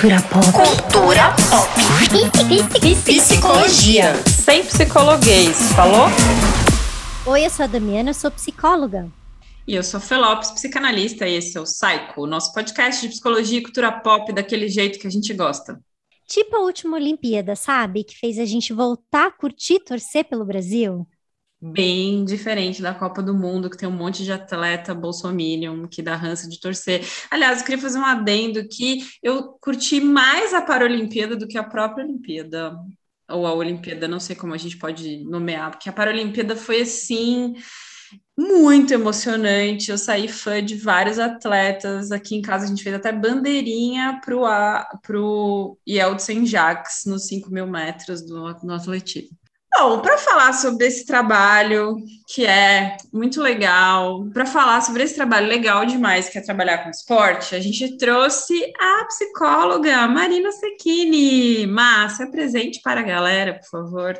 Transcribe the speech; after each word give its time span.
Cultura 0.00 0.22
pop. 0.22 0.46
Cultura 0.52 1.34
pop. 1.50 1.68
Psicologia. 3.04 4.14
Sem 4.26 4.64
psicologuês, 4.64 5.72
falou? 5.72 6.06
Oi, 7.26 7.44
eu 7.44 7.50
sou 7.50 7.64
a 7.64 7.66
Damiana, 7.66 8.08
eu 8.08 8.14
sou 8.14 8.30
psicóloga. 8.30 9.12
E 9.68 9.74
eu 9.74 9.82
sou 9.82 9.98
a 9.98 10.00
Felopes, 10.00 10.52
psicanalista, 10.52 11.28
e 11.28 11.34
esse 11.34 11.58
é 11.58 11.60
o 11.60 11.64
Psycho, 11.64 12.26
nosso 12.26 12.50
podcast 12.54 13.02
de 13.02 13.08
psicologia 13.08 13.58
e 13.58 13.62
cultura 13.62 13.92
pop 13.92 14.32
daquele 14.32 14.68
jeito 14.68 14.98
que 14.98 15.06
a 15.06 15.10
gente 15.10 15.34
gosta. 15.34 15.78
Tipo 16.26 16.56
a 16.56 16.60
última 16.60 16.96
Olimpíada, 16.96 17.54
sabe? 17.54 18.02
Que 18.02 18.16
fez 18.16 18.38
a 18.38 18.46
gente 18.46 18.72
voltar 18.72 19.26
a 19.26 19.30
curtir 19.30 19.80
torcer 19.80 20.24
pelo 20.24 20.46
Brasil. 20.46 21.06
Bem 21.62 22.24
diferente 22.24 22.80
da 22.80 22.94
Copa 22.94 23.22
do 23.22 23.34
Mundo, 23.34 23.68
que 23.68 23.76
tem 23.76 23.86
um 23.86 23.92
monte 23.92 24.24
de 24.24 24.32
atleta 24.32 24.94
bolsominion 24.94 25.86
que 25.86 26.00
dá 26.00 26.16
ranço 26.16 26.48
de 26.48 26.58
torcer. 26.58 27.04
Aliás, 27.30 27.58
eu 27.58 27.66
queria 27.66 27.82
fazer 27.82 27.98
um 27.98 28.04
adendo 28.04 28.66
que 28.66 29.06
eu 29.22 29.58
curti 29.60 30.00
mais 30.00 30.54
a 30.54 30.62
Paralimpíada 30.62 31.36
do 31.36 31.46
que 31.46 31.58
a 31.58 31.62
própria 31.62 32.02
Olimpíada. 32.02 32.74
Ou 33.28 33.46
a 33.46 33.52
Olimpíada, 33.52 34.08
não 34.08 34.18
sei 34.18 34.34
como 34.34 34.54
a 34.54 34.56
gente 34.56 34.78
pode 34.78 35.22
nomear, 35.24 35.70
porque 35.70 35.90
a 35.90 35.92
Paralimpíada 35.92 36.56
foi 36.56 36.80
assim 36.80 37.54
muito 38.38 38.94
emocionante. 38.94 39.90
Eu 39.90 39.98
saí 39.98 40.28
fã 40.28 40.64
de 40.64 40.76
vários 40.76 41.18
atletas. 41.18 42.10
Aqui 42.10 42.36
em 42.36 42.42
casa 42.42 42.64
a 42.64 42.68
gente 42.68 42.82
fez 42.82 42.94
até 42.94 43.12
bandeirinha 43.12 44.18
para 44.24 45.20
o 45.20 45.78
Yeltsin 45.86 46.46
Jacques 46.46 47.02
nos 47.04 47.26
5 47.26 47.50
mil 47.50 47.66
metros 47.66 48.22
do, 48.22 48.50
do 48.54 48.72
atletismo. 48.72 49.39
Bom, 49.72 50.00
para 50.00 50.18
falar 50.18 50.52
sobre 50.52 50.86
esse 50.86 51.06
trabalho 51.06 51.96
que 52.26 52.44
é 52.44 52.96
muito 53.12 53.40
legal, 53.40 54.26
para 54.32 54.44
falar 54.44 54.80
sobre 54.82 55.04
esse 55.04 55.14
trabalho 55.14 55.46
legal 55.46 55.86
demais 55.86 56.28
que 56.28 56.38
é 56.38 56.42
trabalhar 56.42 56.78
com 56.78 56.90
esporte, 56.90 57.54
a 57.54 57.60
gente 57.60 57.96
trouxe 57.96 58.72
a 58.78 59.04
psicóloga 59.06 60.06
Marina 60.08 60.50
Secchini. 60.52 61.66
Márcia, 61.66 62.26
apresente 62.26 62.80
para 62.82 63.00
a 63.00 63.04
galera, 63.04 63.54
por 63.54 63.68
favor. 63.68 64.18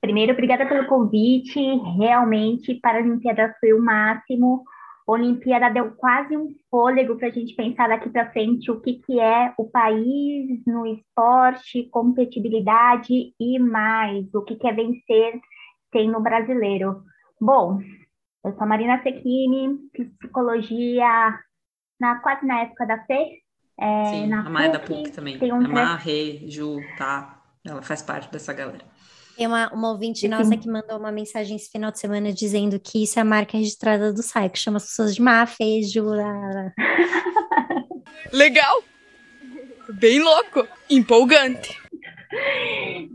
Primeiro, 0.00 0.32
obrigada 0.32 0.66
pelo 0.66 0.86
convite. 0.88 1.60
Realmente, 1.96 2.74
para 2.74 2.98
a 2.98 3.02
Olimpíada 3.02 3.54
foi 3.60 3.72
o 3.72 3.80
máximo. 3.80 4.64
Olimpíada 5.06 5.68
deu 5.68 5.92
quase 5.92 6.36
um 6.36 6.54
fôlego 6.70 7.16
para 7.16 7.28
a 7.28 7.30
gente 7.30 7.54
pensar 7.54 7.88
daqui 7.88 8.08
para 8.08 8.30
frente 8.30 8.70
o 8.70 8.80
que, 8.80 8.94
que 8.94 9.18
é 9.18 9.52
o 9.58 9.68
país 9.68 10.60
no 10.66 10.86
esporte, 10.86 11.88
competitividade 11.90 13.34
e 13.38 13.58
mais, 13.58 14.32
o 14.34 14.42
que, 14.42 14.56
que 14.56 14.66
é 14.66 14.72
vencer 14.72 15.40
sendo 15.92 16.20
brasileiro. 16.20 17.02
Bom, 17.40 17.80
eu 18.44 18.52
sou 18.52 18.62
a 18.62 18.66
Marina 18.66 19.02
Secchini, 19.02 19.76
psicologia 20.18 21.38
na, 22.00 22.18
quase 22.20 22.46
na 22.46 22.62
época 22.62 22.86
da 22.86 23.04
FE. 23.04 23.42
É, 23.78 24.04
Sim, 24.04 24.26
na 24.28 24.46
a 24.46 24.50
Maia 24.50 24.70
da 24.70 24.78
PUC 24.78 25.10
também. 25.10 25.38
Tem 25.38 25.52
um 25.52 25.64
a 25.64 25.68
Mar, 25.68 25.98
Rê, 25.98 26.44
Ju, 26.48 26.80
tá? 26.96 27.42
Ela 27.64 27.82
faz 27.82 28.02
parte 28.02 28.30
dessa 28.30 28.52
galera. 28.52 28.84
Tem 29.36 29.46
uma, 29.46 29.72
uma 29.72 29.90
ouvinte 29.90 30.28
nossa 30.28 30.56
que 30.56 30.68
mandou 30.68 30.98
uma 30.98 31.10
mensagem 31.10 31.56
esse 31.56 31.70
final 31.70 31.90
de 31.90 31.98
semana 31.98 32.32
dizendo 32.32 32.78
que 32.78 33.04
isso 33.04 33.18
é 33.18 33.22
a 33.22 33.24
marca 33.24 33.56
registrada 33.56 34.12
do 34.12 34.22
site, 34.22 34.52
que 34.52 34.58
chama 34.58 34.76
as 34.76 34.86
pessoas 34.86 35.14
de 35.14 35.22
má, 35.22 35.46
jura. 35.90 36.72
Legal! 38.32 38.82
Bem 39.94 40.20
louco! 40.20 40.66
Empolgante! 40.88 41.80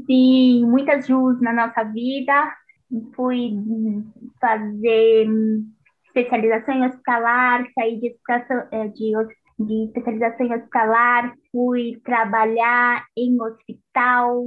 Sim, 0.06 0.66
muitas 0.66 1.08
jus 1.08 1.40
na 1.42 1.54
nossa 1.54 1.84
vida. 1.84 2.52
Fui 3.16 3.52
fazer 4.40 5.28
especialização 6.06 6.76
em 6.76 6.86
hospitalar, 6.86 7.66
saí 7.74 8.00
de, 8.00 8.16
de 8.94 9.18
de 9.60 9.86
especialização 9.86 10.52
hospitalar, 10.52 11.34
fui 11.52 12.00
trabalhar 12.04 13.06
em 13.18 13.42
hospital, 13.42 14.46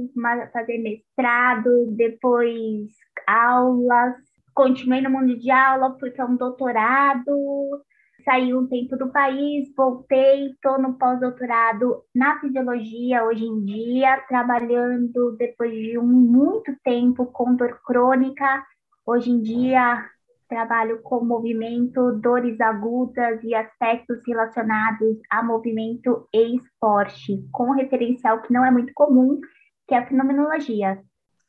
fazer 0.53 0.77
mestrado, 0.77 1.91
depois 1.95 2.87
aulas, 3.27 4.15
continuei 4.53 5.01
no 5.01 5.09
mundo 5.09 5.37
de 5.37 5.51
aula, 5.51 5.97
fui 5.99 6.11
para 6.11 6.25
um 6.25 6.37
doutorado, 6.37 7.83
saí 8.23 8.53
um 8.53 8.67
tempo 8.67 8.95
do 8.95 9.11
país, 9.11 9.73
voltei, 9.75 10.47
estou 10.47 10.81
no 10.81 10.97
pós-doutorado 10.97 12.03
na 12.15 12.39
fisiologia 12.39 13.25
hoje 13.25 13.43
em 13.45 13.65
dia, 13.65 14.23
trabalhando 14.29 15.35
depois 15.37 15.71
de 15.71 15.97
um 15.97 16.07
muito 16.07 16.73
tempo 16.83 17.25
com 17.25 17.55
dor 17.55 17.81
crônica. 17.85 18.63
Hoje 19.05 19.31
em 19.31 19.41
dia 19.41 20.05
trabalho 20.51 21.01
com 21.01 21.23
movimento, 21.23 22.11
dores 22.21 22.59
agudas 22.59 23.41
e 23.41 23.55
aspectos 23.55 24.17
relacionados 24.27 25.17
a 25.29 25.41
movimento 25.41 26.27
e 26.33 26.57
esporte, 26.57 27.41
com 27.53 27.69
um 27.69 27.73
referencial 27.73 28.41
que 28.41 28.51
não 28.51 28.65
é 28.65 28.69
muito 28.69 28.91
comum, 28.93 29.39
que 29.87 29.95
é 29.95 29.99
a 29.99 30.05
fenomenologia. 30.05 30.99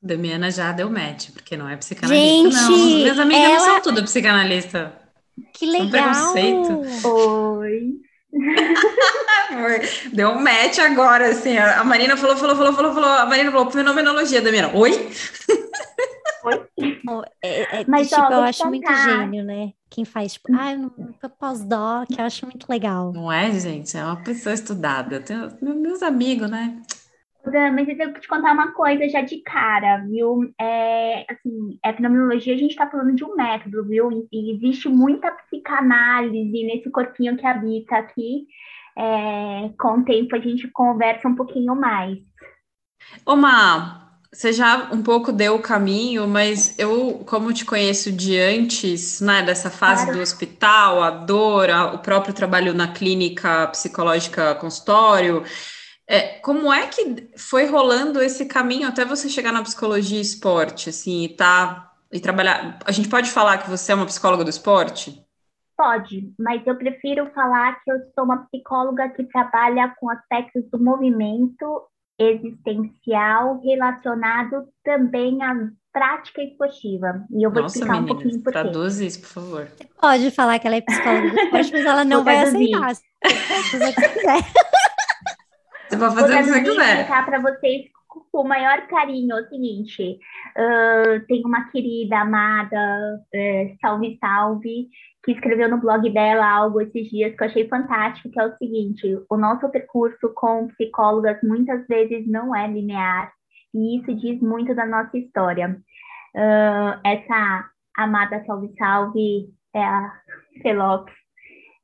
Damiana 0.00 0.52
já 0.52 0.70
deu 0.70 0.88
match, 0.88 1.32
porque 1.32 1.56
não 1.56 1.68
é 1.68 1.76
psicanalista, 1.76 2.50
Gente, 2.50 2.54
não. 2.54 2.70
Minhas 2.70 3.18
amigas 3.18 3.42
ela... 3.42 3.54
não 3.58 3.64
são 3.64 3.82
tudo 3.82 4.04
psicanalista. 4.04 4.92
Que 5.52 5.66
legal! 5.66 5.86
Um 5.86 5.90
preconceito. 5.90 7.08
Oi. 7.08 7.94
Deu 10.14 10.30
um 10.30 10.40
match 10.40 10.78
agora, 10.78 11.28
assim. 11.30 11.58
A 11.58 11.84
Marina 11.84 12.16
falou, 12.16 12.36
falou, 12.36 12.56
falou, 12.56 12.72
falou, 12.72 12.94
falou. 12.94 13.10
A 13.10 13.26
Marina 13.26 13.50
falou 13.50 13.70
fenomenologia, 13.70 14.40
Damiana. 14.40 14.70
Oi? 14.74 14.92
É, 17.42 17.80
é, 17.80 17.84
Mas, 17.86 18.08
tipo, 18.08 18.20
ó, 18.20 18.30
eu 18.30 18.42
acho 18.42 18.66
muito 18.68 18.92
gênio, 18.92 19.44
né? 19.44 19.72
Quem 19.90 20.04
faz, 20.04 20.34
tipo, 20.34 20.48
ah, 20.54 20.72
eu 20.72 20.78
não 20.78 20.90
pós-doc, 21.38 22.08
eu 22.10 22.24
acho 22.24 22.46
muito 22.46 22.66
legal. 22.68 23.12
Não 23.12 23.30
é, 23.30 23.50
gente? 23.52 23.96
É 23.96 24.04
uma 24.04 24.22
pessoa 24.22 24.54
estudada. 24.54 25.20
Tenho 25.20 25.50
meus 25.60 26.02
amigos, 26.02 26.50
né? 26.50 26.82
Mas 27.44 27.88
eu 27.88 27.96
tenho 27.96 28.14
que 28.14 28.20
te 28.20 28.28
contar 28.28 28.52
uma 28.52 28.72
coisa 28.72 29.08
já 29.08 29.20
de 29.20 29.42
cara, 29.42 29.98
viu? 30.06 30.40
É, 30.60 31.26
assim, 31.28 31.78
a 31.84 31.92
fenomenologia, 31.92 32.54
a 32.54 32.56
gente 32.56 32.70
está 32.70 32.88
falando 32.88 33.14
de 33.16 33.24
um 33.24 33.34
método, 33.34 33.84
viu? 33.84 34.28
E 34.32 34.54
existe 34.54 34.88
muita 34.88 35.30
psicanálise 35.32 36.64
nesse 36.64 36.88
corpinho 36.90 37.36
que 37.36 37.46
habita 37.46 37.96
aqui. 37.96 38.46
É, 38.96 39.70
com 39.78 39.98
o 39.98 40.04
tempo 40.04 40.36
a 40.36 40.38
gente 40.38 40.68
conversa 40.68 41.26
um 41.26 41.34
pouquinho 41.34 41.74
mais. 41.74 42.18
Ô, 43.26 43.34
Má, 43.34 44.11
você 44.32 44.50
já 44.50 44.88
um 44.90 45.02
pouco 45.02 45.30
deu 45.30 45.56
o 45.56 45.62
caminho, 45.62 46.26
mas 46.26 46.78
eu, 46.78 47.22
como 47.26 47.52
te 47.52 47.66
conheço 47.66 48.10
de 48.10 48.38
antes, 48.38 49.20
né, 49.20 49.42
dessa 49.42 49.70
fase 49.70 50.04
claro. 50.04 50.18
do 50.18 50.22
hospital, 50.22 51.02
a 51.02 51.10
dor, 51.10 51.68
a, 51.68 51.92
o 51.92 51.98
próprio 51.98 52.32
trabalho 52.32 52.72
na 52.72 52.88
clínica 52.88 53.66
psicológica 53.68 54.54
consultório, 54.54 55.44
é, 56.08 56.38
como 56.40 56.72
é 56.72 56.86
que 56.86 57.30
foi 57.36 57.66
rolando 57.66 58.22
esse 58.22 58.46
caminho 58.46 58.88
até 58.88 59.04
você 59.04 59.28
chegar 59.28 59.52
na 59.52 59.62
psicologia 59.62 60.18
e 60.18 60.22
esporte, 60.22 60.88
assim, 60.88 61.24
e 61.24 61.28
tá, 61.36 61.92
e 62.10 62.18
trabalhar, 62.18 62.78
a 62.86 62.92
gente 62.92 63.10
pode 63.10 63.30
falar 63.30 63.58
que 63.58 63.68
você 63.68 63.92
é 63.92 63.94
uma 63.94 64.06
psicóloga 64.06 64.44
do 64.44 64.50
esporte? 64.50 65.22
Pode, 65.76 66.32
mas 66.38 66.66
eu 66.66 66.76
prefiro 66.76 67.30
falar 67.34 67.82
que 67.82 67.90
eu 67.90 67.96
sou 68.14 68.24
uma 68.24 68.46
psicóloga 68.46 69.10
que 69.10 69.24
trabalha 69.24 69.94
com 69.98 70.08
aspectos 70.08 70.64
do 70.70 70.82
movimento 70.82 71.82
existencial 72.30 73.60
relacionado 73.62 74.68
também 74.84 75.42
à 75.42 75.54
prática 75.92 76.42
esportiva. 76.42 77.24
E 77.30 77.42
eu 77.44 77.50
vou 77.50 77.62
Nossa, 77.62 77.76
explicar 77.76 78.00
meninas, 78.00 78.10
um 78.10 78.20
pouquinho 78.20 78.42
por 78.42 78.52
quê. 78.52 78.58
Traduz 78.58 79.00
isso, 79.00 79.20
por 79.20 79.28
favor. 79.28 79.68
Você 79.68 79.88
pode 80.00 80.30
falar 80.30 80.58
que 80.58 80.66
ela 80.66 80.76
é 80.76 80.80
psicóloga 80.80 81.30
do 81.30 81.38
esporte, 81.38 81.72
mas 81.72 81.84
ela 81.84 82.04
não 82.04 82.24
vai 82.24 82.38
aceitar. 82.38 82.94
Se 82.94 83.78
você 83.78 83.92
quiser. 83.92 84.42
Você 85.88 85.96
vai 85.96 86.10
fazer 86.10 86.34
o 86.34 86.36
que 86.38 86.44
você 86.44 86.60
quiser. 86.62 87.00
explicar 87.00 87.26
para 87.26 87.38
vocês 87.40 87.91
com 88.30 88.42
o 88.42 88.48
maior 88.48 88.86
carinho 88.86 89.36
é 89.36 89.42
o 89.42 89.48
seguinte: 89.48 90.18
uh, 90.56 91.26
tem 91.26 91.42
uma 91.44 91.70
querida 91.70 92.20
amada, 92.20 92.76
uh, 93.34 93.76
salve, 93.80 94.18
salve, 94.20 94.88
que 95.24 95.32
escreveu 95.32 95.68
no 95.68 95.80
blog 95.80 96.08
dela 96.10 96.48
algo 96.48 96.80
esses 96.80 97.08
dias 97.08 97.34
que 97.36 97.42
eu 97.42 97.46
achei 97.46 97.68
fantástico, 97.68 98.30
que 98.30 98.40
é 98.40 98.46
o 98.46 98.56
seguinte: 98.56 99.18
o 99.30 99.36
nosso 99.36 99.68
percurso 99.70 100.32
com 100.34 100.68
psicólogas 100.68 101.38
muitas 101.42 101.86
vezes 101.86 102.26
não 102.28 102.54
é 102.54 102.66
linear, 102.66 103.32
e 103.74 103.98
isso 103.98 104.14
diz 104.14 104.40
muito 104.40 104.74
da 104.74 104.86
nossa 104.86 105.16
história. 105.16 105.76
Uh, 106.34 107.00
essa 107.04 107.70
amada 107.96 108.42
salve, 108.46 108.74
salve 108.78 109.48
é 109.74 109.82
a 109.82 110.12
Felopes 110.62 111.21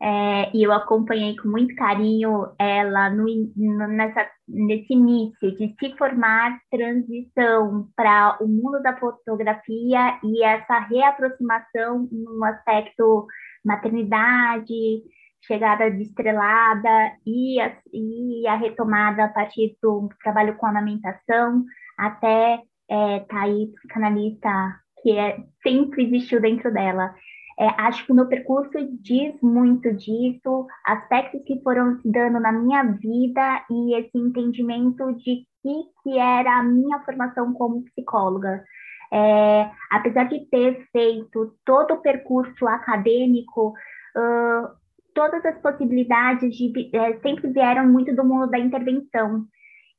é, 0.01 0.57
e 0.57 0.63
eu 0.63 0.73
acompanhei 0.73 1.37
com 1.37 1.49
muito 1.49 1.75
carinho 1.75 2.53
ela 2.59 3.11
no, 3.11 3.25
no, 3.57 3.89
nessa, 3.89 4.29
nesse 4.47 4.93
início 4.93 5.57
de 5.57 5.75
se 5.79 5.97
formar, 5.97 6.57
transição 6.71 7.89
para 7.97 8.39
o 8.41 8.47
mundo 8.47 8.81
da 8.83 8.97
fotografia 8.97 10.19
e 10.23 10.45
essa 10.45 10.79
reaproximação 10.81 12.09
no 12.13 12.45
aspecto 12.45 13.27
maternidade, 13.65 15.03
chegada 15.45 15.91
de 15.91 16.03
estrelada 16.03 17.13
e 17.27 17.61
a, 17.61 17.77
e 17.93 18.47
a 18.47 18.55
retomada 18.57 19.25
a 19.25 19.29
partir 19.29 19.77
do 19.83 20.09
trabalho 20.23 20.57
com 20.57 20.67
amamentação, 20.67 21.65
até 21.99 22.63
é, 22.89 23.21
tá 23.21 23.43
aí 23.43 23.73
psicanalista 23.75 24.49
que 25.03 25.17
é, 25.17 25.39
sempre 25.63 26.05
existiu 26.05 26.41
dentro 26.41 26.73
dela. 26.73 27.15
É, 27.61 27.67
acho 27.83 28.07
que 28.07 28.13
o 28.13 28.15
meu 28.15 28.29
percurso 28.29 28.71
diz 29.01 29.35
muito 29.43 29.93
disso, 29.95 30.67
aspectos 30.87 31.43
que 31.45 31.61
foram 31.63 31.99
se 32.01 32.09
dando 32.09 32.39
na 32.39 32.53
minha 32.53 32.85
vida 32.85 33.65
e 33.69 33.99
esse 33.99 34.17
entendimento 34.17 35.13
de 35.15 35.45
que, 35.61 35.83
que 36.05 36.19
era 36.19 36.61
a 36.61 36.63
minha 36.63 37.01
formação 37.01 37.53
como 37.55 37.83
psicóloga. 37.87 38.63
É, 39.13 39.71
apesar 39.91 40.25
de 40.25 40.47
ter 40.51 40.87
feito 40.93 41.53
todo 41.65 41.95
o 41.95 42.01
percurso 42.01 42.67
acadêmico, 42.69 43.71
uh, 43.71 44.69
todas 45.13 45.45
as 45.45 45.59
possibilidades 45.61 46.55
de, 46.55 46.91
é, 46.95 47.19
sempre 47.19 47.51
vieram 47.51 47.89
muito 47.89 48.15
do 48.15 48.25
mundo 48.25 48.49
da 48.49 48.59
intervenção. 48.59 49.47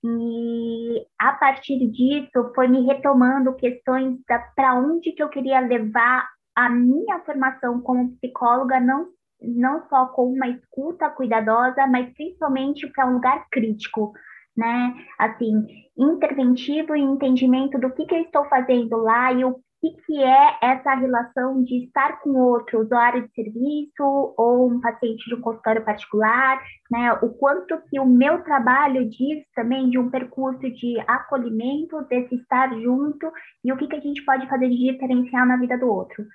E 0.01 1.05
a 1.19 1.33
partir 1.33 1.77
disso 1.91 2.53
foi 2.55 2.69
me 2.69 2.85
retomando 2.85 3.55
questões 3.55 4.17
para 4.55 4.75
onde 4.75 5.11
que 5.11 5.21
eu 5.21 5.27
queria 5.27 5.59
levar 5.59 6.25
a 6.59 6.69
minha 6.69 7.19
formação 7.19 7.79
como 7.79 8.11
psicóloga, 8.17 8.81
não, 8.81 9.07
não 9.41 9.87
só 9.87 10.07
com 10.07 10.33
uma 10.33 10.49
escuta 10.49 11.09
cuidadosa, 11.09 11.87
mas 11.87 12.13
principalmente 12.13 12.85
para 12.87 13.07
um 13.07 13.13
lugar 13.13 13.47
crítico, 13.49 14.11
né? 14.57 14.93
Assim, 15.17 15.65
interventivo 15.97 16.97
e 16.97 17.01
entendimento 17.01 17.79
do 17.79 17.89
que, 17.91 18.05
que 18.05 18.13
eu 18.13 18.23
estou 18.23 18.43
fazendo 18.49 18.97
lá 18.97 19.31
e 19.31 19.45
o 19.45 19.55
que, 19.81 19.91
que 20.05 20.21
é 20.21 20.57
essa 20.61 20.93
relação 20.95 21.63
de 21.63 21.85
estar 21.85 22.19
com 22.19 22.31
outro 22.31 22.81
usuário 22.81 23.25
de 23.25 23.33
serviço 23.33 24.33
ou 24.37 24.69
um 24.69 24.81
paciente 24.81 25.29
de 25.29 25.35
um 25.35 25.39
consultório 25.39 25.85
particular, 25.85 26.61
né? 26.91 27.13
O 27.21 27.29
quanto 27.29 27.81
que 27.89 27.97
o 28.01 28.05
meu 28.05 28.43
trabalho 28.43 29.09
diz 29.09 29.45
também 29.55 29.89
de 29.89 29.97
um 29.97 30.09
percurso 30.09 30.59
de 30.59 30.99
acolhimento, 31.07 32.01
desse 32.09 32.35
estar 32.35 32.69
junto 32.81 33.31
e 33.63 33.71
o 33.71 33.77
que, 33.77 33.87
que 33.87 33.95
a 33.95 34.01
gente 34.01 34.25
pode 34.25 34.45
fazer 34.49 34.67
de 34.67 34.91
diferencial 34.91 35.45
na 35.45 35.55
vida 35.55 35.77
do 35.77 35.87
outro. 35.87 36.25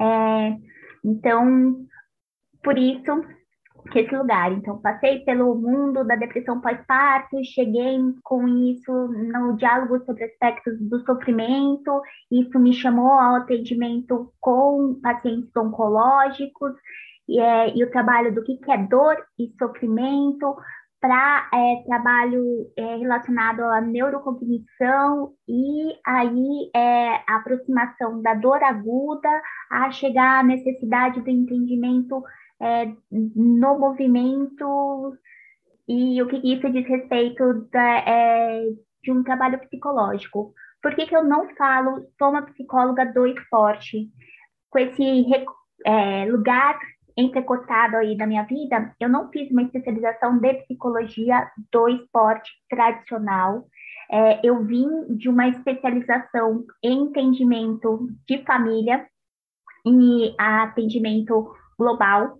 É, 0.00 0.56
então, 1.04 1.86
por 2.62 2.78
isso, 2.78 3.22
que 3.90 4.00
esse 4.00 4.16
lugar. 4.16 4.52
Então, 4.52 4.78
passei 4.80 5.20
pelo 5.20 5.54
mundo 5.54 6.04
da 6.04 6.16
depressão 6.16 6.60
pós-parto, 6.60 7.42
cheguei 7.44 7.98
com 8.22 8.46
isso 8.48 8.92
no 8.92 9.56
diálogo 9.56 10.04
sobre 10.04 10.24
aspectos 10.24 10.78
do 10.80 11.04
sofrimento, 11.04 12.00
isso 12.30 12.58
me 12.58 12.72
chamou 12.72 13.12
ao 13.12 13.36
atendimento 13.36 14.32
com 14.40 14.98
pacientes 15.02 15.54
oncológicos, 15.56 16.72
e, 17.28 17.38
é, 17.38 17.76
e 17.76 17.84
o 17.84 17.90
trabalho 17.90 18.34
do 18.34 18.42
que, 18.42 18.56
que 18.56 18.72
é 18.72 18.78
dor 18.78 19.16
e 19.38 19.52
sofrimento, 19.56 20.56
para 21.00 21.48
é, 21.54 21.82
trabalho 21.86 22.70
é, 22.76 22.96
relacionado 22.96 23.62
à 23.62 23.80
neurocognição 23.80 25.32
e 25.48 25.98
aí 26.04 26.70
é, 26.74 27.14
a 27.26 27.36
aproximação 27.36 28.20
da 28.20 28.34
dor 28.34 28.62
aguda 28.62 29.30
a 29.70 29.90
chegar 29.90 30.40
à 30.40 30.42
necessidade 30.42 31.22
do 31.22 31.30
entendimento 31.30 32.22
é, 32.60 32.92
no 33.10 33.78
movimento 33.78 35.16
e 35.88 36.22
o 36.22 36.28
que 36.28 36.36
isso 36.36 36.70
diz 36.70 36.86
respeito 36.86 37.68
da, 37.72 37.98
é, 38.00 38.62
de 39.02 39.10
um 39.10 39.22
trabalho 39.22 39.58
psicológico. 39.58 40.52
Por 40.82 40.94
que, 40.94 41.06
que 41.06 41.16
eu 41.16 41.24
não 41.24 41.48
falo 41.56 42.06
sou 42.18 42.28
uma 42.28 42.42
psicóloga 42.42 43.06
do 43.06 43.26
esporte? 43.26 44.08
Com 44.68 44.78
esse 44.78 45.26
é, 45.84 46.26
lugar 46.26 46.78
entrecortado 47.20 47.96
aí 47.96 48.16
da 48.16 48.26
minha 48.26 48.44
vida, 48.44 48.94
eu 49.00 49.08
não 49.08 49.30
fiz 49.30 49.50
uma 49.50 49.62
especialização 49.62 50.38
de 50.38 50.54
psicologia 50.62 51.50
do 51.72 51.88
esporte 51.88 52.50
tradicional. 52.68 53.66
É, 54.10 54.40
eu 54.44 54.64
vim 54.64 54.88
de 55.16 55.28
uma 55.28 55.48
especialização 55.48 56.64
em 56.82 57.04
entendimento 57.04 58.08
de 58.28 58.44
família 58.44 59.06
e 59.86 60.34
atendimento 60.38 61.54
global. 61.78 62.38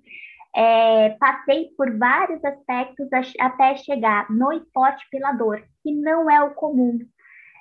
É, 0.54 1.10
passei 1.10 1.68
por 1.76 1.96
vários 1.96 2.44
aspectos 2.44 3.08
até 3.38 3.76
chegar 3.76 4.28
no 4.30 4.52
esporte 4.52 5.06
pela 5.10 5.32
dor, 5.32 5.62
que 5.82 5.92
não 5.92 6.28
é 6.28 6.42
o 6.42 6.54
comum. 6.54 6.98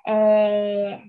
É, 0.07 1.01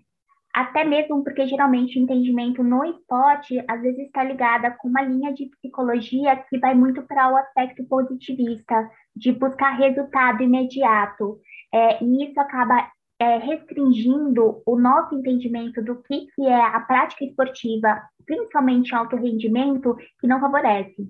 até 0.52 0.84
mesmo 0.84 1.22
porque 1.22 1.46
geralmente 1.46 1.98
o 1.98 2.02
entendimento 2.02 2.62
no 2.62 2.84
esporte 2.84 3.62
às 3.68 3.80
vezes 3.80 4.06
está 4.06 4.24
ligada 4.24 4.70
com 4.72 4.88
uma 4.88 5.02
linha 5.02 5.32
de 5.32 5.46
psicologia 5.46 6.36
que 6.48 6.58
vai 6.58 6.74
muito 6.74 7.02
para 7.02 7.32
o 7.32 7.36
aspecto 7.36 7.84
positivista, 7.84 8.90
de 9.14 9.32
buscar 9.32 9.76
resultado 9.76 10.42
imediato. 10.42 11.38
É, 11.72 12.02
e 12.02 12.24
isso 12.24 12.40
acaba 12.40 12.90
é, 13.20 13.36
restringindo 13.36 14.62
o 14.66 14.78
nosso 14.78 15.14
entendimento 15.14 15.82
do 15.82 16.02
que, 16.02 16.26
que 16.34 16.46
é 16.46 16.60
a 16.60 16.80
prática 16.80 17.24
esportiva, 17.24 18.00
principalmente 18.26 18.94
alto 18.94 19.16
rendimento, 19.16 19.94
que 20.18 20.26
não 20.26 20.40
favorece. 20.40 21.06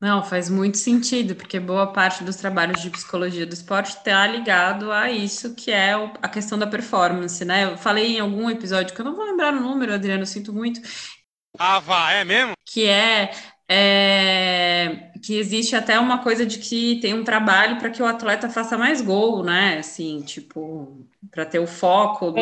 Não, 0.00 0.22
faz 0.22 0.48
muito 0.48 0.78
sentido, 0.78 1.34
porque 1.34 1.58
boa 1.58 1.92
parte 1.92 2.22
dos 2.22 2.36
trabalhos 2.36 2.80
de 2.80 2.88
psicologia 2.88 3.44
do 3.44 3.52
esporte 3.52 3.96
está 3.96 4.26
ligado 4.28 4.92
a 4.92 5.10
isso 5.10 5.56
que 5.56 5.72
é 5.72 5.92
a 6.22 6.28
questão 6.28 6.56
da 6.56 6.68
performance, 6.68 7.44
né? 7.44 7.64
Eu 7.64 7.76
falei 7.76 8.16
em 8.16 8.20
algum 8.20 8.48
episódio 8.48 8.94
que 8.94 9.00
eu 9.00 9.04
não 9.04 9.16
vou 9.16 9.24
lembrar 9.24 9.52
o 9.52 9.60
número, 9.60 9.92
Adriano, 9.92 10.24
sinto 10.24 10.52
muito. 10.52 10.80
Ah, 11.58 11.80
vá, 11.80 12.12
é 12.12 12.24
mesmo? 12.24 12.52
Que 12.64 12.86
é, 12.86 13.32
é, 13.68 15.10
que 15.20 15.36
existe 15.36 15.74
até 15.74 15.98
uma 15.98 16.22
coisa 16.22 16.46
de 16.46 16.58
que 16.58 17.00
tem 17.00 17.12
um 17.12 17.24
trabalho 17.24 17.78
para 17.78 17.90
que 17.90 18.00
o 18.00 18.06
atleta 18.06 18.48
faça 18.48 18.78
mais 18.78 19.00
gol, 19.00 19.42
né? 19.42 19.78
Assim, 19.78 20.22
tipo, 20.22 21.04
para 21.30 21.44
ter 21.44 21.58
o 21.58 21.66
foco 21.66 22.30
do. 22.30 22.40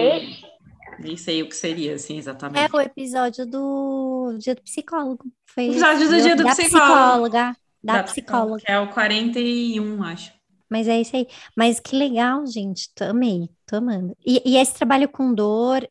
Nem 0.98 1.16
sei 1.16 1.42
o 1.42 1.48
que 1.48 1.56
seria, 1.56 1.94
assim, 1.94 2.18
exatamente. 2.18 2.70
É 2.72 2.76
o 2.76 2.80
episódio 2.80 3.46
do 3.46 4.36
dia 4.38 4.54
do 4.54 4.62
psicólogo. 4.62 5.24
Foi 5.56 5.68
o 5.68 5.70
episódio 5.70 6.10
do 6.10 6.20
dia 6.20 6.36
do 6.36 6.44
da 6.44 6.50
psicólogo. 6.50 6.92
psicóloga. 6.92 7.56
Da, 7.82 7.92
da 7.94 8.02
psicóloga. 8.02 8.62
Que 8.62 8.70
é 8.70 8.78
o 8.78 8.88
41, 8.92 10.02
acho. 10.02 10.30
Mas 10.68 10.86
é 10.86 11.00
isso 11.00 11.16
aí. 11.16 11.26
Mas 11.56 11.80
que 11.80 11.96
legal, 11.96 12.46
gente. 12.46 12.90
Amei, 13.00 13.48
tô 13.64 13.76
amando. 13.76 14.14
E, 14.24 14.42
e 14.44 14.58
esse 14.58 14.74
trabalho 14.74 15.08
com 15.08 15.32
dor, 15.32 15.88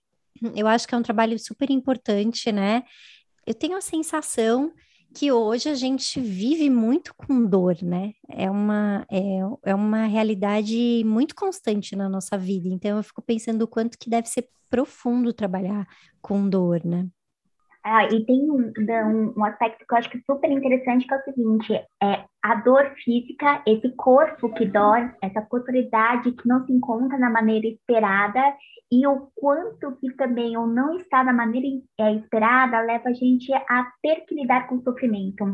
eu 0.55 0.67
acho 0.67 0.87
que 0.87 0.93
é 0.93 0.97
um 0.99 1.01
trabalho 1.01 1.39
super 1.39 1.71
importante, 1.71 2.51
né? 2.51 2.83
Eu 3.43 3.55
tenho 3.55 3.75
a 3.75 3.81
sensação 3.81 4.71
que 5.15 5.31
hoje 5.31 5.67
a 5.67 5.73
gente 5.73 6.19
vive 6.19 6.69
muito 6.69 7.15
com 7.15 7.43
dor, 7.43 7.77
né? 7.81 8.13
É 8.29 8.51
uma, 8.51 9.03
é, 9.09 9.39
é 9.71 9.73
uma 9.73 10.05
realidade 10.05 11.01
muito 11.03 11.33
constante 11.33 11.95
na 11.95 12.07
nossa 12.07 12.37
vida. 12.37 12.67
Então 12.67 12.97
eu 12.97 13.03
fico 13.03 13.21
pensando 13.23 13.63
o 13.63 13.67
quanto 13.67 13.97
que 13.97 14.11
deve 14.11 14.29
ser 14.29 14.47
profundo 14.69 15.33
trabalhar 15.33 15.87
com 16.21 16.47
dor, 16.47 16.85
né? 16.85 17.07
Ah, 17.87 18.03
e 18.05 18.25
tem 18.25 18.49
um, 18.49 18.73
um, 18.79 19.33
um, 19.37 19.45
aspecto 19.45 19.85
que 19.85 19.93
eu 19.93 19.97
acho 19.99 20.09
que 20.09 20.17
é 20.17 20.21
super 20.25 20.49
interessante, 20.49 21.05
que 21.05 21.13
é 21.13 21.17
o 21.17 21.23
seguinte, 21.23 21.73
é 22.01 22.25
a 22.43 22.55
dor 22.55 22.91
física, 23.03 23.61
esse 23.67 23.95
corpo 23.95 24.51
que 24.55 24.65
dói, 24.65 25.11
essa 25.21 25.43
corporidade 25.43 26.31
que 26.31 26.47
não 26.47 26.65
se 26.65 26.73
encontra 26.73 27.15
na 27.19 27.29
maneira 27.29 27.67
esperada, 27.67 28.41
e 28.91 29.05
o 29.05 29.27
quanto 29.35 29.95
que 29.97 30.11
também 30.15 30.57
ou 30.57 30.65
não 30.65 30.95
está 30.97 31.23
da 31.23 31.31
maneira 31.31 31.67
é, 31.99 32.13
esperada 32.15 32.81
leva 32.81 33.09
a 33.09 33.13
gente 33.13 33.53
a 33.53 33.87
ter 34.01 34.25
que 34.25 34.33
lidar 34.33 34.67
com 34.67 34.77
o 34.77 34.83
sofrimento. 34.83 35.45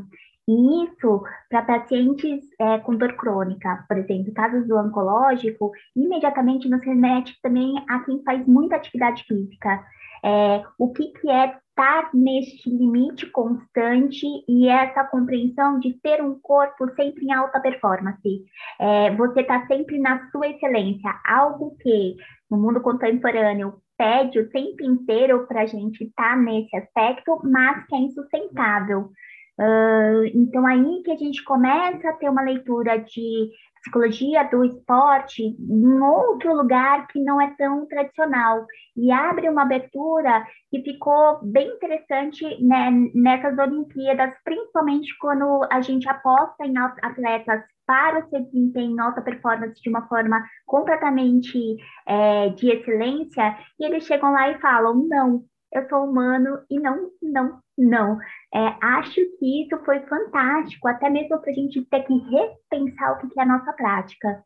E 0.48 0.86
isso, 0.86 1.22
para 1.50 1.64
pacientes 1.64 2.46
é, 2.60 2.80
com 2.80 2.96
dor 2.96 3.14
crônica, 3.18 3.84
por 3.90 3.98
exemplo, 3.98 4.34
casos 4.34 4.66
do 4.70 4.78
oncológico, 4.78 5.72
imediatamente 5.94 6.70
nos 6.70 6.82
remete 6.82 7.38
também 7.44 7.76
a 7.90 8.00
quem 8.00 8.24
faz 8.24 8.48
muita 8.48 8.78
atividade 8.78 9.26
física. 9.26 9.84
É, 10.24 10.64
o 10.78 10.94
que, 10.94 11.08
que 11.14 11.30
é 11.30 11.58
estar 11.72 12.10
neste 12.14 12.70
limite 12.70 13.26
constante 13.32 14.26
e 14.48 14.68
essa 14.68 15.04
compreensão 15.06 15.80
de 15.80 15.94
ter 16.02 16.22
um 16.22 16.40
corpo 16.40 16.88
sempre 16.96 17.26
em 17.26 17.34
alta 17.34 17.60
performance. 17.60 18.44
É, 18.80 19.16
você 19.16 19.42
está 19.42 19.66
sempre 19.68 19.98
na 19.98 20.30
sua 20.30 20.48
excelência, 20.48 21.10
algo 21.26 21.76
que 21.80 22.16
no 22.50 22.58
mundo 22.58 22.82
contemporâneo 22.82 23.82
pede 23.98 24.40
o 24.40 24.50
tempo 24.50 24.84
inteiro 24.84 25.48
para 25.48 25.62
a 25.62 25.66
gente 25.66 26.04
estar 26.04 26.36
tá 26.36 26.36
nesse 26.36 26.76
aspecto, 26.76 27.40
mas 27.44 27.86
que 27.86 27.96
é 27.96 28.00
insustentável. 28.00 29.12
Uh, 29.60 30.26
então, 30.34 30.66
aí 30.66 31.04
que 31.04 31.12
a 31.12 31.16
gente 31.16 31.44
começa 31.44 32.10
a 32.10 32.14
ter 32.14 32.30
uma 32.30 32.42
leitura 32.42 32.98
de 32.98 33.50
psicologia 33.82 34.44
do 34.44 34.64
esporte 34.64 35.44
em 35.44 36.02
outro 36.02 36.56
lugar 36.56 37.08
que 37.08 37.20
não 37.20 37.42
é 37.42 37.54
tão 37.58 37.86
tradicional. 37.88 38.66
E 38.96 39.12
abre 39.12 39.50
uma 39.50 39.64
abertura 39.64 40.46
que 40.70 40.82
ficou 40.82 41.40
bem 41.44 41.68
interessante 41.68 42.44
né, 42.64 42.92
nessas 43.14 43.58
Olimpíadas, 43.58 44.34
principalmente 44.44 45.18
quando 45.20 45.68
a 45.72 45.82
gente 45.82 46.08
aposta 46.08 46.66
em 46.66 46.78
atletas 46.78 47.62
para 47.86 48.20
o 48.20 48.30
seu 48.30 48.42
desempenho 48.46 48.96
em 48.96 49.00
alta 49.00 49.22
performance 49.22 49.82
de 49.82 49.90
uma 49.90 50.08
forma 50.08 50.42
completamente 50.66 51.76
é, 52.08 52.50
de 52.50 52.72
excelência, 52.72 53.58
e 53.80 53.86
eles 53.86 54.06
chegam 54.06 54.32
lá 54.32 54.50
e 54.50 54.60
falam: 54.60 55.08
não, 55.08 55.44
eu 55.74 55.88
sou 55.90 56.06
humano 56.06 56.60
e 56.70 56.80
não, 56.80 57.10
não, 57.22 57.60
não. 57.82 58.18
É, 58.54 58.76
acho 58.82 59.16
que 59.40 59.64
isso 59.64 59.78
foi 59.86 60.00
fantástico, 60.02 60.88
até 60.88 61.10
mesmo 61.10 61.40
para 61.40 61.52
a 61.52 61.56
gente 61.56 61.82
ter 61.86 62.02
que 62.02 62.14
repensar 62.14 63.14
o 63.14 63.28
que 63.28 63.40
é 63.40 63.44
a 63.44 63.46
nossa 63.46 63.74
prática. 63.74 64.44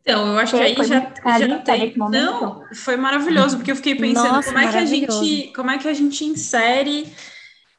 Então, 0.00 0.32
eu 0.32 0.38
acho 0.38 0.54
que 0.54 0.62
aí 0.62 0.74
já, 0.74 1.12
já 1.38 1.58
tem. 1.60 1.94
Não, 1.96 2.62
foi 2.74 2.96
maravilhoso, 2.96 3.56
porque 3.56 3.72
eu 3.72 3.76
fiquei 3.76 3.94
pensando 3.94 4.34
Nossa, 4.34 4.52
como 4.52 4.58
é 4.58 4.70
que 4.70 4.76
a 4.76 4.84
gente, 4.84 5.52
como 5.54 5.70
é 5.70 5.78
que 5.78 5.88
a 5.88 5.94
gente 5.94 6.24
insere 6.24 7.10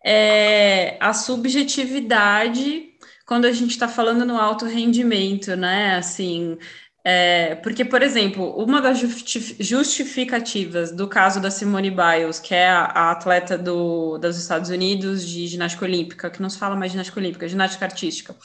é 0.04 0.98
a 1.00 1.14
subjetividade 1.14 2.90
quando 3.26 3.46
a 3.46 3.52
gente 3.52 3.72
está 3.72 3.88
falando 3.88 4.24
no 4.24 4.40
alto 4.40 4.66
rendimento, 4.66 5.56
né? 5.56 5.96
Assim, 5.98 6.58
é, 7.08 7.54
porque, 7.58 7.86
por 7.86 8.02
exemplo, 8.02 8.50
uma 8.58 8.82
das 8.82 9.00
justificativas 9.60 10.92
do 10.92 11.08
caso 11.08 11.40
da 11.40 11.52
Simone 11.52 11.92
Biles, 11.92 12.40
que 12.40 12.56
é 12.56 12.68
a, 12.68 12.86
a 12.86 13.12
atleta 13.12 13.56
do, 13.60 14.18
dos 14.18 14.36
Estados 14.40 14.72
Unidos 14.72 15.24
de 15.24 15.46
ginástica 15.46 15.86
olímpica, 15.86 16.32
que 16.32 16.42
não 16.42 16.50
se 16.50 16.58
fala 16.58 16.76
mais 16.76 16.92
ginástica 16.92 17.20
olímpica, 17.20 17.48
ginástica 17.48 17.86
artística, 17.86 18.36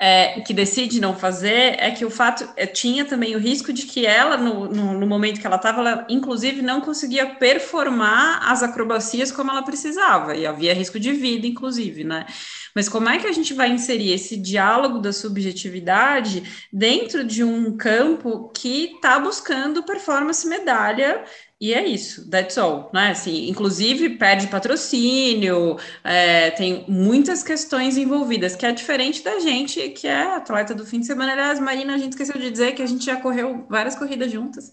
é, 0.00 0.40
que 0.42 0.54
decide 0.54 1.00
não 1.00 1.16
fazer 1.16 1.74
é 1.78 1.90
que 1.90 2.04
o 2.04 2.10
fato 2.10 2.48
é, 2.56 2.66
tinha 2.66 3.04
também 3.04 3.34
o 3.34 3.38
risco 3.38 3.72
de 3.72 3.82
que 3.82 4.06
ela, 4.06 4.36
no, 4.36 4.68
no, 4.68 4.98
no 4.98 5.06
momento 5.06 5.40
que 5.40 5.46
ela 5.46 5.56
estava, 5.56 5.80
ela 5.80 6.06
inclusive 6.08 6.62
não 6.62 6.80
conseguia 6.80 7.34
performar 7.34 8.48
as 8.48 8.62
acrobacias 8.62 9.32
como 9.32 9.50
ela 9.50 9.62
precisava, 9.62 10.36
e 10.36 10.46
havia 10.46 10.72
risco 10.72 11.00
de 11.00 11.12
vida, 11.12 11.48
inclusive, 11.48 12.04
né? 12.04 12.26
Mas 12.74 12.88
como 12.88 13.08
é 13.08 13.18
que 13.18 13.26
a 13.26 13.32
gente 13.32 13.52
vai 13.54 13.70
inserir 13.70 14.12
esse 14.12 14.36
diálogo 14.36 15.00
da 15.00 15.12
subjetividade 15.12 16.68
dentro 16.72 17.24
de 17.24 17.42
um 17.42 17.76
campo 17.76 18.50
que 18.54 18.92
está 18.94 19.18
buscando 19.18 19.82
performance 19.82 20.46
medalha 20.46 21.24
e 21.60 21.74
é 21.74 21.84
isso, 21.84 22.30
that's 22.30 22.56
all, 22.56 22.88
né? 22.94 23.10
Assim, 23.10 23.48
inclusive 23.48 24.10
perde 24.10 24.46
patrocínio, 24.46 25.76
é, 26.04 26.52
tem 26.52 26.84
muitas 26.86 27.42
questões 27.42 27.96
envolvidas, 27.96 28.54
que 28.54 28.64
é 28.64 28.70
diferente 28.70 29.24
da 29.24 29.40
gente, 29.40 29.88
que 29.88 30.06
é 30.06 30.36
atleta 30.36 30.72
do 30.72 30.86
fim 30.86 31.00
de 31.00 31.06
semana. 31.06 31.32
Aliás, 31.32 31.58
Marina, 31.58 31.94
a 31.94 31.98
gente 31.98 32.12
esqueceu 32.12 32.40
de 32.40 32.50
dizer 32.50 32.72
que 32.76 32.82
a 32.82 32.86
gente 32.86 33.04
já 33.04 33.16
correu 33.16 33.66
várias 33.68 33.96
corridas 33.96 34.30
juntas. 34.30 34.72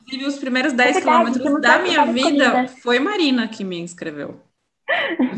Inclusive, 0.00 0.26
os 0.26 0.38
primeiros 0.38 0.72
10 0.72 0.96
é 0.96 1.00
quilômetros 1.00 1.60
da 1.60 1.78
minha 1.80 2.04
vida 2.06 2.50
corridas. 2.50 2.78
foi 2.80 3.00
Marina 3.00 3.48
que 3.48 3.64
me 3.64 3.80
inscreveu 3.80 4.40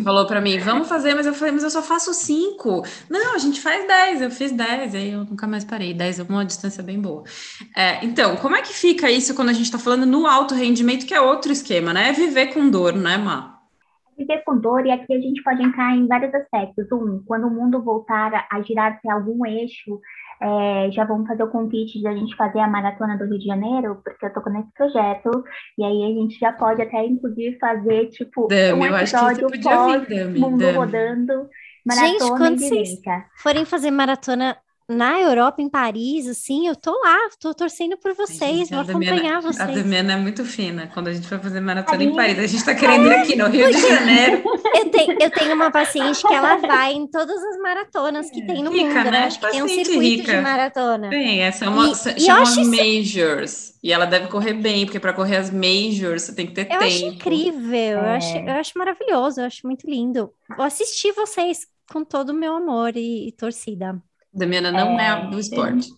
falou 0.02 0.26
para 0.26 0.40
mim, 0.40 0.58
vamos 0.58 0.88
fazer, 0.88 1.14
mas 1.14 1.26
eu 1.26 1.34
falei, 1.34 1.52
mas 1.52 1.62
eu 1.62 1.70
só 1.70 1.82
faço 1.82 2.12
cinco. 2.12 2.82
Não, 3.08 3.34
a 3.34 3.38
gente 3.38 3.60
faz 3.60 3.86
dez, 3.86 4.20
eu 4.20 4.30
fiz 4.30 4.52
dez, 4.52 4.94
aí 4.94 5.10
eu 5.10 5.24
nunca 5.24 5.46
mais 5.46 5.64
parei. 5.64 5.94
Dez 5.94 6.18
é 6.18 6.22
uma 6.22 6.44
distância 6.44 6.82
bem 6.82 7.00
boa. 7.00 7.24
É, 7.76 8.04
então, 8.04 8.36
como 8.36 8.56
é 8.56 8.62
que 8.62 8.72
fica 8.72 9.10
isso 9.10 9.34
quando 9.34 9.50
a 9.50 9.52
gente 9.52 9.66
está 9.66 9.78
falando 9.78 10.06
no 10.06 10.26
alto 10.26 10.54
rendimento, 10.54 11.06
que 11.06 11.14
é 11.14 11.20
outro 11.20 11.52
esquema, 11.52 11.92
né? 11.92 12.10
É 12.10 12.12
viver 12.12 12.52
com 12.52 12.68
dor, 12.68 12.94
não 12.94 13.10
é, 13.10 13.18
Má? 13.18 13.54
Viver 14.16 14.42
com 14.44 14.56
dor, 14.56 14.86
e 14.86 14.92
aqui 14.92 15.12
a 15.12 15.20
gente 15.20 15.42
pode 15.42 15.62
entrar 15.62 15.96
em 15.96 16.06
vários 16.06 16.32
aspectos. 16.34 16.86
Um, 16.92 17.22
quando 17.26 17.48
o 17.48 17.50
mundo 17.50 17.82
voltar 17.82 18.46
a 18.50 18.62
girar 18.62 19.00
para 19.02 19.14
algum 19.14 19.44
eixo, 19.44 20.00
é, 20.44 20.90
já 20.92 21.04
vamos 21.04 21.26
fazer 21.26 21.42
o 21.42 21.50
convite 21.50 21.98
de 21.98 22.06
a 22.06 22.12
gente 22.12 22.36
fazer 22.36 22.60
a 22.60 22.68
maratona 22.68 23.16
do 23.16 23.24
Rio 23.24 23.38
de 23.38 23.46
Janeiro, 23.46 23.98
porque 24.04 24.26
eu 24.26 24.32
tô 24.32 24.42
com 24.42 24.50
esse 24.58 24.70
projeto, 24.74 25.30
e 25.78 25.82
aí 25.82 26.04
a 26.04 26.20
gente 26.20 26.38
já 26.38 26.52
pode 26.52 26.82
até, 26.82 27.06
inclusive, 27.06 27.58
fazer, 27.58 28.08
tipo, 28.10 28.46
Dami, 28.48 28.72
um 28.74 28.84
episódio 28.84 29.48
pós 29.62 30.06
vir, 30.06 30.38
mundo 30.38 30.58
Dami. 30.58 30.76
rodando, 30.76 31.48
maratona 31.86 32.08
gente, 32.08 32.28
quando 32.28 32.58
vocês 32.58 33.00
forem 33.36 33.64
fazer 33.64 33.90
maratona 33.90 34.54
na 34.88 35.20
Europa, 35.20 35.62
em 35.62 35.68
Paris, 35.68 36.28
assim, 36.28 36.68
eu 36.68 36.76
tô 36.76 36.90
lá, 37.02 37.16
tô 37.40 37.54
torcendo 37.54 37.96
por 37.96 38.14
vocês, 38.14 38.68
gente, 38.68 38.70
vou 38.70 38.80
acompanhar 38.80 39.40
vocês. 39.40 39.60
A 39.60 39.66
Damiana 39.66 40.12
é 40.12 40.16
muito 40.16 40.44
fina, 40.44 40.90
quando 40.92 41.08
a 41.08 41.12
gente 41.12 41.26
vai 41.26 41.38
fazer 41.38 41.60
maratona 41.60 42.04
em 42.04 42.14
Paris, 42.14 42.38
a 42.38 42.46
gente 42.46 42.64
tá 42.64 42.74
querendo 42.74 43.06
ir 43.06 43.14
aqui 43.14 43.36
no 43.36 43.48
Rio 43.48 43.72
de 43.72 43.80
Janeiro. 43.80 44.42
Eu 44.74 44.90
tenho, 44.90 45.16
eu 45.20 45.30
tenho 45.30 45.54
uma 45.54 45.70
paciente 45.70 46.20
que 46.26 46.34
ela 46.34 46.56
vai 46.56 46.92
em 46.92 47.06
todas 47.06 47.42
as 47.42 47.58
maratonas 47.58 48.30
que 48.30 48.46
tem 48.46 48.62
no 48.62 48.70
rica, 48.70 48.86
mundo, 48.86 49.04
né? 49.04 49.10
né? 49.10 49.24
Acho 49.24 49.40
que 49.40 49.50
tem 49.50 49.62
um 49.62 49.68
circuito 49.68 50.00
rica. 50.00 50.36
de 50.36 50.42
maratona. 50.42 51.10
Tem, 51.10 51.42
essa 51.42 51.64
é 51.64 51.68
uma, 51.68 51.88
e, 51.88 52.20
chama 52.20 52.44
e 52.60 52.64
majors. 52.64 53.74
E 53.82 53.92
ela 53.92 54.04
deve 54.04 54.28
correr 54.28 54.54
bem, 54.54 54.84
porque 54.84 55.00
para 55.00 55.12
correr 55.12 55.36
as 55.36 55.50
majors 55.50 56.22
você 56.22 56.34
tem 56.34 56.46
que 56.46 56.52
ter 56.52 56.62
eu 56.62 56.66
tempo. 56.66 56.82
Eu 56.82 56.88
acho 56.88 57.04
incrível, 57.06 57.74
é. 57.74 57.92
eu, 57.94 58.00
acho, 58.00 58.36
eu 58.36 58.52
acho 58.52 58.78
maravilhoso, 58.78 59.40
eu 59.40 59.46
acho 59.46 59.66
muito 59.66 59.88
lindo. 59.88 60.30
Vou 60.56 60.64
assistir 60.64 61.12
vocês 61.12 61.66
com 61.90 62.04
todo 62.04 62.30
o 62.30 62.34
meu 62.34 62.54
amor 62.54 62.96
e, 62.96 63.28
e 63.28 63.32
torcida. 63.32 64.00
Damiana 64.34 64.72
não 64.72 64.98
é, 64.98 65.08
é 65.08 65.26
do 65.30 65.38
esporte. 65.38 65.88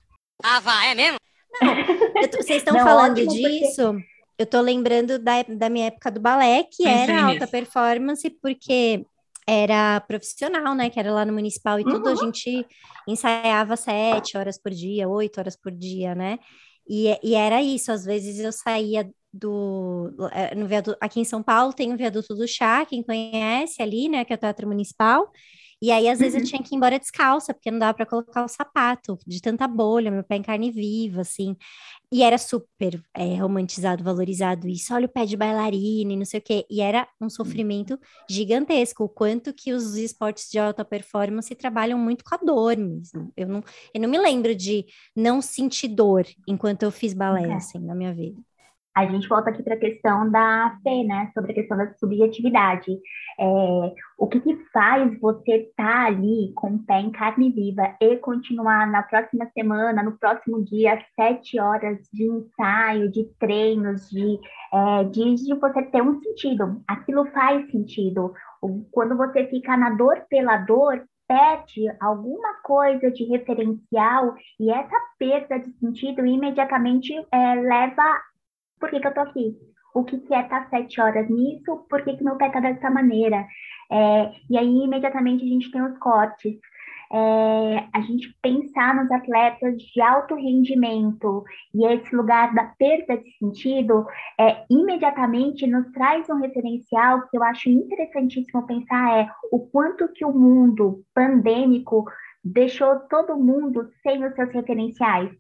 Ah, 0.43 0.61
vai, 0.61 0.93
é 0.93 0.95
mesmo? 0.95 1.19
Não, 1.63 2.29
tô, 2.29 2.37
vocês 2.39 2.59
estão 2.63 2.75
falando 2.75 3.27
disso. 3.27 3.93
Porque... 3.93 4.17
Eu 4.39 4.45
tô 4.45 4.61
lembrando 4.61 5.19
da, 5.19 5.43
da 5.45 5.71
minha 5.71 5.87
época 5.87 6.11
do 6.11 6.21
balé, 6.21 6.65
que 6.71 6.87
era 6.87 7.25
alta 7.25 7.47
performance, 7.47 8.29
porque 8.43 9.03
era 9.47 9.99
profissional, 10.01 10.75
né? 10.75 10.91
Que 10.91 11.01
era 11.01 11.11
lá 11.11 11.25
no 11.25 11.33
municipal 11.33 11.81
e 11.81 11.85
uhum. 11.85 11.93
tudo, 11.93 12.09
a 12.11 12.15
gente 12.15 12.67
ensaiava 13.09 13.77
sete 13.77 14.37
horas 14.37 14.59
por 14.59 14.73
dia, 14.73 15.09
oito 15.09 15.39
horas 15.39 15.57
por 15.57 15.73
dia, 15.73 16.15
né? 16.15 16.39
E, 16.87 17.19
e 17.23 17.35
era 17.35 17.63
isso, 17.63 17.91
às 17.91 18.05
vezes 18.05 18.39
eu 18.39 18.53
saía 18.53 19.09
do 19.33 20.13
é, 20.33 20.55
no 20.55 20.67
viaduto, 20.67 20.99
aqui 21.01 21.21
em 21.21 21.25
São 21.25 21.43
Paulo 21.43 21.73
tem 21.73 21.93
o 21.93 21.97
viaduto 21.97 22.35
do 22.35 22.47
chá, 22.47 22.85
quem 22.85 23.03
conhece 23.03 23.83
ali, 23.83 24.09
né? 24.09 24.25
Que 24.25 24.33
é 24.33 24.37
o 24.37 24.39
Teatro 24.39 24.67
Municipal. 24.67 25.31
E 25.87 25.93
aí, 25.93 26.09
às 26.09 26.19
vezes, 26.19 26.35
eu 26.35 26.41
uhum. 26.41 26.47
tinha 26.47 26.63
que 26.65 26.75
ir 26.75 26.77
embora 26.77 26.99
descalça, 26.99 27.55
porque 27.55 27.71
não 27.71 27.79
dava 27.79 27.95
para 27.95 28.05
colocar 28.05 28.45
o 28.45 28.49
sapato, 28.49 29.17
de 29.25 29.41
tanta 29.41 29.69
bolha, 29.69 30.11
meu 30.11 30.25
pé 30.25 30.35
em 30.35 30.43
carne 30.43 30.69
viva, 30.69 31.21
assim. 31.21 31.55
E 32.11 32.25
era 32.25 32.37
super 32.39 33.01
é, 33.15 33.37
romantizado, 33.37 34.03
valorizado 34.03 34.67
isso. 34.67 34.93
Olha 34.93 35.07
o 35.07 35.09
pé 35.09 35.25
de 35.25 35.37
bailarina 35.37 36.13
e 36.13 36.17
não 36.17 36.25
sei 36.25 36.41
o 36.41 36.43
quê. 36.43 36.67
E 36.69 36.81
era 36.81 37.07
um 37.21 37.31
sofrimento 37.31 37.97
gigantesco. 38.29 39.05
O 39.05 39.09
quanto 39.09 39.55
que 39.55 39.73
os 39.73 39.95
esportes 39.95 40.51
de 40.51 40.59
alta 40.59 40.85
performance 40.85 41.55
trabalham 41.55 42.01
muito 42.01 42.25
com 42.25 42.35
a 42.35 42.39
dor 42.39 42.77
mesmo. 42.77 43.33
Eu 43.37 43.47
não, 43.47 43.63
eu 43.95 44.01
não 44.01 44.09
me 44.09 44.19
lembro 44.19 44.57
de 44.57 44.87
não 45.15 45.41
sentir 45.41 45.87
dor 45.87 46.27
enquanto 46.49 46.83
eu 46.83 46.91
fiz 46.91 47.15
balé, 47.15 47.49
é. 47.49 47.55
assim, 47.55 47.79
na 47.79 47.95
minha 47.95 48.13
vida 48.13 48.43
a 48.97 49.05
gente 49.05 49.29
volta 49.29 49.51
aqui 49.51 49.63
para 49.63 49.75
a 49.75 49.79
questão 49.79 50.31
da 50.31 50.75
fé, 50.83 51.05
né? 51.05 51.31
Sobre 51.35 51.53
a 51.53 51.55
questão 51.55 51.77
da 51.77 51.93
subjetividade. 51.99 52.99
É, 53.39 53.93
o 54.17 54.27
que, 54.27 54.41
que 54.41 54.57
faz 54.73 55.21
você 55.21 55.69
estar 55.69 55.85
tá 55.85 56.07
ali 56.07 56.51
com 56.55 56.69
o 56.69 56.79
pé 56.79 57.01
em 57.01 57.11
carne 57.11 57.53
viva 57.53 57.95
e 58.01 58.17
continuar 58.17 58.91
na 58.91 59.03
próxima 59.03 59.47
semana, 59.53 60.03
no 60.03 60.17
próximo 60.17 60.65
dia, 60.65 60.99
sete 61.15 61.61
horas 61.61 61.99
de 62.11 62.25
ensaio, 62.25 63.13
de 63.13 63.25
treinos, 63.39 64.09
de, 64.09 64.41
é, 64.73 65.05
de, 65.05 65.35
de 65.35 65.55
você 65.57 65.83
ter 65.83 66.03
um 66.03 66.19
sentido. 66.23 66.83
Aquilo 66.89 67.27
faz 67.27 67.71
sentido. 67.71 68.33
Quando 68.91 69.15
você 69.15 69.47
fica 69.49 69.77
na 69.77 69.91
dor 69.91 70.25
pela 70.31 70.57
dor, 70.57 71.05
perde 71.29 71.85
alguma 72.01 72.63
coisa 72.63 73.11
de 73.11 73.25
referencial 73.25 74.35
e 74.59 74.71
essa 74.71 74.97
perda 75.19 75.59
de 75.59 75.71
sentido 75.73 76.25
imediatamente 76.25 77.13
é, 77.31 77.55
leva 77.57 78.23
por 78.79 78.91
que, 78.91 79.01
que 79.01 79.07
eu 79.07 79.15
tô 79.15 79.21
aqui? 79.21 79.57
O 79.95 80.05
que, 80.05 80.19
que 80.19 80.35
é 80.35 80.43
estar 80.43 80.65
tá 80.65 80.69
sete 80.69 81.01
horas 81.01 81.29
nisso? 81.31 81.87
Por 81.89 82.03
que, 82.03 82.17
que 82.17 82.25
meu 82.25 82.37
pé 82.37 82.51
tá 82.51 82.61
dessa 82.61 82.91
maneira? 82.91 83.47
É, 83.91 84.31
e 84.51 84.59
aí, 84.59 84.85
imediatamente, 84.85 85.45
a 85.45 85.49
gente 85.49 85.71
tem 85.71 85.83
os 85.83 85.97
cortes. 85.99 86.59
É, 87.13 87.89
a 87.95 88.01
gente 88.01 88.37
pensar 88.43 88.95
nos 88.97 89.11
atletas 89.13 89.77
de 89.79 90.01
alto 90.01 90.35
rendimento 90.35 91.45
e 91.73 91.87
esse 91.87 92.15
lugar 92.15 92.53
da 92.53 92.65
perda 92.77 93.17
de 93.17 93.31
sentido, 93.39 94.05
é, 94.39 94.65
imediatamente 94.69 95.69
nos 95.69 95.91
traz 95.93 96.29
um 96.29 96.41
referencial 96.41 97.23
que 97.29 97.39
eu 97.39 97.45
acho 97.45 97.71
interessantíssimo 97.71 98.67
pensar 98.67 99.21
é 99.21 99.31
o 99.53 99.61
quanto 99.69 100.13
que 100.13 100.25
o 100.25 100.33
mundo 100.33 101.05
pandêmico 101.15 102.05
deixou 102.45 102.97
todo 103.09 103.37
mundo 103.37 103.89
sem 104.03 104.25
os 104.25 104.35
seus 104.35 104.53
referenciais 104.53 105.31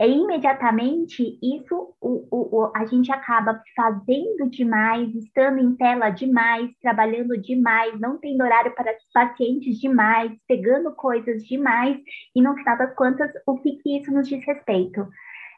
é 0.00 0.08
imediatamente 0.08 1.38
isso 1.42 1.94
o, 2.00 2.26
o, 2.30 2.60
o, 2.60 2.72
a 2.74 2.84
gente 2.86 3.12
acaba 3.12 3.62
fazendo 3.76 4.48
demais, 4.50 5.14
estando 5.14 5.58
em 5.58 5.74
tela 5.76 6.10
demais, 6.10 6.70
trabalhando 6.80 7.36
demais, 7.40 7.98
não 8.00 8.18
tendo 8.18 8.42
horário 8.42 8.74
para 8.74 8.94
pacientes 9.12 9.78
demais, 9.78 10.32
pegando 10.48 10.92
coisas 10.92 11.44
demais, 11.44 11.98
e 12.34 12.42
no 12.42 12.54
final 12.54 12.78
das 12.78 12.94
contas, 12.94 13.30
o 13.46 13.58
que, 13.58 13.76
que 13.76 13.98
isso 13.98 14.10
nos 14.10 14.26
diz 14.28 14.44
respeito? 14.44 15.06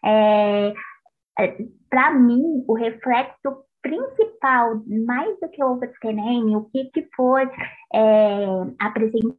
É, 0.05 0.75
é, 1.39 1.57
para 1.89 2.13
mim, 2.13 2.65
o 2.67 2.75
reflexo 2.75 3.65
principal, 3.81 4.83
mais 5.07 5.39
do 5.41 5.49
que 5.49 5.63
o 5.63 5.73
overscanning, 5.73 6.57
o 6.57 6.65
que, 6.65 6.87
que 6.87 7.09
foi 7.15 7.49
é, 7.95 8.47
apresentado 8.79 9.39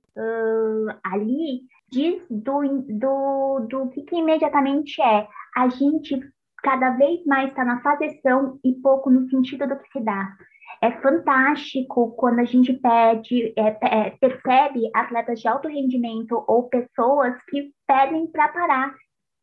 ali, 1.03 1.61
diz 1.95 2.21
do, 2.29 2.61
do, 2.89 3.67
do 3.69 3.89
que, 3.91 4.01
que 4.03 4.17
imediatamente 4.17 5.01
é. 5.01 5.27
A 5.55 5.69
gente 5.69 6.19
cada 6.61 6.91
vez 6.91 7.23
mais 7.25 7.49
está 7.49 7.63
na 7.63 7.81
fazerção 7.81 8.59
e 8.63 8.73
pouco 8.73 9.09
no 9.09 9.29
sentido 9.29 9.67
do 9.67 9.77
que 9.77 9.91
se 9.91 10.03
dá. 10.03 10.35
É 10.81 10.91
fantástico 10.99 12.11
quando 12.17 12.39
a 12.39 12.43
gente 12.43 12.73
pede, 12.73 13.53
é, 13.55 13.77
é, 13.81 14.09
percebe 14.11 14.89
atletas 14.93 15.39
de 15.39 15.47
alto 15.47 15.67
rendimento 15.67 16.43
ou 16.47 16.63
pessoas 16.63 17.33
que 17.49 17.71
pedem 17.87 18.27
para 18.27 18.49
parar. 18.49 18.93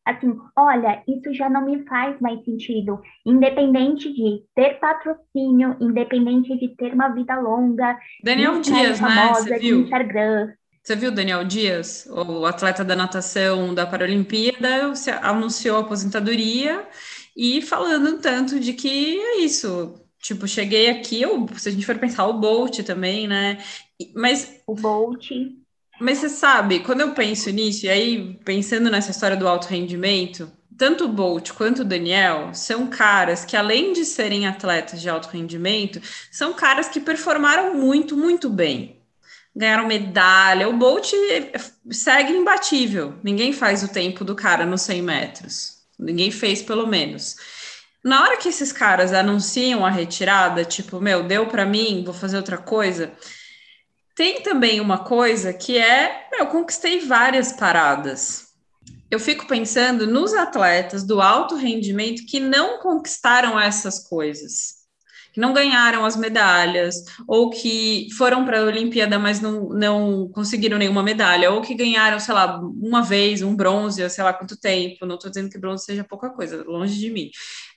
Assim, 0.05 0.37
olha, 0.57 1.01
isso 1.07 1.33
já 1.33 1.49
não 1.49 1.65
me 1.65 1.85
faz 1.85 2.19
mais 2.19 2.43
sentido, 2.43 2.99
independente 3.25 4.13
de 4.13 4.43
ter 4.53 4.77
patrocínio, 4.79 5.77
independente 5.79 6.57
de 6.57 6.75
ter 6.75 6.93
uma 6.93 7.07
vida 7.09 7.39
longa. 7.39 7.97
Daniel 8.21 8.59
Dias, 8.59 8.99
né? 8.99 9.29
Você 9.29 9.59
viu? 9.59 9.81
Instagram. 9.81 10.51
Você 10.83 10.95
viu 10.95 11.11
Daniel 11.11 11.45
Dias, 11.45 12.05
o 12.09 12.45
atleta 12.45 12.83
da 12.83 12.95
natação 12.95 13.73
da 13.73 13.85
Paralimpíada, 13.85 14.91
anunciou 15.21 15.77
a 15.77 15.79
aposentadoria 15.79 16.85
e 17.35 17.61
falando 17.61 18.19
tanto 18.19 18.59
de 18.59 18.73
que 18.73 19.17
é 19.17 19.39
isso, 19.39 20.03
Tipo, 20.23 20.47
cheguei 20.47 20.89
aqui, 20.89 21.21
eu, 21.21 21.45
se 21.57 21.67
a 21.67 21.71
gente 21.73 21.85
for 21.85 21.99
pensar, 21.99 22.25
o 22.25 22.39
Bolt 22.39 22.79
também, 22.83 23.27
né? 23.27 23.61
Mas. 24.15 24.61
O 24.65 24.73
Bolt. 24.73 25.29
Mas 25.99 26.19
você 26.19 26.29
sabe, 26.29 26.79
quando 26.79 27.01
eu 27.01 27.13
penso 27.13 27.49
nisso, 27.51 27.85
e 27.85 27.89
aí 27.89 28.39
pensando 28.45 28.89
nessa 28.89 29.11
história 29.11 29.35
do 29.35 29.45
alto 29.45 29.67
rendimento, 29.67 30.49
tanto 30.77 31.03
o 31.03 31.07
Bolt 31.09 31.51
quanto 31.51 31.81
o 31.81 31.85
Daniel 31.85 32.53
são 32.53 32.87
caras 32.87 33.43
que, 33.43 33.57
além 33.57 33.91
de 33.91 34.05
serem 34.05 34.47
atletas 34.47 35.01
de 35.01 35.09
alto 35.09 35.27
rendimento, 35.27 36.01
são 36.31 36.53
caras 36.53 36.87
que 36.87 37.01
performaram 37.01 37.73
muito, 37.75 38.15
muito 38.15 38.49
bem. 38.49 39.02
Ganharam 39.55 39.87
medalha. 39.87 40.67
O 40.67 40.73
Bolt 40.73 41.11
segue 41.91 42.33
imbatível. 42.33 43.15
Ninguém 43.23 43.53
faz 43.53 43.83
o 43.83 43.87
tempo 43.87 44.23
do 44.23 44.35
cara 44.35 44.65
nos 44.65 44.81
100 44.81 45.01
metros. 45.01 45.77
Ninguém 45.99 46.31
fez, 46.31 46.61
pelo 46.61 46.87
menos. 46.87 47.35
Na 48.03 48.23
hora 48.23 48.37
que 48.37 48.49
esses 48.49 48.71
caras 48.71 49.13
anunciam 49.13 49.85
a 49.85 49.89
retirada, 49.89 50.65
tipo, 50.65 50.99
meu, 50.99 51.23
deu 51.23 51.47
para 51.47 51.65
mim, 51.65 52.03
vou 52.03 52.13
fazer 52.13 52.35
outra 52.35 52.57
coisa. 52.57 53.13
Tem 54.15 54.41
também 54.41 54.81
uma 54.81 54.99
coisa 55.05 55.53
que 55.53 55.77
é, 55.77 56.27
eu 56.33 56.47
conquistei 56.47 56.99
várias 56.99 57.53
paradas. 57.53 58.47
Eu 59.09 59.19
fico 59.19 59.47
pensando 59.47 60.05
nos 60.05 60.33
atletas 60.33 61.03
do 61.03 61.21
alto 61.21 61.55
rendimento 61.55 62.25
que 62.25 62.39
não 62.39 62.79
conquistaram 62.79 63.59
essas 63.59 64.07
coisas, 64.07 64.82
que 65.33 65.39
não 65.39 65.51
ganharam 65.51 66.05
as 66.05 66.15
medalhas, 66.15 67.03
ou 67.27 67.49
que 67.49 68.07
foram 68.15 68.45
para 68.45 68.59
a 68.59 68.65
Olimpíada, 68.65 69.17
mas 69.17 69.41
não, 69.41 69.69
não 69.69 70.29
conseguiram 70.29 70.77
nenhuma 70.77 71.01
medalha, 71.01 71.51
ou 71.51 71.61
que 71.61 71.73
ganharam, 71.73 72.19
sei 72.19 72.33
lá, 72.35 72.59
uma 72.59 73.01
vez 73.01 73.41
um 73.41 73.55
bronze, 73.55 74.07
sei 74.09 74.23
lá 74.23 74.31
quanto 74.31 74.55
tempo. 74.59 75.05
Não 75.05 75.15
estou 75.15 75.31
dizendo 75.31 75.49
que 75.49 75.57
bronze 75.57 75.85
seja 75.85 76.03
pouca 76.03 76.29
coisa, 76.29 76.63
longe 76.63 76.97
de 76.99 77.09
mim. 77.09 77.31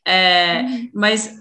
É, 0.04 0.62
uhum. 0.62 0.90
Mas 0.94 1.40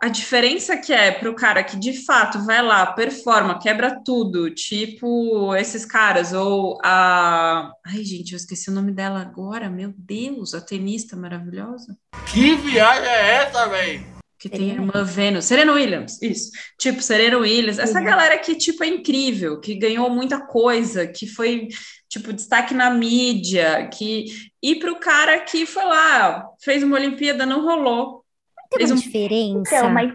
a 0.00 0.08
diferença 0.08 0.76
que 0.76 0.92
é 0.92 1.10
para 1.10 1.30
o 1.30 1.34
cara 1.34 1.62
que 1.62 1.76
de 1.76 2.04
fato 2.04 2.44
vai 2.44 2.62
lá, 2.62 2.86
performa, 2.86 3.58
quebra 3.58 4.00
tudo, 4.04 4.50
tipo 4.50 5.54
esses 5.56 5.84
caras, 5.84 6.32
ou 6.32 6.78
a. 6.82 7.72
Ai, 7.86 8.04
gente, 8.04 8.32
eu 8.32 8.36
esqueci 8.36 8.70
o 8.70 8.74
nome 8.74 8.92
dela 8.92 9.20
agora, 9.20 9.68
meu 9.68 9.92
Deus, 9.96 10.54
a 10.54 10.60
tenista 10.60 11.16
maravilhosa. 11.16 11.96
Que 12.26 12.54
viagem 12.56 13.08
é 13.08 13.30
essa, 13.42 13.68
velho? 13.68 14.19
Que 14.40 14.48
tem 14.48 14.70
a 14.70 14.74
irmã 14.74 15.04
Vênus, 15.04 15.44
Serena 15.44 15.70
Williams, 15.74 16.20
isso. 16.22 16.50
Tipo, 16.78 17.02
Serena 17.02 17.36
Williams, 17.36 17.78
essa 17.78 17.98
uhum. 17.98 18.04
galera 18.06 18.38
que, 18.38 18.54
tipo, 18.54 18.82
é 18.82 18.86
incrível, 18.86 19.60
que 19.60 19.74
ganhou 19.74 20.08
muita 20.08 20.40
coisa, 20.40 21.06
que 21.06 21.26
foi, 21.26 21.68
tipo, 22.08 22.32
destaque 22.32 22.72
na 22.72 22.90
mídia, 22.90 23.86
que 23.92 24.24
e 24.62 24.76
para 24.76 24.92
o 24.92 24.98
cara 24.98 25.40
que 25.40 25.66
foi 25.66 25.84
lá, 25.84 26.48
fez 26.58 26.82
uma 26.82 26.96
Olimpíada, 26.96 27.44
não 27.44 27.62
rolou. 27.62 28.24
Tem 28.70 28.86
uma 28.86 28.94
um... 28.94 28.98
diferença 28.98 29.76
então, 29.76 29.90
mas, 29.90 30.10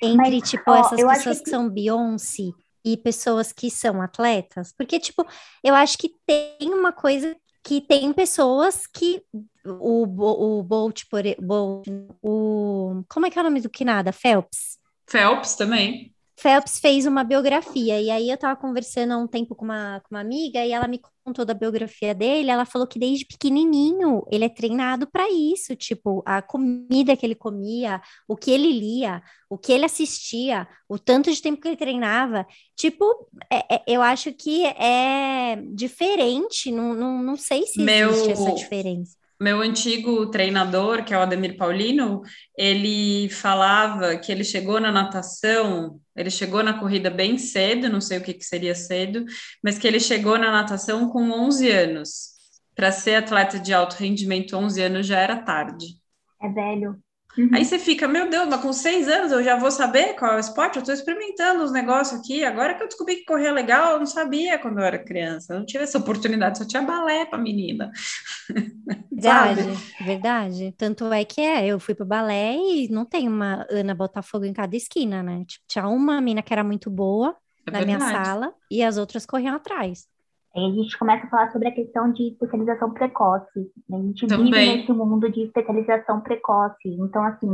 entre, 0.00 0.16
mas, 0.16 0.50
tipo, 0.50 0.70
ó, 0.70 0.76
essas 0.76 1.00
pessoas 1.00 1.38
que... 1.38 1.44
que 1.44 1.50
são 1.50 1.68
Beyoncé 1.68 2.50
e 2.84 2.96
pessoas 2.96 3.52
que 3.52 3.70
são 3.72 4.00
atletas? 4.00 4.72
Porque, 4.72 5.00
tipo, 5.00 5.26
eu 5.64 5.74
acho 5.74 5.98
que 5.98 6.12
tem 6.24 6.72
uma 6.72 6.92
coisa 6.92 7.34
que 7.64 7.80
tem 7.80 8.12
pessoas 8.12 8.86
que 8.86 9.22
o, 9.64 10.02
o, 10.02 10.62
Bolt, 10.62 11.04
por, 11.10 11.22
Bolt, 11.40 11.88
o 12.22 13.02
como 13.08 13.26
é 13.26 13.30
que 13.30 13.38
é 13.38 13.40
o 13.40 13.44
nome 13.44 13.62
do 13.62 13.70
que 13.70 13.84
nada? 13.84 14.12
Phelps. 14.12 14.78
Phelps 15.06 15.54
também. 15.56 16.13
Phelps 16.36 16.78
fez 16.78 17.06
uma 17.06 17.22
biografia, 17.22 18.00
e 18.00 18.10
aí 18.10 18.28
eu 18.28 18.36
tava 18.36 18.58
conversando 18.60 19.12
há 19.12 19.16
um 19.16 19.26
tempo 19.26 19.54
com 19.54 19.64
uma, 19.64 20.00
com 20.00 20.14
uma 20.14 20.20
amiga, 20.20 20.64
e 20.64 20.72
ela 20.72 20.88
me 20.88 21.00
contou 21.24 21.44
da 21.44 21.54
biografia 21.54 22.14
dele, 22.14 22.50
ela 22.50 22.64
falou 22.64 22.86
que 22.86 22.98
desde 22.98 23.24
pequenininho 23.24 24.22
ele 24.30 24.44
é 24.44 24.48
treinado 24.48 25.06
para 25.06 25.30
isso, 25.30 25.74
tipo, 25.76 26.22
a 26.26 26.42
comida 26.42 27.16
que 27.16 27.24
ele 27.24 27.34
comia, 27.34 28.02
o 28.28 28.36
que 28.36 28.50
ele 28.50 28.72
lia, 28.72 29.22
o 29.48 29.56
que 29.56 29.72
ele 29.72 29.84
assistia, 29.84 30.68
o 30.88 30.98
tanto 30.98 31.30
de 31.30 31.40
tempo 31.40 31.60
que 31.60 31.68
ele 31.68 31.76
treinava, 31.76 32.46
tipo, 32.76 33.04
é, 33.50 33.76
é, 33.76 33.82
eu 33.86 34.02
acho 34.02 34.32
que 34.32 34.66
é 34.66 35.56
diferente, 35.72 36.70
não, 36.70 36.94
não, 36.94 37.22
não 37.22 37.36
sei 37.36 37.66
se 37.66 37.80
Meu... 37.80 38.10
existe 38.10 38.32
essa 38.32 38.52
diferença 38.52 39.23
meu 39.40 39.60
antigo 39.60 40.26
treinador, 40.30 41.04
que 41.04 41.12
é 41.12 41.18
o 41.18 41.20
Ademir 41.20 41.56
Paulino, 41.56 42.22
ele 42.56 43.28
falava 43.28 44.16
que 44.16 44.30
ele 44.30 44.44
chegou 44.44 44.80
na 44.80 44.92
natação, 44.92 46.00
ele 46.16 46.30
chegou 46.30 46.62
na 46.62 46.78
corrida 46.78 47.10
bem 47.10 47.36
cedo, 47.36 47.88
não 47.88 48.00
sei 48.00 48.18
o 48.18 48.22
que, 48.22 48.34
que 48.34 48.44
seria 48.44 48.74
cedo, 48.74 49.24
mas 49.62 49.78
que 49.78 49.86
ele 49.86 50.00
chegou 50.00 50.38
na 50.38 50.50
natação 50.50 51.08
com 51.10 51.30
11 51.30 51.70
anos. 51.70 52.34
Para 52.74 52.90
ser 52.90 53.16
atleta 53.16 53.58
de 53.58 53.72
alto 53.72 53.94
rendimento, 53.94 54.56
11 54.56 54.82
anos 54.82 55.06
já 55.06 55.18
era 55.18 55.42
tarde. 55.42 55.86
É 56.40 56.48
velho. 56.48 57.03
Uhum. 57.36 57.50
Aí 57.52 57.64
você 57.64 57.78
fica, 57.78 58.06
meu 58.06 58.30
Deus, 58.30 58.48
mas 58.48 58.60
com 58.60 58.72
seis 58.72 59.08
anos 59.08 59.32
eu 59.32 59.42
já 59.42 59.56
vou 59.56 59.70
saber 59.70 60.14
qual 60.14 60.32
é 60.32 60.36
o 60.36 60.40
esporte? 60.40 60.76
Eu 60.76 60.80
estou 60.80 60.94
experimentando 60.94 61.64
os 61.64 61.72
negócios 61.72 62.20
aqui. 62.20 62.44
Agora 62.44 62.74
que 62.74 62.82
eu 62.82 62.88
descobri 62.88 63.16
que 63.16 63.24
correr 63.24 63.48
é 63.48 63.52
legal, 63.52 63.92
eu 63.92 63.98
não 63.98 64.06
sabia 64.06 64.58
quando 64.58 64.78
eu 64.78 64.84
era 64.84 64.98
criança. 64.98 65.54
Eu 65.54 65.58
não 65.60 65.66
tive 65.66 65.84
essa 65.84 65.98
oportunidade, 65.98 66.58
só 66.58 66.66
tinha 66.66 66.82
balé 66.82 67.26
para 67.26 67.38
menina. 67.38 67.90
Verdade, 69.10 69.62
verdade. 70.00 70.74
Tanto 70.76 71.12
é 71.12 71.24
que 71.24 71.40
é, 71.40 71.66
eu 71.66 71.78
fui 71.78 71.94
para 71.94 72.04
balé 72.04 72.56
e 72.56 72.88
não 72.88 73.04
tem 73.06 73.28
uma 73.28 73.64
Ana 73.70 73.94
Botafogo 73.94 74.44
em 74.44 74.52
cada 74.52 74.76
esquina, 74.76 75.22
né? 75.22 75.44
Tipo, 75.46 75.64
tinha 75.68 75.86
uma 75.86 76.20
mina 76.20 76.42
que 76.42 76.52
era 76.52 76.64
muito 76.64 76.90
boa 76.90 77.36
é 77.66 77.70
na 77.70 77.78
verdade. 77.78 77.86
minha 77.86 78.00
sala 78.00 78.54
e 78.70 78.82
as 78.82 78.96
outras 78.96 79.24
corriam 79.24 79.54
atrás. 79.54 80.06
A 80.56 80.60
gente 80.60 80.96
começa 80.96 81.26
a 81.26 81.30
falar 81.30 81.52
sobre 81.52 81.68
a 81.68 81.74
questão 81.74 82.12
de 82.12 82.28
especialização 82.28 82.92
precoce. 82.92 83.72
Né? 83.88 83.98
A 83.98 84.02
gente 84.02 84.26
Também. 84.26 84.52
vive 84.52 84.76
nesse 84.76 84.92
mundo 84.92 85.30
de 85.30 85.42
especialização 85.42 86.20
precoce. 86.20 86.88
Então, 87.00 87.24
assim, 87.24 87.48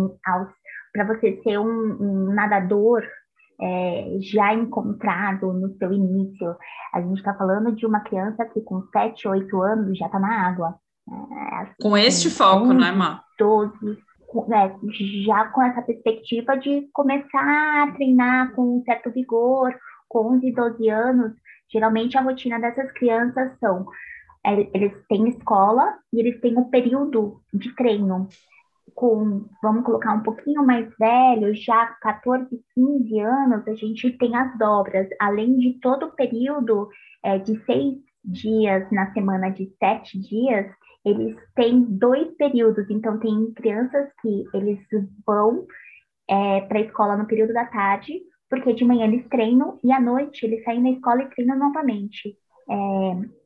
para 0.93 1.07
você 1.07 1.41
ser 1.43 1.59
um, 1.59 1.97
um 2.01 2.35
nadador 2.35 3.03
é, 3.61 4.17
já 4.21 4.53
encontrado 4.53 5.53
no 5.53 5.75
seu 5.77 5.93
início, 5.93 6.57
a 6.93 7.01
gente 7.01 7.19
está 7.19 7.35
falando 7.35 7.73
de 7.73 7.87
uma 7.87 8.01
criança 8.01 8.45
que 8.45 8.61
com 8.61 8.83
7, 8.93 9.29
8 9.29 9.63
anos 9.63 9.99
já 9.99 10.07
está 10.07 10.19
na 10.19 10.49
água. 10.49 10.75
É, 11.09 11.55
assim, 11.57 11.75
com 11.81 11.97
este 11.97 12.31
foco, 12.31 12.67
11, 12.67 12.75
né, 12.75 12.93
Má? 12.93 13.23
12, 13.39 13.99
é, 14.53 15.25
já 15.25 15.47
com 15.47 15.63
essa 15.63 15.83
perspectiva 15.83 16.57
de 16.57 16.89
começar 16.93 17.83
a 17.83 17.93
treinar 17.93 18.55
com 18.55 18.79
um 18.79 18.83
certo 18.85 19.11
vigor, 19.11 19.75
com 20.09 20.35
11, 20.35 20.53
12 20.53 20.89
anos, 20.89 21.33
Geralmente 21.73 22.19
a 22.19 22.23
rotina 22.23 22.59
dessas 22.59 22.91
crianças 22.93 23.53
são 23.59 23.87
é, 24.45 24.69
eles 24.75 24.93
têm 25.09 25.29
escola 25.29 25.99
e 26.13 26.21
eles 26.21 26.41
têm 26.41 26.57
um 26.57 26.71
período 26.71 27.41
de 27.53 27.75
treino 27.75 28.29
com, 28.95 29.47
vamos 29.63 29.85
colocar 29.85 30.15
um 30.15 30.23
pouquinho 30.23 30.65
mais 30.65 30.89
velho, 30.99 31.55
já 31.55 31.87
14, 32.01 32.49
15 32.75 33.21
anos, 33.21 33.69
a 33.69 33.75
gente 33.75 34.11
tem 34.19 34.37
as 34.37 34.57
dobras, 34.59 35.09
além 35.21 35.57
de 35.59 35.75
todo 35.81 36.07
o 36.07 36.13
período 36.13 36.89
é, 37.23 37.39
de 37.39 37.63
seis 37.65 37.99
dias 38.25 38.91
na 38.91 39.13
semana 39.13 39.51
de 39.51 39.73
sete 39.79 40.19
dias, 40.19 40.71
eles 41.05 41.37
têm 41.55 41.83
dois 41.83 42.31
períodos, 42.37 42.89
então 42.91 43.19
tem 43.19 43.53
crianças 43.53 44.11
que 44.21 44.45
eles 44.53 44.81
vão 45.27 45.67
é, 46.29 46.61
para 46.63 46.79
a 46.79 46.83
escola 46.83 47.17
no 47.17 47.27
período 47.27 47.53
da 47.53 47.65
tarde, 47.65 48.21
porque 48.51 48.75
de 48.75 48.85
manhã 48.85 49.07
eles 49.07 49.27
treinam 49.29 49.79
e 49.83 49.93
à 49.93 50.01
noite 50.01 50.45
eles 50.45 50.63
saem 50.65 50.83
na 50.83 50.91
escola 50.91 51.23
e 51.23 51.31
treinam 51.31 51.57
novamente. 51.57 52.37
É, 52.69 52.75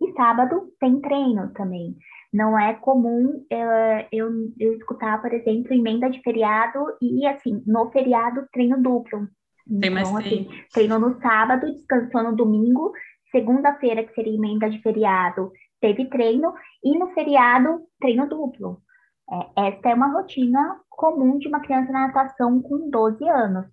e 0.03 0.13
sábado 0.17 0.73
tem 0.81 1.01
treino 1.01 1.53
também. 1.53 1.95
Não 2.33 2.59
é 2.59 2.75
comum 2.75 3.45
é, 3.49 4.09
eu, 4.11 4.29
eu 4.59 4.75
escutar, 4.75 5.21
por 5.23 5.33
exemplo, 5.33 5.73
emenda 5.73 6.11
de 6.11 6.21
feriado 6.21 6.81
e, 7.01 7.25
assim, 7.27 7.63
no 7.67 7.91
feriado, 7.91 8.49
treino 8.53 8.83
duplo. 8.83 9.29
Tem 9.81 9.89
mais 9.89 10.09
então, 10.09 10.21
assim, 10.21 10.49
treino 10.73 10.99
no 10.99 11.21
sábado, 11.21 11.73
descansou 11.73 12.25
no 12.25 12.37
domingo, 12.37 12.93
segunda-feira, 13.31 14.05
que 14.05 14.15
seria 14.15 14.35
emenda 14.35 14.69
de 14.69 14.81
feriado, 14.83 15.53
teve 15.81 16.07
treino, 16.07 16.53
e 16.83 16.99
no 16.99 17.09
feriado, 17.15 17.83
treino 18.01 18.29
duplo. 18.29 18.83
É, 19.57 19.69
essa 19.69 19.91
é 19.91 19.95
uma 19.95 20.13
rotina 20.13 20.81
comum 20.91 21.39
de 21.39 21.49
uma 21.49 21.61
criança 21.61 21.93
na 21.93 22.09
natação 22.09 22.61
com 22.61 22.91
12 22.91 23.27
anos. 23.29 23.67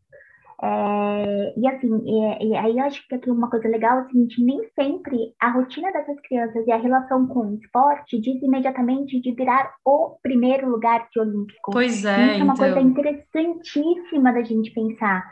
É, 0.63 1.54
e 1.58 1.67
assim, 1.67 1.89
e, 2.06 2.50
e, 2.50 2.56
aí 2.56 2.78
eu 2.78 2.84
acho 2.84 3.08
que 3.08 3.15
aqui 3.15 3.32
uma 3.32 3.50
coisa 3.50 3.67
legal 3.67 3.97
é 3.97 4.02
o 4.04 4.08
seguinte, 4.08 4.43
nem 4.43 4.60
sempre 4.76 5.34
a 5.39 5.50
rotina 5.50 5.91
dessas 5.91 6.19
crianças 6.21 6.67
e 6.67 6.71
a 6.71 6.78
relação 6.78 7.26
com 7.26 7.47
o 7.47 7.56
esporte 7.56 8.21
diz 8.21 8.39
imediatamente 8.43 9.19
de 9.19 9.34
virar 9.34 9.74
o 9.84 10.17
primeiro 10.21 10.69
lugar 10.69 11.08
de 11.12 11.19
olímpico. 11.19 11.71
Pois 11.71 12.06
é, 12.06 12.34
Isso 12.34 12.41
é 12.41 12.43
uma 12.43 12.54
então... 12.54 12.56
coisa 12.58 12.80
interessantíssima 12.80 14.32
da 14.32 14.43
gente 14.43 14.71
pensar. 14.71 15.24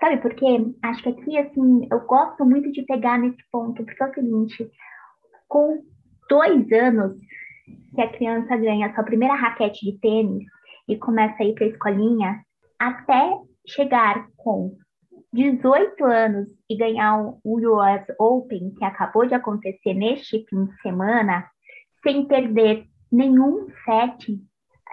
Sabe 0.00 0.16
por 0.22 0.34
quê? 0.34 0.46
Acho 0.82 1.02
que 1.02 1.08
aqui, 1.10 1.38
assim, 1.38 1.86
eu 1.92 2.00
gosto 2.06 2.42
muito 2.46 2.72
de 2.72 2.82
pegar 2.82 3.18
nesse 3.18 3.42
ponto, 3.52 3.84
porque 3.84 4.02
é 4.02 4.06
o 4.06 4.14
seguinte, 4.14 4.70
com 5.48 5.82
dois 6.30 6.72
anos 6.72 7.18
que 7.94 8.00
a 8.00 8.10
criança 8.10 8.56
ganha 8.56 8.86
a 8.86 8.94
sua 8.94 9.04
primeira 9.04 9.34
raquete 9.34 9.84
de 9.84 9.98
tênis 10.00 10.44
e 10.88 10.96
começa 10.96 11.42
a 11.42 11.46
ir 11.46 11.54
para 11.54 11.66
a 11.66 11.68
escolinha, 11.68 12.40
até 12.78 13.38
chegar 13.66 14.28
com 14.36 14.76
18 15.32 16.04
anos 16.04 16.48
e 16.68 16.76
ganhar 16.76 17.22
o 17.22 17.40
US 17.44 18.04
Open, 18.18 18.74
que 18.74 18.84
acabou 18.84 19.24
de 19.26 19.34
acontecer 19.34 19.94
neste 19.94 20.44
fim 20.48 20.66
de 20.66 20.82
semana, 20.82 21.48
sem 22.02 22.26
perder 22.26 22.84
nenhum 23.10 23.66
set, 23.84 24.38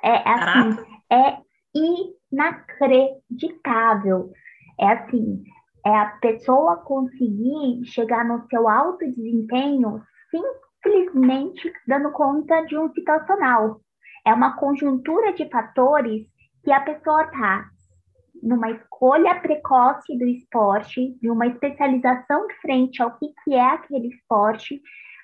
é 0.03 0.29
assim, 0.29 0.77
é 1.11 1.37
inacreditável. 1.75 4.31
É 4.79 4.93
assim, 4.93 5.43
é 5.85 5.93
a 5.93 6.05
pessoa 6.21 6.77
conseguir 6.77 7.83
chegar 7.85 8.23
no 8.25 8.47
seu 8.47 8.69
alto 8.69 9.05
desempenho 9.05 10.01
simplesmente 10.31 11.69
dando 11.85 12.11
conta 12.11 12.65
de 12.65 12.77
um 12.77 12.89
situacional. 12.93 13.81
É 14.25 14.33
uma 14.33 14.55
conjuntura 14.57 15.33
de 15.33 15.49
fatores 15.49 16.25
que 16.63 16.71
a 16.71 16.79
pessoa 16.81 17.23
está 17.23 17.65
numa 18.41 18.71
escolha 18.71 19.39
precoce 19.39 20.17
do 20.17 20.25
esporte, 20.25 21.17
de 21.21 21.29
uma 21.29 21.47
especialização 21.47 22.47
frente 22.61 23.01
ao 23.01 23.17
que, 23.17 23.33
que 23.43 23.53
é 23.53 23.61
aquele 23.61 24.07
esporte, 24.07 24.81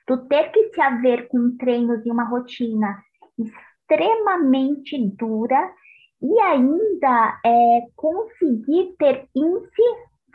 do 0.08 0.28
ter 0.28 0.52
que 0.52 0.70
se 0.70 0.82
haver 0.82 1.28
com 1.28 1.56
treinos 1.58 2.06
e 2.06 2.12
uma 2.12 2.24
rotina 2.24 2.98
extremamente 3.38 4.98
dura 5.18 5.74
e 6.22 6.40
ainda 6.40 7.40
é, 7.46 7.82
conseguir 7.96 8.96
ter 8.98 9.28
índice, 9.36 9.82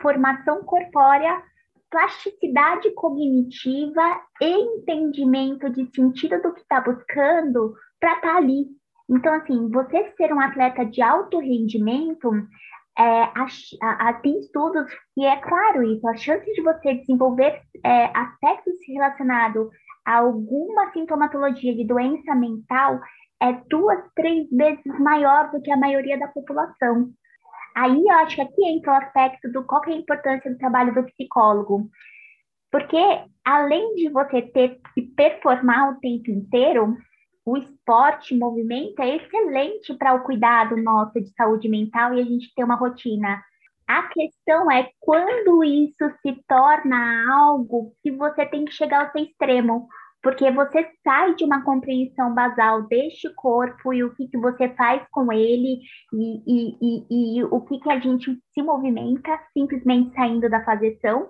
formação 0.01 0.63
corpórea, 0.63 1.41
plasticidade 1.89 2.89
cognitiva 2.91 4.21
e 4.41 4.45
entendimento 4.45 5.69
de 5.69 5.85
sentido 5.93 6.41
do 6.41 6.53
que 6.53 6.61
está 6.61 6.79
buscando 6.79 7.75
para 7.99 8.15
estar 8.15 8.31
tá 8.31 8.37
ali. 8.37 8.67
Então, 9.11 9.33
assim, 9.33 9.69
você 9.69 10.13
ser 10.15 10.33
um 10.33 10.39
atleta 10.39 10.85
de 10.85 11.01
alto 11.01 11.39
rendimento, 11.39 12.31
é, 12.97 13.03
a, 13.03 13.45
a, 14.07 14.13
tem 14.13 14.39
estudos 14.39 14.85
que 15.13 15.25
é 15.25 15.35
claro 15.37 15.83
isso, 15.83 16.07
a 16.07 16.15
chance 16.15 16.45
de 16.53 16.61
você 16.61 16.95
desenvolver 16.95 17.61
é, 17.83 18.05
aspectos 18.17 18.73
relacionados 18.87 19.67
a 20.05 20.19
alguma 20.19 20.91
sintomatologia 20.93 21.75
de 21.75 21.85
doença 21.85 22.33
mental 22.35 22.99
é 23.41 23.53
duas, 23.69 23.99
três 24.15 24.49
vezes 24.49 24.99
maior 24.99 25.51
do 25.51 25.61
que 25.61 25.71
a 25.71 25.77
maioria 25.77 26.17
da 26.17 26.27
população. 26.27 27.09
Aí 27.75 28.01
eu 28.01 28.15
acho 28.17 28.35
que 28.35 28.41
aqui 28.41 28.65
entra 28.65 28.93
o 28.93 28.95
aspecto 28.95 29.51
do 29.51 29.63
qual 29.65 29.83
é 29.85 29.91
a 29.91 29.97
importância 29.97 30.51
do 30.51 30.57
trabalho 30.57 30.93
do 30.93 31.03
psicólogo. 31.03 31.89
Porque 32.71 32.97
além 33.43 33.95
de 33.95 34.09
você 34.09 34.41
ter 34.41 34.79
que 34.93 35.01
performar 35.01 35.91
o 35.91 35.99
tempo 35.99 36.31
inteiro, 36.31 36.97
o 37.45 37.57
esporte, 37.57 38.37
movimento 38.37 39.01
é 39.01 39.15
excelente 39.15 39.93
para 39.95 40.13
o 40.13 40.23
cuidado 40.23 40.77
nosso 40.77 41.19
de 41.19 41.29
saúde 41.33 41.67
mental 41.67 42.13
e 42.13 42.21
a 42.21 42.25
gente 42.25 42.53
ter 42.53 42.63
uma 42.63 42.75
rotina. 42.75 43.41
A 43.87 44.03
questão 44.03 44.71
é 44.71 44.89
quando 44.99 45.63
isso 45.63 46.09
se 46.21 46.41
torna 46.47 47.25
algo 47.33 47.93
que 48.01 48.11
você 48.11 48.45
tem 48.45 48.65
que 48.65 48.71
chegar 48.71 49.05
ao 49.05 49.11
seu 49.11 49.23
extremo 49.23 49.87
porque 50.21 50.51
você 50.51 50.87
sai 51.03 51.33
de 51.35 51.43
uma 51.43 51.63
compreensão 51.63 52.33
basal 52.33 52.83
deste 52.83 53.27
corpo 53.33 53.93
e 53.93 54.03
o 54.03 54.13
que, 54.13 54.27
que 54.27 54.37
você 54.37 54.69
faz 54.69 55.03
com 55.11 55.31
ele 55.31 55.79
e, 56.13 56.43
e, 56.45 56.77
e, 56.81 57.39
e 57.39 57.43
o 57.43 57.59
que, 57.61 57.79
que 57.79 57.91
a 57.91 57.99
gente 57.99 58.39
se 58.53 58.61
movimenta, 58.61 59.39
simplesmente 59.53 60.13
saindo 60.13 60.49
da 60.49 60.63
fazeção, 60.63 61.27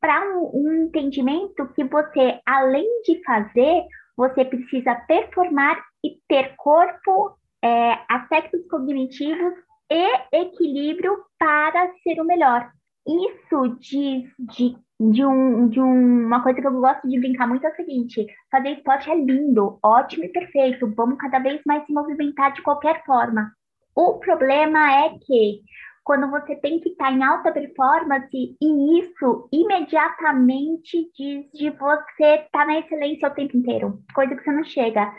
para 0.00 0.20
um, 0.36 0.50
um 0.54 0.72
entendimento 0.84 1.66
que 1.74 1.82
você, 1.82 2.40
além 2.46 3.02
de 3.02 3.20
fazer, 3.24 3.84
você 4.18 4.44
precisa 4.44 4.96
performar 5.06 5.80
e 6.04 6.18
ter 6.28 6.56
corpo, 6.56 7.38
é, 7.62 7.96
aspectos 8.08 8.66
cognitivos 8.68 9.54
e 9.88 10.36
equilíbrio 10.36 11.16
para 11.38 11.92
ser 12.02 12.20
o 12.20 12.24
melhor. 12.24 12.68
Isso 13.06 13.76
diz 13.80 14.28
de 14.38 14.76
de, 15.00 15.24
um, 15.24 15.68
de 15.68 15.80
um, 15.80 16.26
uma 16.26 16.42
coisa 16.42 16.60
que 16.60 16.66
eu 16.66 16.72
gosto 16.72 17.08
de 17.08 17.20
brincar 17.20 17.46
muito 17.46 17.64
é 17.64 17.70
o 17.70 17.76
seguinte: 17.76 18.26
fazer 18.50 18.70
esporte 18.70 19.08
é 19.08 19.14
lindo, 19.14 19.78
ótimo 19.80 20.24
e 20.24 20.28
perfeito, 20.28 20.92
vamos 20.96 21.18
cada 21.18 21.38
vez 21.38 21.60
mais 21.64 21.86
se 21.86 21.92
movimentar 21.92 22.52
de 22.52 22.62
qualquer 22.62 23.04
forma. 23.04 23.52
O 23.94 24.14
problema 24.14 25.04
é 25.04 25.10
que 25.24 25.60
quando 26.08 26.30
você 26.30 26.56
tem 26.56 26.80
que 26.80 26.88
estar 26.88 27.12
em 27.12 27.22
alta 27.22 27.52
performance, 27.52 28.32
e 28.32 28.98
isso 28.98 29.46
imediatamente 29.52 31.06
diz 31.14 31.52
de 31.52 31.68
você 31.68 32.46
estar 32.46 32.66
na 32.66 32.78
excelência 32.78 33.28
o 33.28 33.34
tempo 33.34 33.54
inteiro, 33.54 34.02
coisa 34.14 34.34
que 34.34 34.42
você 34.42 34.50
não 34.50 34.64
chega. 34.64 35.12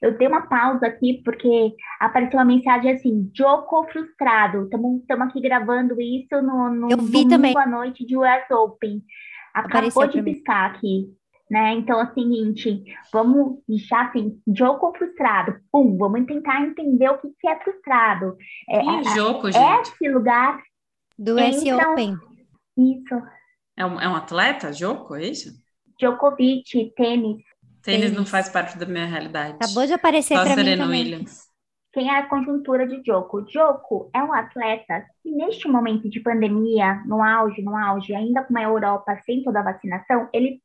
Eu 0.00 0.16
dei 0.16 0.28
uma 0.28 0.42
pausa 0.42 0.86
aqui 0.86 1.20
porque 1.24 1.74
apareceu 1.98 2.38
uma 2.38 2.44
mensagem 2.44 2.92
assim: 2.92 3.28
Joko 3.34 3.88
frustrado. 3.90 4.62
Estamos 4.66 5.02
aqui 5.28 5.40
gravando 5.40 6.00
isso 6.00 6.40
no, 6.40 6.70
no 6.70 6.92
Eu 6.92 6.98
vi 6.98 7.28
também. 7.28 7.52
à 7.58 7.66
noite 7.66 8.06
de 8.06 8.16
US 8.16 8.48
Open. 8.52 9.02
Acabou 9.52 10.06
de 10.06 10.22
piscar 10.22 10.70
aqui. 10.70 11.06
Né? 11.48 11.74
Então, 11.74 12.00
é 12.00 12.04
o 12.04 12.14
seguinte, 12.14 12.82
vamos 13.12 13.60
já 13.68 14.08
assim, 14.08 14.40
jogo 14.52 14.92
frustrado, 14.98 15.60
pum, 15.70 15.96
vamos 15.96 16.26
tentar 16.26 16.60
entender 16.62 17.08
o 17.08 17.18
que, 17.18 17.28
que 17.38 17.48
é 17.48 17.56
frustrado. 17.60 18.36
É, 18.68 18.78
é, 18.78 19.04
jogo, 19.14 19.50
gente? 19.52 19.92
Esse 19.92 20.08
lugar 20.08 20.60
do 21.16 21.38
S 21.38 21.72
Open. 21.72 22.16
Isso. 22.76 23.22
É 23.76 23.86
um, 23.86 24.00
é 24.00 24.08
um 24.08 24.16
atleta, 24.16 24.72
Joko, 24.72 25.14
é 25.14 25.26
isso? 25.26 25.50
Djokovic, 25.98 26.92
tênis. 26.96 27.42
Tênis 27.82 28.12
não 28.12 28.26
faz 28.26 28.48
parte 28.48 28.76
da 28.76 28.84
minha 28.84 29.06
realidade. 29.06 29.54
Acabou 29.54 29.86
de 29.86 29.92
aparecer 29.92 30.34
para 30.34 30.56
mim 30.56 30.76
também. 30.76 31.02
Williams. 31.02 31.46
Quem 31.92 32.10
é 32.10 32.18
a 32.18 32.28
conjuntura 32.28 32.86
de 32.86 33.00
Joko? 33.06 33.46
Joko 33.48 34.10
é 34.14 34.22
um 34.22 34.32
atleta 34.32 35.06
que, 35.22 35.30
neste 35.30 35.66
momento 35.66 36.10
de 36.10 36.20
pandemia, 36.20 37.02
no 37.06 37.22
auge, 37.22 37.62
no 37.62 37.74
auge, 37.74 38.14
ainda 38.14 38.44
com 38.44 38.58
a 38.58 38.62
Europa 38.62 39.18
sem 39.24 39.42
toda 39.42 39.60
a 39.60 39.62
vacinação, 39.62 40.28
ele, 40.32 40.60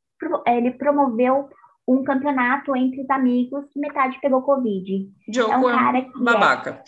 ele 0.48 0.72
promoveu 0.72 1.50
um 1.88 2.04
campeonato 2.04 2.76
entre 2.76 3.02
os 3.02 3.10
amigos 3.10 3.66
metade 3.76 4.20
pegou 4.22 4.42
Covid. 4.42 5.10
Joko 5.34 5.52
é 5.52 5.58
um 5.58 5.64
cara 5.64 6.02
que 6.02 6.24
babaca. 6.24 6.70
É... 6.70 6.84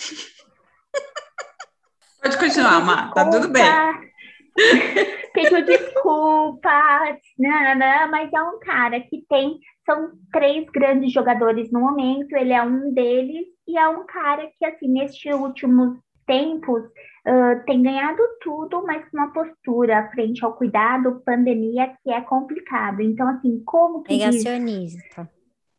Pode 2.24 2.38
continuar, 2.38 2.86
Má, 2.86 3.12
tá 3.12 3.30
tudo 3.30 3.50
bem. 3.50 3.63
Pediu 5.34 5.65
desculpas, 5.65 7.17
não, 7.39 7.76
não, 7.76 8.12
mas 8.12 8.32
é 8.32 8.41
um 8.41 8.60
cara 8.60 9.00
que 9.00 9.26
tem 9.28 9.60
são 9.86 10.12
três 10.32 10.69
grandes 10.69 11.12
jogadores 11.12 11.72
no 11.72 11.80
momento, 11.80 12.36
ele 12.36 12.54
é 12.54 12.62
um 12.62 12.93
deles 12.93 13.48
e 13.67 13.78
é 13.78 13.88
um 13.88 14.06
cara 14.06 14.50
que, 14.58 14.65
assim, 14.65 14.88
nestes 14.88 15.34
últimos 15.34 15.98
tempos, 16.26 16.84
uh, 17.28 17.66
tem 17.66 17.82
ganhado 17.82 18.22
tudo, 18.42 18.84
mas 18.86 19.04
com 19.10 19.18
uma 19.18 19.32
postura 19.32 20.10
frente 20.14 20.44
ao 20.44 20.54
cuidado, 20.54 21.22
pandemia, 21.26 21.94
que 22.04 22.12
é 22.12 22.22
complicado. 22.22 23.02
Então, 23.02 23.28
assim, 23.28 23.62
como 23.66 24.04
que. 24.04 24.18
Negacionista. 24.18 25.30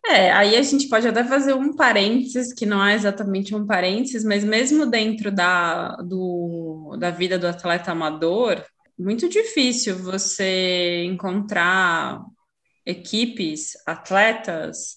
É, 0.06 0.30
aí 0.32 0.54
a 0.54 0.62
gente 0.62 0.88
pode 0.88 1.08
até 1.08 1.24
fazer 1.24 1.54
um 1.54 1.74
parênteses, 1.74 2.52
que 2.52 2.66
não 2.66 2.84
é 2.84 2.94
exatamente 2.94 3.54
um 3.54 3.66
parênteses, 3.66 4.22
mas 4.22 4.44
mesmo 4.44 4.84
dentro 4.84 5.32
da, 5.32 5.96
do, 5.96 6.94
da 6.98 7.10
vida 7.10 7.38
do 7.38 7.46
atleta 7.46 7.92
amador, 7.92 8.62
muito 8.98 9.28
difícil 9.30 9.96
você 9.96 11.04
encontrar 11.04 12.20
equipes, 12.84 13.72
atletas 13.86 14.96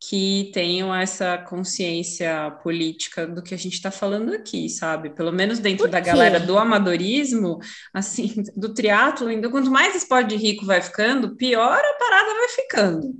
que 0.00 0.50
tenham 0.54 0.94
essa 0.94 1.36
consciência 1.38 2.52
política 2.62 3.26
do 3.26 3.42
que 3.42 3.52
a 3.52 3.58
gente 3.58 3.74
está 3.74 3.90
falando 3.90 4.32
aqui, 4.32 4.68
sabe? 4.68 5.10
Pelo 5.10 5.32
menos 5.32 5.58
dentro 5.58 5.88
da 5.88 5.98
galera 5.98 6.38
do 6.38 6.56
amadorismo, 6.56 7.58
assim, 7.92 8.34
do 8.56 8.72
triatlo, 8.72 9.26
ainda 9.26 9.50
quanto 9.50 9.70
mais 9.70 9.96
esporte 9.96 10.30
de 10.30 10.36
rico 10.36 10.64
vai 10.64 10.80
ficando, 10.80 11.34
pior 11.34 11.78
a 11.78 11.98
parada 11.98 12.34
vai 12.34 12.48
ficando. 12.48 13.14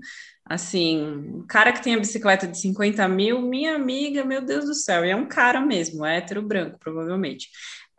Assim, 0.45 1.03
o 1.35 1.47
cara 1.47 1.73
que 1.73 1.83
tem 1.83 1.95
a 1.95 1.99
bicicleta 1.99 2.47
de 2.47 2.59
50 2.59 3.07
mil, 3.09 3.43
minha 3.43 3.75
amiga, 3.75 4.25
meu 4.25 4.41
Deus 4.41 4.65
do 4.65 4.75
céu, 4.75 5.05
e 5.05 5.11
é 5.11 5.17
um 5.17 5.27
cara 5.27 5.61
mesmo, 5.61 6.07
é 6.07 6.19
hétero 6.19 6.41
branco, 6.41 6.79
provavelmente. 6.79 7.49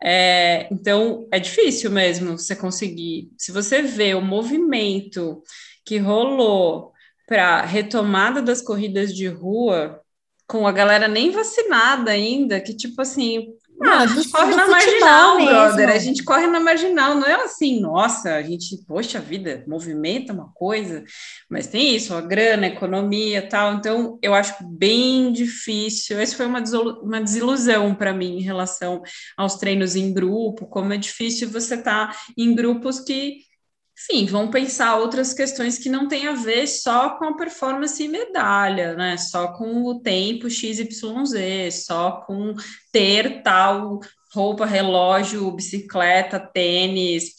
É, 0.02 0.66
então, 0.72 1.28
é 1.30 1.38
difícil 1.38 1.90
mesmo 1.90 2.38
você 2.38 2.56
conseguir. 2.56 3.30
Se 3.36 3.52
você 3.52 3.82
vê 3.82 4.14
o 4.14 4.22
movimento 4.22 5.42
que 5.84 5.98
rolou 5.98 6.89
para 7.30 7.62
retomada 7.62 8.42
das 8.42 8.60
corridas 8.60 9.14
de 9.14 9.28
rua, 9.28 10.00
com 10.48 10.66
a 10.66 10.72
galera 10.72 11.06
nem 11.06 11.30
vacinada 11.30 12.10
ainda, 12.10 12.60
que 12.60 12.74
tipo 12.74 13.00
assim, 13.00 13.46
não, 13.78 14.00
a 14.00 14.06
gente 14.06 14.28
corre 14.30 14.56
na 14.56 14.66
marginal, 14.66 15.36
mesmo. 15.36 15.50
brother. 15.52 15.88
A 15.90 15.98
gente 15.98 16.24
corre 16.24 16.46
na 16.48 16.58
marginal, 16.58 17.14
não 17.14 17.26
é 17.26 17.34
assim, 17.36 17.80
nossa, 17.80 18.34
a 18.34 18.42
gente, 18.42 18.84
poxa 18.84 19.20
vida, 19.20 19.64
movimenta 19.66 20.32
uma 20.32 20.50
coisa, 20.52 21.04
mas 21.48 21.68
tem 21.68 21.94
isso, 21.94 22.12
a 22.12 22.20
grana, 22.20 22.66
a 22.66 22.70
economia 22.70 23.48
tal. 23.48 23.74
Então, 23.74 24.18
eu 24.20 24.34
acho 24.34 24.54
bem 24.66 25.32
difícil. 25.32 26.18
Essa 26.18 26.36
foi 26.36 26.46
uma, 26.46 26.62
uma 27.00 27.20
desilusão 27.20 27.94
para 27.94 28.12
mim 28.12 28.38
em 28.38 28.42
relação 28.42 29.02
aos 29.36 29.54
treinos 29.54 29.94
em 29.94 30.12
grupo, 30.12 30.66
como 30.66 30.92
é 30.92 30.98
difícil 30.98 31.48
você 31.48 31.76
estar 31.76 32.08
tá 32.08 32.16
em 32.36 32.56
grupos 32.56 32.98
que 32.98 33.48
enfim, 33.98 34.26
vão 34.26 34.50
pensar 34.50 34.96
outras 34.96 35.34
questões 35.34 35.78
que 35.78 35.88
não 35.88 36.08
têm 36.08 36.26
a 36.26 36.32
ver 36.32 36.66
só 36.66 37.18
com 37.18 37.26
a 37.26 37.36
performance 37.36 38.02
e 38.02 38.08
medalha, 38.08 38.94
né? 38.94 39.16
Só 39.16 39.52
com 39.52 39.84
o 39.84 40.00
tempo 40.00 40.48
XYZ, 40.48 41.84
só 41.84 42.12
com 42.22 42.54
ter 42.90 43.42
tal 43.42 44.00
roupa, 44.32 44.64
relógio, 44.64 45.50
bicicleta, 45.52 46.38
tênis. 46.40 47.34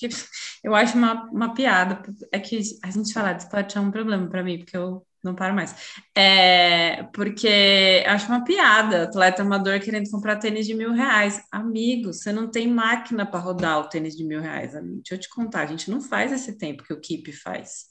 Eu 0.63 0.75
acho 0.75 0.97
uma, 0.97 1.23
uma 1.31 1.53
piada. 1.53 2.01
É 2.31 2.39
que 2.39 2.61
a 2.83 2.91
gente 2.91 3.13
falar 3.13 3.33
de 3.33 3.43
esporte 3.43 3.77
é 3.77 3.81
um 3.81 3.91
problema 3.91 4.27
para 4.29 4.43
mim, 4.43 4.59
porque 4.59 4.77
eu 4.77 5.05
não 5.23 5.36
para 5.36 5.53
mais. 5.53 5.75
É, 6.15 7.03
porque 7.13 8.03
acho 8.07 8.27
uma 8.27 8.43
piada, 8.43 9.03
atleta 9.03 9.41
amador 9.41 9.79
querendo 9.79 10.10
comprar 10.10 10.38
tênis 10.38 10.65
de 10.65 10.73
mil 10.73 10.93
reais. 10.93 11.41
Amigo, 11.51 12.12
você 12.12 12.31
não 12.31 12.49
tem 12.49 12.67
máquina 12.67 13.25
para 13.25 13.39
rodar 13.39 13.79
o 13.79 13.89
tênis 13.89 14.15
de 14.15 14.23
mil 14.23 14.41
reais. 14.41 14.73
Deixa 14.73 15.13
eu 15.13 15.19
te 15.19 15.29
contar, 15.29 15.62
a 15.62 15.65
gente 15.65 15.89
não 15.91 16.01
faz 16.01 16.31
esse 16.31 16.57
tempo 16.57 16.84
que 16.84 16.93
o 16.93 16.99
Keep 16.99 17.31
faz, 17.34 17.86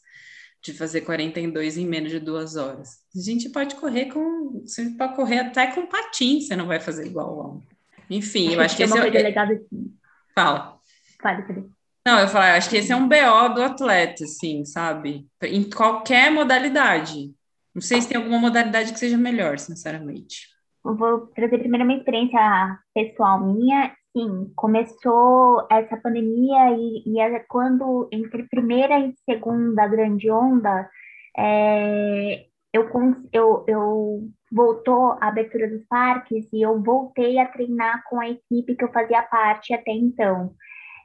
de 0.62 0.72
fazer 0.72 1.02
42 1.02 1.78
em 1.78 1.86
menos 1.86 2.10
de 2.10 2.18
duas 2.18 2.56
horas. 2.56 2.98
A 3.16 3.20
gente 3.20 3.48
pode 3.50 3.76
correr 3.76 4.06
com. 4.06 4.62
Você 4.64 4.90
pode 4.90 5.14
correr 5.14 5.38
até 5.38 5.68
com 5.68 5.86
patins, 5.86 6.48
você 6.48 6.56
não 6.56 6.66
vai 6.66 6.80
fazer 6.80 7.06
igual 7.06 7.32
o 7.32 7.38
homem. 7.38 7.62
Enfim, 8.10 8.52
eu 8.54 8.60
acho 8.60 8.76
que 8.76 8.82
esse 8.82 8.98
é. 8.98 9.02
Legal 9.02 9.46
assim. 9.46 9.94
Fala. 10.34 10.78
Fala, 11.22 11.46
Felipe. 11.46 11.79
Não, 12.06 12.18
eu 12.18 12.28
falo, 12.28 12.44
acho 12.56 12.70
que 12.70 12.76
esse 12.76 12.92
é 12.92 12.96
um 12.96 13.08
BO 13.08 13.54
do 13.54 13.62
atleta, 13.62 14.24
assim, 14.24 14.64
sabe? 14.64 15.26
Em 15.42 15.68
qualquer 15.68 16.30
modalidade. 16.30 17.34
Não 17.74 17.82
sei 17.82 18.00
se 18.00 18.08
tem 18.08 18.16
alguma 18.16 18.38
modalidade 18.38 18.92
que 18.92 18.98
seja 18.98 19.18
melhor, 19.18 19.58
sinceramente. 19.58 20.48
Eu 20.84 20.96
vou 20.96 21.26
trazer 21.28 21.58
primeiro 21.58 21.84
uma 21.84 21.94
experiência 21.94 22.78
pessoal 22.94 23.40
minha. 23.40 23.94
Sim, 24.16 24.50
começou 24.56 25.68
essa 25.70 25.96
pandemia 25.98 26.72
e, 26.72 27.02
e 27.06 27.20
é 27.20 27.38
quando, 27.48 28.08
entre 28.10 28.42
primeira 28.48 28.98
e 28.98 29.14
segunda 29.24 29.86
grande 29.86 30.28
onda, 30.28 30.90
é, 31.38 32.46
eu, 32.72 32.88
eu, 33.32 33.64
eu 33.68 34.28
voltou 34.50 35.12
a 35.20 35.28
abertura 35.28 35.68
dos 35.68 35.84
parques 35.86 36.48
e 36.52 36.60
eu 36.60 36.82
voltei 36.82 37.38
a 37.38 37.46
treinar 37.46 38.02
com 38.08 38.18
a 38.18 38.28
equipe 38.28 38.74
que 38.74 38.84
eu 38.84 38.92
fazia 38.92 39.22
parte 39.22 39.72
até 39.72 39.92
então. 39.92 40.54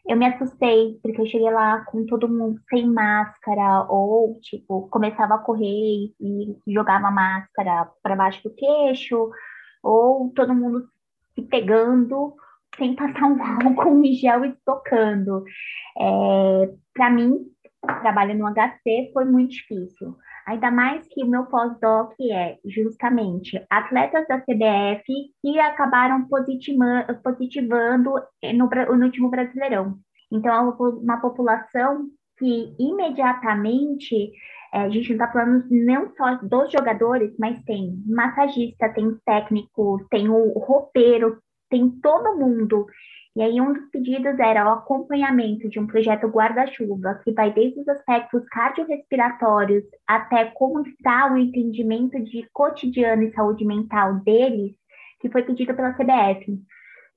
Eu 0.08 0.18
me 0.18 0.26
assustei, 0.26 1.00
porque 1.02 1.20
eu 1.20 1.26
cheguei 1.26 1.50
lá 1.50 1.84
com 1.86 2.06
todo 2.06 2.30
mundo 2.30 2.60
sem 2.70 2.88
máscara, 2.88 3.86
ou, 3.90 4.40
tipo, 4.42 4.88
começava 4.90 5.36
a 5.36 5.40
correr 5.40 6.14
e 6.20 6.56
jogava 6.68 7.10
máscara 7.10 7.90
para 8.04 8.16
baixo 8.16 8.44
do 8.44 8.54
queixo, 8.54 9.32
ou 9.82 10.32
todo 10.36 10.54
mundo 10.54 10.88
se 11.34 11.42
pegando 11.42 12.36
sem 12.78 12.96
passar 12.96 13.26
um 13.26 13.38
álcool 13.68 14.04
em 14.04 14.14
gel 14.14 14.46
e 14.46 14.56
tocando. 14.66 15.44
É, 15.98 16.74
para 16.94 17.10
mim, 17.10 17.46
trabalho 18.02 18.38
no 18.38 18.48
HC 18.54 19.12
foi 19.14 19.26
muito 19.26 19.52
difícil. 19.52 20.16
Ainda 20.46 20.70
mais 20.70 21.08
que 21.08 21.24
o 21.24 21.28
meu 21.28 21.46
pós-doc 21.46 22.14
é 22.32 22.58
justamente 22.66 23.64
atletas 23.70 24.28
da 24.28 24.40
CBF 24.40 25.04
que 25.42 25.60
acabaram 25.60 26.28
positivando, 26.28 28.14
no, 28.54 28.70
no 28.96 29.06
último 29.06 29.30
Brasileirão. 29.30 29.98
Então, 30.32 30.54
é 30.54 30.60
uma 30.60 31.20
população 31.20 32.08
que 32.38 32.76
imediatamente, 32.78 34.32
é, 34.74 34.82
a 34.82 34.90
gente 34.90 35.10
não 35.10 35.16
está 35.16 35.32
falando 35.32 35.66
não 35.70 36.14
só 36.16 36.36
dos 36.44 36.72
jogadores, 36.72 37.34
mas 37.40 37.64
tem 37.64 38.04
massagista, 38.06 38.90
tem 38.90 39.18
técnico, 39.26 40.06
tem 40.12 40.30
o 40.30 40.60
roupeiro, 40.60 41.40
tem 41.70 41.90
todo 42.02 42.38
mundo 42.38 42.86
e 43.36 43.42
aí, 43.42 43.60
um 43.60 43.74
dos 43.74 43.90
pedidos 43.90 44.40
era 44.40 44.66
o 44.66 44.74
acompanhamento 44.76 45.68
de 45.68 45.78
um 45.78 45.86
projeto 45.86 46.26
guarda-chuva, 46.26 47.20
que 47.22 47.34
vai 47.34 47.52
desde 47.52 47.82
os 47.82 47.88
aspectos 47.90 48.48
cardiorrespiratórios 48.48 49.84
até 50.08 50.46
como 50.52 50.88
está 50.88 51.34
o 51.34 51.38
entendimento 51.38 52.18
de 52.24 52.48
cotidiano 52.54 53.24
e 53.24 53.34
saúde 53.34 53.66
mental 53.66 54.22
deles, 54.22 54.74
que 55.20 55.30
foi 55.30 55.44
pedido 55.44 55.74
pela 55.74 55.92
CBF. 55.92 56.58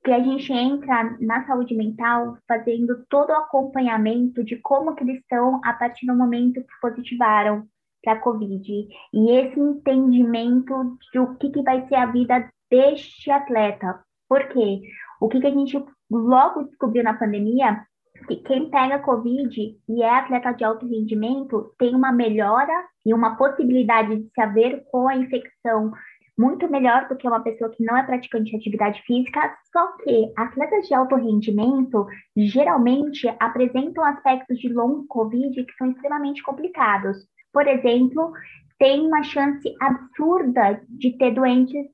Que 0.02 0.10
a 0.10 0.18
gente 0.18 0.52
entra 0.52 1.16
na 1.20 1.46
saúde 1.46 1.76
mental 1.76 2.36
fazendo 2.48 3.04
todo 3.08 3.30
o 3.30 3.36
acompanhamento 3.36 4.42
de 4.42 4.56
como 4.56 4.96
que 4.96 5.04
eles 5.04 5.20
estão 5.20 5.60
a 5.64 5.72
partir 5.72 6.04
do 6.06 6.16
momento 6.16 6.60
que 6.60 6.80
positivaram 6.82 7.64
para 8.02 8.14
a 8.14 8.20
Covid. 8.20 8.88
E 9.12 9.30
esse 9.30 9.60
entendimento 9.60 10.98
de 11.12 11.20
o 11.20 11.36
que, 11.36 11.50
que 11.50 11.62
vai 11.62 11.86
ser 11.86 11.94
a 11.94 12.06
vida 12.06 12.50
deste 12.68 13.30
atleta. 13.30 14.00
Por 14.28 14.48
quê? 14.48 14.80
O 15.20 15.28
que, 15.28 15.40
que 15.40 15.46
a 15.46 15.50
gente 15.50 15.76
logo 16.10 16.64
descobriu 16.64 17.04
na 17.04 17.14
pandemia 17.14 17.82
que 18.26 18.36
quem 18.36 18.70
pega 18.70 18.98
Covid 18.98 19.76
e 19.88 20.02
é 20.02 20.10
atleta 20.10 20.52
de 20.52 20.64
alto 20.64 20.86
rendimento 20.86 21.72
tem 21.78 21.94
uma 21.94 22.12
melhora 22.12 22.84
e 23.06 23.14
uma 23.14 23.36
possibilidade 23.36 24.16
de 24.16 24.30
se 24.30 24.40
haver 24.40 24.84
com 24.90 25.08
a 25.08 25.16
infecção 25.16 25.92
muito 26.38 26.70
melhor 26.70 27.08
do 27.08 27.16
que 27.16 27.26
uma 27.26 27.40
pessoa 27.40 27.70
que 27.70 27.84
não 27.84 27.96
é 27.96 28.04
praticante 28.04 28.50
de 28.50 28.56
atividade 28.56 29.02
física, 29.02 29.56
só 29.72 29.96
que 29.96 30.32
atletas 30.36 30.86
de 30.86 30.94
alto 30.94 31.16
rendimento 31.16 32.06
geralmente 32.36 33.26
apresentam 33.40 34.04
aspectos 34.04 34.56
de 34.58 34.68
long 34.68 35.04
Covid 35.08 35.64
que 35.64 35.74
são 35.74 35.90
extremamente 35.90 36.40
complicados. 36.42 37.16
Por 37.52 37.66
exemplo, 37.66 38.32
tem 38.78 39.04
uma 39.04 39.24
chance 39.24 39.74
absurda 39.80 40.80
de 40.88 41.18
ter 41.18 41.32
doenças 41.34 41.86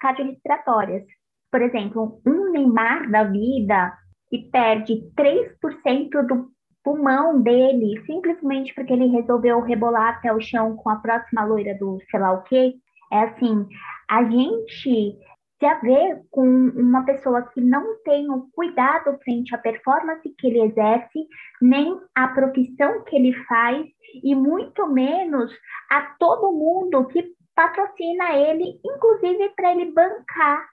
cardiorrespiratórias. 0.00 1.04
Por 1.52 1.60
exemplo, 1.60 2.20
um 2.26 2.50
Neymar 2.50 3.10
da 3.10 3.24
vida 3.24 3.92
que 4.30 4.38
perde 4.50 5.02
3% 5.14 6.26
do 6.26 6.50
pulmão 6.82 7.40
dele 7.42 8.02
simplesmente 8.06 8.74
porque 8.74 8.94
ele 8.94 9.06
resolveu 9.06 9.60
rebolar 9.60 10.16
até 10.16 10.32
o 10.32 10.40
chão 10.40 10.74
com 10.74 10.88
a 10.88 10.96
próxima 10.96 11.44
loira 11.44 11.76
do 11.78 11.98
sei 12.10 12.18
lá 12.18 12.32
o 12.32 12.42
quê. 12.42 12.74
É 13.12 13.24
assim, 13.24 13.68
a 14.08 14.24
gente 14.24 15.18
se 15.62 15.66
a 15.66 15.78
ver 15.78 16.22
com 16.30 16.44
uma 16.44 17.04
pessoa 17.04 17.42
que 17.42 17.60
não 17.60 18.02
tem 18.02 18.28
o 18.28 18.48
cuidado 18.52 19.16
frente 19.22 19.54
à 19.54 19.58
performance 19.58 20.28
que 20.36 20.46
ele 20.48 20.62
exerce, 20.62 21.28
nem 21.60 22.00
à 22.16 22.26
profissão 22.26 23.04
que 23.04 23.14
ele 23.14 23.32
faz, 23.44 23.86
e 24.24 24.34
muito 24.34 24.88
menos 24.88 25.52
a 25.88 26.00
todo 26.18 26.50
mundo 26.50 27.06
que 27.06 27.24
patrocina 27.54 28.32
ele, 28.32 28.80
inclusive 28.84 29.50
para 29.50 29.70
ele 29.70 29.92
bancar 29.92 30.66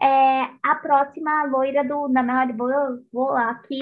é, 0.00 0.48
a 0.62 0.74
próxima 0.76 1.44
loira 1.44 1.82
do. 1.82 2.08
Na 2.08 2.22
verdade, 2.22 2.52
vou, 2.52 2.70
vou 3.12 3.30
aqui 3.36 3.78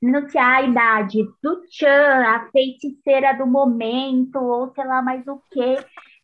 denunciar 0.00 0.56
a 0.56 0.62
idade 0.62 1.22
do 1.42 1.62
Chan, 1.70 2.24
a 2.26 2.48
feiticeira 2.50 3.34
do 3.34 3.46
momento, 3.46 4.38
ou 4.38 4.72
sei 4.74 4.84
lá 4.86 5.02
mais 5.02 5.26
o 5.26 5.40
que, 5.50 5.76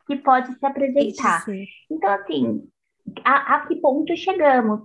que 0.07 0.17
pode 0.17 0.53
se 0.59 0.65
apresentar. 0.65 1.45
Então, 1.91 2.11
assim, 2.11 2.67
a, 3.25 3.57
a 3.57 3.67
que 3.67 3.77
ponto 3.77 4.17
chegamos? 4.17 4.81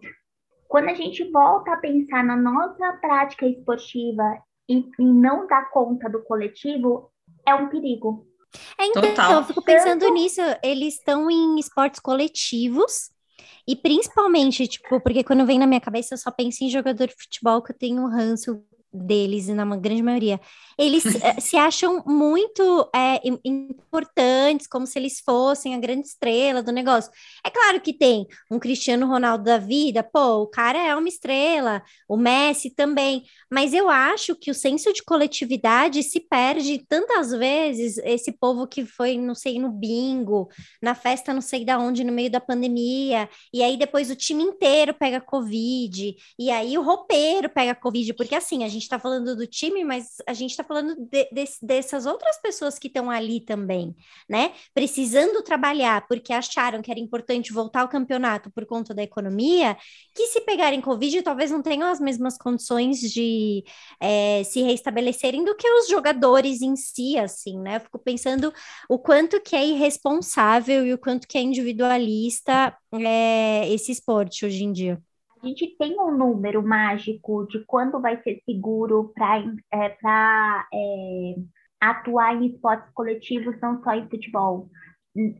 Quando 0.67 0.89
a 0.89 0.93
gente 0.93 1.23
volta 1.31 1.73
a 1.73 1.77
pensar 1.77 2.23
na 2.23 2.35
nossa 2.35 2.93
prática 3.01 3.47
esportiva 3.47 4.43
e, 4.69 4.85
e 4.99 5.03
não 5.03 5.47
dá 5.47 5.63
conta 5.65 6.09
do 6.09 6.21
coletivo, 6.23 7.11
é 7.47 7.55
um 7.55 7.69
perigo. 7.69 8.27
É, 8.77 8.85
então, 8.85 9.01
Total. 9.01 9.31
eu 9.33 9.43
fico 9.45 9.63
pensando 9.63 10.01
Tanto... 10.01 10.13
nisso. 10.13 10.41
Eles 10.61 10.95
estão 10.95 11.29
em 11.31 11.57
esportes 11.59 11.99
coletivos 11.99 13.09
e 13.69 13.75
principalmente, 13.75 14.67
tipo, 14.67 14.99
porque 14.99 15.23
quando 15.23 15.45
vem 15.45 15.59
na 15.59 15.67
minha 15.67 15.79
cabeça 15.79 16.15
eu 16.15 16.17
só 16.17 16.31
penso 16.31 16.63
em 16.63 16.69
jogador 16.71 17.05
de 17.05 17.13
futebol 17.13 17.61
que 17.61 17.71
eu 17.71 17.77
tenho 17.77 18.07
ranço 18.07 18.63
deles, 18.91 19.47
na 19.47 19.65
grande 19.75 20.01
maioria, 20.01 20.39
eles 20.77 21.05
eh, 21.05 21.39
se 21.39 21.55
acham 21.57 22.03
muito 22.05 22.89
é, 22.95 23.21
importantes, 23.45 24.67
como 24.67 24.87
se 24.87 24.97
eles 24.97 25.19
fossem 25.19 25.75
a 25.75 25.79
grande 25.79 26.07
estrela 26.07 26.63
do 26.63 26.71
negócio. 26.71 27.11
É 27.45 27.49
claro 27.49 27.79
que 27.81 27.93
tem 27.93 28.25
um 28.49 28.57
Cristiano 28.57 29.07
Ronaldo 29.07 29.43
da 29.43 29.57
vida, 29.57 30.03
pô, 30.03 30.41
o 30.41 30.47
cara 30.47 30.79
é 30.79 30.95
uma 30.95 31.07
estrela, 31.07 31.83
o 32.07 32.17
Messi 32.17 32.69
também, 32.73 33.23
mas 33.51 33.73
eu 33.73 33.89
acho 33.89 34.35
que 34.35 34.49
o 34.49 34.55
senso 34.55 34.91
de 34.91 35.03
coletividade 35.03 36.01
se 36.01 36.19
perde 36.19 36.83
tantas 36.87 37.31
vezes, 37.31 37.97
esse 37.99 38.31
povo 38.31 38.67
que 38.67 38.85
foi, 38.85 39.17
não 39.17 39.35
sei, 39.35 39.59
no 39.59 39.71
bingo, 39.71 40.49
na 40.81 40.95
festa 40.95 41.33
não 41.33 41.41
sei 41.41 41.63
da 41.63 41.77
onde, 41.77 42.03
no 42.03 42.13
meio 42.13 42.31
da 42.31 42.39
pandemia, 42.39 43.29
e 43.53 43.61
aí 43.61 43.77
depois 43.77 44.09
o 44.09 44.15
time 44.15 44.43
inteiro 44.43 44.93
pega 44.93 45.21
Covid, 45.21 46.15
e 46.37 46.49
aí 46.49 46.77
o 46.77 46.81
roupeiro 46.81 47.49
pega 47.49 47.75
Covid, 47.75 48.13
porque 48.13 48.35
assim, 48.35 48.63
a 48.63 48.67
gente 48.67 48.78
gente 48.79 48.83
está 48.83 48.97
falando 48.97 49.35
do 49.35 49.45
time, 49.45 49.83
mas 49.83 50.17
a 50.25 50.33
gente 50.33 50.51
está 50.51 50.63
falando 50.63 50.95
de, 50.95 51.29
de, 51.31 51.45
dessas 51.61 52.05
outras 52.05 52.41
pessoas 52.41 52.79
que 52.79 52.87
estão 52.87 53.11
ali 53.11 53.41
também, 53.41 53.95
né? 54.27 54.53
Precisando 54.73 55.43
trabalhar 55.43 56.07
porque 56.07 56.31
acharam 56.33 56.81
que 56.81 56.89
era 56.89 56.99
importante 56.99 57.51
voltar 57.53 57.81
ao 57.81 57.89
campeonato 57.89 58.49
por 58.51 58.65
conta 58.65 58.93
da 58.93 59.03
economia, 59.03 59.77
que 60.15 60.27
se 60.27 60.41
pegarem 60.41 60.81
Covid 60.81 61.21
talvez 61.21 61.51
não 61.51 61.61
tenham 61.61 61.89
as 61.89 61.99
mesmas 61.99 62.37
condições 62.37 62.99
de 62.99 63.63
é, 64.01 64.43
se 64.45 64.61
reestabelecerem 64.61 65.43
do 65.43 65.55
que 65.55 65.69
os 65.69 65.87
jogadores 65.87 66.61
em 66.61 66.75
si, 66.75 67.17
assim, 67.17 67.59
né? 67.59 67.75
Eu 67.75 67.81
fico 67.81 67.99
pensando 67.99 68.53
o 68.89 68.97
quanto 68.97 69.41
que 69.41 69.55
é 69.55 69.65
irresponsável 69.65 70.85
e 70.85 70.93
o 70.93 70.97
quanto 70.97 71.27
que 71.27 71.37
é 71.37 71.41
individualista 71.41 72.75
é, 72.93 73.69
esse 73.71 73.91
esporte 73.91 74.45
hoje 74.45 74.63
em 74.63 74.71
dia 74.71 75.01
a 75.41 75.47
gente 75.47 75.75
tem 75.77 75.99
um 75.99 76.15
número 76.15 76.61
mágico 76.61 77.47
de 77.47 77.63
quando 77.65 77.99
vai 78.01 78.21
ser 78.21 78.41
seguro 78.45 79.11
para 79.15 79.39
é, 79.73 79.97
é, 80.73 81.35
atuar 81.79 82.35
em 82.35 82.47
esportes 82.47 82.91
coletivos, 82.93 83.59
não 83.61 83.81
só 83.81 83.93
em 83.93 84.09
futebol. 84.09 84.69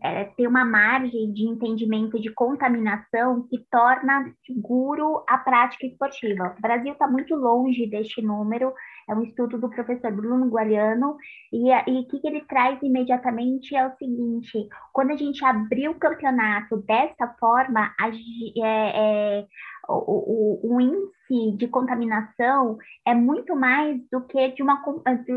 É, 0.01 0.25
tem 0.25 0.47
uma 0.47 0.65
margem 0.65 1.31
de 1.31 1.43
entendimento 1.43 2.19
de 2.19 2.31
contaminação 2.33 3.45
que 3.47 3.63
torna 3.69 4.33
seguro 4.45 5.23
a 5.27 5.37
prática 5.37 5.85
esportiva. 5.85 6.55
O 6.57 6.61
Brasil 6.61 6.93
está 6.93 7.07
muito 7.07 7.35
longe 7.35 7.87
deste 7.87 8.21
número. 8.21 8.73
É 9.09 9.13
um 9.15 9.23
estudo 9.23 9.57
do 9.57 9.69
professor 9.69 10.11
Bruno 10.11 10.47
Guariano, 10.49 11.17
e 11.51 11.71
o 11.99 12.07
que, 12.07 12.19
que 12.19 12.27
ele 12.27 12.41
traz 12.41 12.81
imediatamente 12.83 13.75
é 13.75 13.87
o 13.87 13.95
seguinte: 13.97 14.69
quando 14.93 15.11
a 15.11 15.15
gente 15.15 15.43
abriu 15.43 15.91
o 15.91 15.99
campeonato 15.99 16.77
dessa 16.77 17.27
forma, 17.39 17.93
a, 17.99 18.09
é, 18.09 19.39
é, 19.41 19.45
o, 19.87 20.61
o, 20.63 20.75
o, 20.75 20.81
índice 20.81 21.57
de 21.57 21.67
contaminação 21.67 22.77
é 23.05 23.15
muito 23.15 23.55
mais 23.55 23.99
do 24.11 24.21
que 24.21 24.49
de 24.49 24.61
uma, 24.61 24.81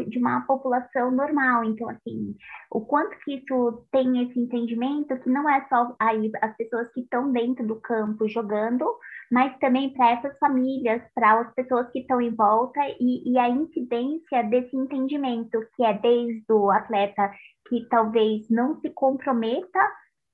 de 0.08 0.18
uma 0.18 0.42
população 0.42 1.10
normal. 1.10 1.64
Então, 1.64 1.88
assim, 1.88 2.36
o 2.70 2.82
quanto 2.82 3.18
que 3.24 3.36
isso 3.36 3.86
tem 3.90 4.22
esse 4.22 4.38
entendimento 4.38 5.18
que 5.20 5.30
não 5.30 5.48
é 5.48 5.66
só 5.68 5.94
aí 5.98 6.30
as 6.42 6.54
pessoas 6.56 6.92
que 6.92 7.00
estão 7.00 7.32
dentro 7.32 7.66
do 7.66 7.80
campo 7.80 8.28
jogando, 8.28 8.84
mas 9.32 9.58
também 9.60 9.88
para 9.94 10.10
essas 10.10 10.38
famílias, 10.38 11.02
para 11.14 11.40
as 11.40 11.54
pessoas 11.54 11.90
que 11.90 12.00
estão 12.00 12.20
em 12.20 12.34
volta 12.34 12.78
e, 13.00 13.32
e, 13.32 13.38
a 13.38 13.48
incidência 13.48 14.42
desse 14.44 14.76
entendimento, 14.76 15.58
que 15.74 15.82
é 15.82 15.94
desde 15.94 16.52
o 16.52 16.70
atleta 16.70 17.32
que 17.66 17.88
talvez 17.88 18.46
não 18.50 18.78
se 18.82 18.90
comprometa 18.90 19.80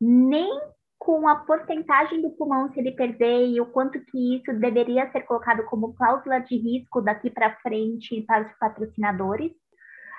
nem 0.01 0.51
com 0.99 1.29
a 1.29 1.37
porcentagem 1.37 2.21
do 2.21 2.31
pulmão 2.31 2.73
se 2.73 2.81
ele 2.81 2.91
perder 2.91 3.47
e 3.47 3.61
o 3.61 3.67
quanto 3.67 4.01
que 4.07 4.37
isso 4.37 4.53
deveria 4.59 5.09
ser 5.13 5.21
colocado 5.21 5.65
como 5.67 5.95
cláusula 5.95 6.41
de 6.41 6.57
risco 6.57 7.01
daqui 7.01 7.31
para 7.31 7.55
frente 7.61 8.21
para 8.23 8.49
os 8.49 8.59
patrocinadores, 8.59 9.53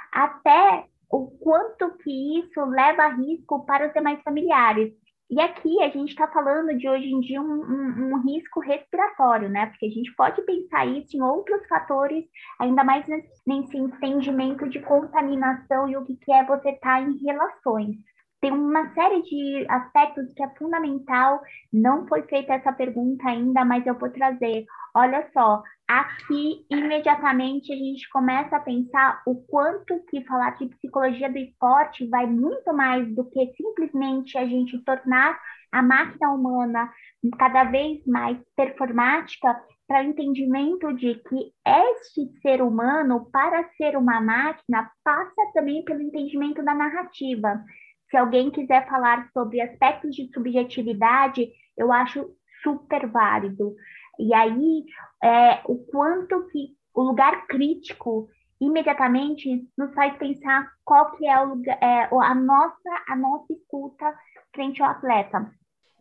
até 0.10 0.86
o 1.12 1.28
quanto 1.28 1.98
que 1.98 2.40
isso 2.40 2.64
leva 2.64 3.10
risco 3.10 3.66
para 3.66 3.88
os 3.88 3.94
demais 3.94 4.22
familiares. 4.22 4.94
E 5.30 5.40
aqui 5.40 5.80
a 5.84 5.90
gente 5.90 6.10
está 6.10 6.28
falando 6.28 6.76
de 6.76 6.90
hoje 6.90 7.06
em 7.06 7.20
dia 7.20 7.40
um, 7.40 7.46
um, 7.46 8.14
um, 8.14 8.22
risco 8.22 8.60
respiratório, 8.62 9.48
né? 9.48 9.68
Porque 9.68 9.86
a 9.86 9.90
gente 9.90 10.12
pode 10.16 10.42
pensar 10.42 10.88
isso 10.88 11.16
em 11.16 11.22
outros 11.22 11.68
fatores, 11.68 12.26
ainda 12.60 12.84
mais 12.84 13.06
nesse, 13.08 13.78
entendimento 13.78 14.68
de 14.68 14.80
contaminação 14.80 15.88
e 15.88 15.96
o 15.96 16.04
que, 16.04 16.16
que 16.16 16.32
é 16.32 16.44
você 16.44 16.70
estar 16.72 16.96
tá 16.96 17.02
em 17.02 17.16
relações. 17.24 17.96
Tem 18.42 18.52
uma 18.52 18.92
série 18.94 19.22
de 19.22 19.66
aspectos 19.70 20.34
que 20.34 20.42
é 20.42 20.50
fundamental, 20.56 21.42
não 21.72 22.08
foi 22.08 22.24
feita 22.24 22.54
essa 22.54 22.72
pergunta 22.72 23.28
ainda, 23.28 23.64
mas 23.64 23.86
eu 23.86 24.00
vou 24.00 24.10
trazer. 24.10 24.66
Olha 25.00 25.30
só, 25.32 25.64
aqui 25.88 26.66
imediatamente 26.70 27.72
a 27.72 27.76
gente 27.78 28.10
começa 28.10 28.58
a 28.58 28.60
pensar 28.60 29.22
o 29.26 29.34
quanto 29.46 30.04
que 30.10 30.26
falar 30.26 30.58
de 30.58 30.68
psicologia 30.68 31.32
do 31.32 31.38
esporte 31.38 32.06
vai 32.10 32.28
muito 32.28 32.74
mais 32.74 33.08
do 33.16 33.24
que 33.30 33.50
simplesmente 33.56 34.38
a 34.38 34.46
gente 34.46 34.78
tornar 34.84 35.40
a 35.72 35.82
máquina 35.82 36.34
humana 36.34 36.92
cada 37.38 37.64
vez 37.64 38.06
mais 38.06 38.38
performática 38.58 39.58
para 39.88 40.06
o 40.06 40.10
entendimento 40.10 40.92
de 40.92 41.16
que 41.16 41.54
este 41.66 42.30
ser 42.42 42.62
humano, 42.62 43.30
para 43.32 43.70
ser 43.78 43.96
uma 43.96 44.20
máquina, 44.20 44.92
passa 45.02 45.52
também 45.54 45.82
pelo 45.86 46.02
entendimento 46.02 46.62
da 46.62 46.76
narrativa. 46.76 47.64
Se 48.12 48.18
alguém 48.18 48.52
quiser 48.52 48.86
falar 48.90 49.30
sobre 49.32 49.62
aspectos 49.62 50.14
de 50.14 50.30
subjetividade, 50.34 51.48
eu 51.78 51.90
acho 51.90 52.36
super 52.62 53.08
válido. 53.08 53.74
E 54.20 54.34
aí, 54.34 54.84
é, 55.24 55.62
o 55.66 55.78
quanto 55.86 56.46
que 56.52 56.76
o 56.94 57.02
lugar 57.04 57.48
crítico 57.48 58.28
imediatamente 58.60 59.66
nos 59.78 59.94
faz 59.94 60.18
pensar 60.18 60.70
qual 60.84 61.16
que 61.16 61.26
é, 61.26 61.40
o 61.42 61.62
é 61.82 62.10
a 62.12 62.36
nossa 62.36 62.90
a 63.08 63.16
nossa 63.16 63.54
escuta 63.54 64.14
frente 64.54 64.84
ao 64.84 64.90
atleta. 64.90 65.50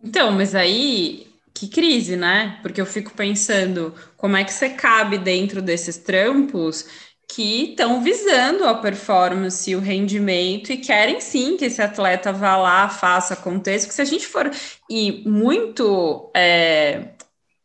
Então, 0.02 0.32
mas 0.32 0.54
aí 0.54 1.26
que 1.54 1.68
crise, 1.68 2.16
né? 2.16 2.58
Porque 2.62 2.80
eu 2.80 2.86
fico 2.86 3.12
pensando 3.12 3.94
como 4.16 4.36
é 4.36 4.44
que 4.44 4.52
você 4.52 4.70
cabe 4.70 5.18
dentro 5.18 5.60
desses 5.60 5.96
trampos 5.96 6.86
que 7.30 7.70
estão 7.70 8.00
visando 8.00 8.64
a 8.64 8.74
performance 8.74 9.74
o 9.76 9.80
rendimento 9.80 10.72
e 10.72 10.78
querem 10.78 11.20
sim 11.20 11.56
que 11.56 11.66
esse 11.66 11.82
atleta 11.82 12.32
vá 12.32 12.56
lá, 12.56 12.88
faça, 12.88 13.34
aconteça, 13.34 13.86
porque 13.86 13.96
se 13.96 14.02
a 14.02 14.04
gente 14.04 14.26
for 14.26 14.50
e 14.88 15.28
muito 15.28 16.30
é, 16.34 17.10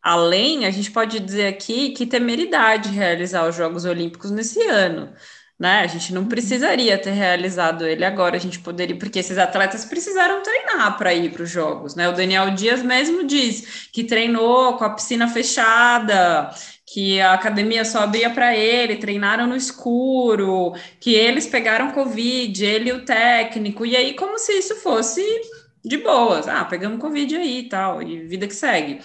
além, 0.04 0.66
a 0.66 0.72
gente 0.72 0.92
pode 0.92 1.20
dizer 1.20 1.48
aqui 1.48 1.92
que 1.92 2.06
temeridade 2.06 2.90
realizar 2.90 3.48
os 3.48 3.56
Jogos 3.56 3.86
Olímpicos 3.86 4.32
nesse 4.32 4.62
ano. 4.64 5.14
Né? 5.58 5.80
A 5.82 5.88
gente 5.88 6.14
não 6.14 6.26
precisaria 6.26 6.98
ter 6.98 7.12
realizado 7.12 7.86
ele 7.86 8.04
agora, 8.04 8.36
a 8.36 8.40
gente 8.40 8.60
poderia, 8.60 8.98
porque 8.98 9.20
esses 9.20 9.38
atletas 9.38 9.86
precisaram 9.86 10.44
treinar 10.44 10.98
para 10.98 11.14
ir 11.14 11.32
para 11.32 11.44
os 11.44 11.50
Jogos, 11.50 11.96
né? 11.96 12.10
O 12.10 12.12
Daniel 12.12 12.52
Dias 12.52 12.84
mesmo 12.84 13.24
diz 13.26 13.88
que 13.94 14.04
treinou 14.04 14.76
com 14.78 14.84
a 14.84 14.90
piscina 14.90 15.28
fechada, 15.30 16.50
que 16.86 17.22
a 17.22 17.34
academia 17.34 17.86
só 17.86 18.00
abria 18.00 18.30
para 18.32 18.56
ele, 18.58 18.98
treinaram 18.98 19.48
no 19.48 19.56
escuro, 19.56 20.74
que 21.00 21.14
eles 21.14 21.48
pegaram 21.48 21.92
Covid, 21.92 22.66
ele 22.66 22.90
e 22.90 22.94
o 22.94 23.06
técnico, 23.06 23.86
e 23.86 23.96
aí 23.96 24.16
como 24.16 24.38
se 24.38 24.52
isso 24.54 24.76
fosse 24.78 25.24
de 25.86 25.98
boas, 25.98 26.48
ah, 26.48 26.66
pegamos 26.66 27.00
Covid 27.00 27.36
aí 27.38 27.60
e 27.60 27.70
tal, 27.70 28.02
e 28.02 28.28
vida 28.28 28.48
que 28.48 28.56
segue 28.56 29.00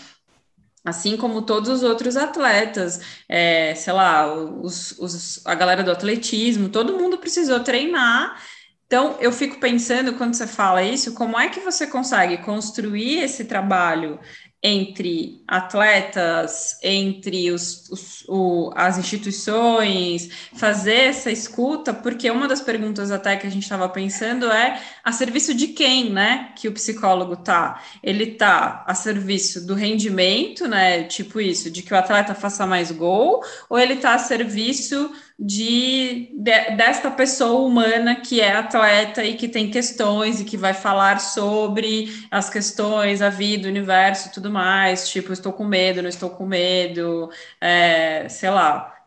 assim 0.88 1.16
como 1.16 1.42
todos 1.42 1.68
os 1.68 1.83
outros 1.83 2.16
atletas, 2.16 3.01
é, 3.29 3.74
sei 3.74 3.92
lá, 3.92 4.33
os, 4.35 4.92
os, 4.98 5.46
a 5.46 5.55
galera 5.55 5.83
do 5.83 5.90
atletismo, 5.90 6.68
todo 6.68 6.98
mundo 6.98 7.18
precisou 7.18 7.61
treinar. 7.61 8.40
Então, 8.87 9.16
eu 9.20 9.31
fico 9.31 9.61
pensando, 9.61 10.14
quando 10.14 10.35
você 10.35 10.46
fala 10.46 10.83
isso, 10.83 11.14
como 11.14 11.38
é 11.38 11.48
que 11.51 11.61
você 11.61 11.87
consegue 11.87 12.38
construir 12.38 13.18
esse 13.20 13.44
trabalho 13.44 14.18
entre 14.62 15.44
atletas, 15.47 16.79
entre 16.83 17.51
os, 17.53 17.88
os, 17.90 18.25
o, 18.29 18.73
as 18.75 18.99
instituições, 18.99 20.29
fazer 20.55 21.07
essa 21.07 21.31
escuta, 21.31 21.94
porque 21.94 22.29
uma 22.29 22.49
das 22.49 22.61
perguntas 22.61 23.12
até 23.12 23.37
que 23.37 23.47
a 23.47 23.51
gente 23.51 23.62
estava 23.62 23.88
pensando 23.88 24.51
é 24.51 24.83
a 25.05 25.12
serviço 25.12 25.55
de 25.55 25.68
quem, 25.68 26.11
né, 26.11 26.53
que 26.57 26.66
o 26.66 26.73
psicólogo 26.73 27.37
tá? 27.37 27.81
Ele 28.03 28.27
tá 28.27 28.85
a 28.85 28.94
serviço 28.94 29.64
do 29.64 29.75
rendimento, 29.75 30.66
né, 30.66 31.05
tipo 31.05 31.40
isso, 31.40 31.71
de 31.71 31.83
que 31.83 31.94
o 31.94 31.97
atleta 31.97 32.35
faça 32.35 32.66
mais 32.66 32.90
gol, 32.90 33.44
ou 33.71 33.79
ele 33.79 33.97
tá 33.97 34.14
a 34.14 34.18
serviço 34.18 35.12
de, 35.38 36.31
de, 36.35 36.70
desta 36.77 37.11
pessoa 37.11 37.61
humana 37.61 38.16
que 38.16 38.40
é 38.40 38.57
atleta 38.57 39.24
e 39.24 39.37
que 39.37 39.46
tem 39.48 39.70
questões 39.70 40.40
e 40.40 40.44
que 40.44 40.57
vai 40.57 40.74
falar 40.74 41.20
sobre 41.20 42.27
as 42.31 42.51
questões, 42.51 43.22
a 43.22 43.31
vida, 43.31 43.68
o 43.68 43.70
universo, 43.70 44.33
tudo 44.33 44.51
mais, 44.51 45.09
tipo, 45.09 45.33
estou 45.33 45.53
com 45.53 45.64
medo, 45.64 46.03
não 46.03 46.09
estou 46.09 46.31
com 46.31 46.44
medo, 46.44 47.31
é, 47.61 48.29
sei 48.29 48.51
lá, 48.51 49.01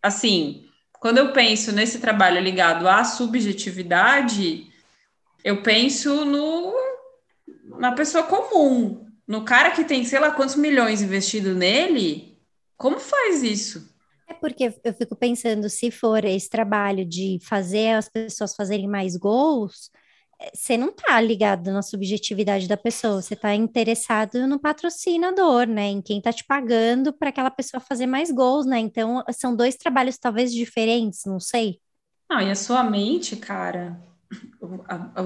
assim, 0.00 0.68
quando 1.00 1.18
eu 1.18 1.32
penso 1.32 1.72
nesse 1.72 1.98
trabalho 1.98 2.40
ligado 2.40 2.88
à 2.88 3.02
subjetividade, 3.02 4.70
eu 5.42 5.62
penso 5.62 6.24
no 6.24 6.72
na 7.78 7.90
pessoa 7.92 8.22
comum, 8.24 9.06
no 9.26 9.44
cara 9.44 9.72
que 9.72 9.84
tem 9.84 10.04
sei 10.04 10.20
lá 10.20 10.30
quantos 10.30 10.54
milhões 10.54 11.02
investido 11.02 11.54
nele, 11.54 12.38
como 12.76 13.00
faz 13.00 13.42
isso? 13.42 13.91
É 14.32 14.34
porque 14.34 14.72
eu 14.82 14.94
fico 14.94 15.14
pensando, 15.14 15.68
se 15.68 15.90
for 15.90 16.24
esse 16.24 16.48
trabalho 16.48 17.04
de 17.04 17.38
fazer 17.42 17.90
as 17.90 18.08
pessoas 18.08 18.54
fazerem 18.54 18.88
mais 18.88 19.14
gols, 19.14 19.90
eh, 20.40 20.50
você 20.54 20.74
não 20.78 20.88
está 20.88 21.20
ligado 21.20 21.70
na 21.70 21.82
subjetividade 21.82 22.66
da 22.66 22.76
pessoa, 22.78 23.20
você 23.20 23.34
está 23.34 23.54
interessado 23.54 24.46
no 24.46 24.58
patrocinador, 24.58 25.66
né? 25.66 25.88
Em 25.88 26.00
quem 26.00 26.16
está 26.16 26.32
te 26.32 26.44
pagando 26.44 27.12
para 27.12 27.28
aquela 27.28 27.50
pessoa 27.50 27.78
fazer 27.78 28.06
mais 28.06 28.30
gols, 28.30 28.64
né? 28.64 28.78
Então, 28.78 29.22
são 29.34 29.54
dois 29.54 29.76
trabalhos 29.76 30.16
talvez 30.16 30.50
diferentes, 30.50 31.26
não 31.26 31.38
sei. 31.38 31.78
Não, 32.30 32.40
e 32.40 32.50
a 32.50 32.54
sua 32.54 32.82
mente, 32.82 33.36
cara, 33.36 34.00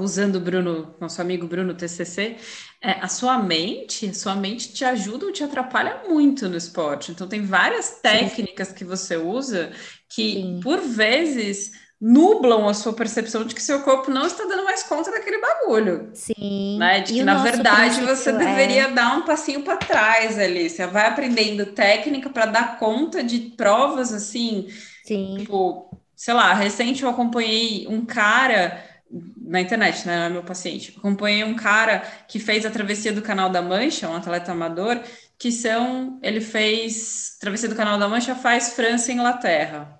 usando 0.00 0.36
o 0.36 0.40
Bruno, 0.40 0.94
nosso 1.00 1.20
amigo 1.20 1.46
Bruno 1.46 1.74
TCC, 1.74 2.36
é, 2.82 2.92
a 2.92 3.08
sua 3.08 3.38
mente, 3.38 4.06
a 4.06 4.14
sua 4.14 4.34
mente 4.34 4.72
te 4.72 4.84
ajuda 4.84 5.26
ou 5.26 5.32
te 5.32 5.44
atrapalha 5.44 6.02
muito 6.08 6.48
no 6.48 6.56
esporte. 6.56 7.12
Então 7.12 7.28
tem 7.28 7.42
várias 7.42 8.00
técnicas 8.00 8.68
Sim. 8.68 8.74
que 8.74 8.84
você 8.84 9.16
usa 9.16 9.72
que 10.08 10.32
Sim. 10.32 10.60
por 10.62 10.80
vezes 10.80 11.72
nublam 12.00 12.68
a 12.68 12.74
sua 12.74 12.92
percepção 12.92 13.44
de 13.44 13.54
que 13.54 13.62
seu 13.62 13.80
corpo 13.82 14.10
não 14.10 14.26
está 14.26 14.44
dando 14.44 14.64
mais 14.64 14.82
conta 14.82 15.10
daquele 15.10 15.40
bagulho. 15.40 16.10
Sim. 16.12 16.78
Né? 16.78 17.00
De 17.00 17.14
que, 17.14 17.22
na 17.24 17.42
verdade, 17.42 18.02
você 18.02 18.30
é... 18.30 18.36
deveria 18.36 18.88
dar 18.88 19.16
um 19.16 19.22
passinho 19.22 19.62
para 19.62 19.76
trás 19.76 20.38
ali. 20.38 20.68
Você 20.68 20.86
vai 20.86 21.06
aprendendo 21.06 21.66
técnica 21.66 22.28
para 22.28 22.46
dar 22.46 22.78
conta 22.78 23.22
de 23.22 23.38
provas 23.56 24.12
assim. 24.12 24.68
Sim. 25.04 25.36
Tipo, 25.38 25.90
sei 26.14 26.34
lá, 26.34 26.52
recente 26.52 27.02
eu 27.02 27.08
acompanhei 27.08 27.86
um 27.88 28.04
cara 28.04 28.82
na 29.10 29.60
internet, 29.60 30.06
né? 30.06 30.18
Não 30.18 30.24
é 30.24 30.28
meu 30.28 30.42
paciente. 30.42 30.94
Acompanhei 30.96 31.44
um 31.44 31.54
cara 31.54 32.00
que 32.28 32.38
fez 32.38 32.66
a 32.66 32.70
travessia 32.70 33.12
do 33.12 33.22
Canal 33.22 33.48
da 33.48 33.62
Mancha, 33.62 34.08
um 34.08 34.16
atleta 34.16 34.52
amador, 34.52 35.00
que 35.38 35.52
são. 35.52 36.18
Ele 36.22 36.40
fez. 36.40 37.36
Travessia 37.40 37.68
do 37.68 37.76
Canal 37.76 37.98
da 37.98 38.08
Mancha 38.08 38.34
faz 38.34 38.74
França 38.74 39.10
e 39.10 39.14
Inglaterra. 39.14 39.98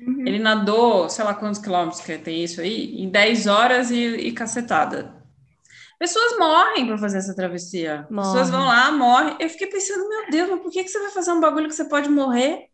Uhum. 0.00 0.26
Ele 0.26 0.38
nadou, 0.38 1.08
sei 1.08 1.24
lá 1.24 1.34
quantos 1.34 1.60
quilômetros 1.60 2.00
que 2.00 2.16
tem 2.18 2.44
isso 2.44 2.60
aí, 2.60 3.02
em 3.02 3.08
10 3.10 3.46
horas 3.46 3.90
e, 3.90 3.96
e 3.96 4.32
cacetada. 4.32 5.18
Pessoas 5.98 6.38
morrem 6.38 6.86
para 6.86 6.96
fazer 6.96 7.18
essa 7.18 7.34
travessia. 7.34 8.06
Morre. 8.08 8.28
Pessoas 8.28 8.50
vão 8.50 8.64
lá, 8.64 8.92
morrem. 8.92 9.36
Eu 9.40 9.50
fiquei 9.50 9.66
pensando, 9.66 10.08
meu 10.08 10.30
Deus, 10.30 10.50
mas 10.50 10.60
por 10.60 10.70
que, 10.70 10.84
que 10.84 10.88
você 10.88 11.00
vai 11.00 11.10
fazer 11.10 11.32
um 11.32 11.40
bagulho 11.40 11.68
que 11.68 11.74
você 11.74 11.84
pode 11.84 12.08
morrer? 12.08 12.68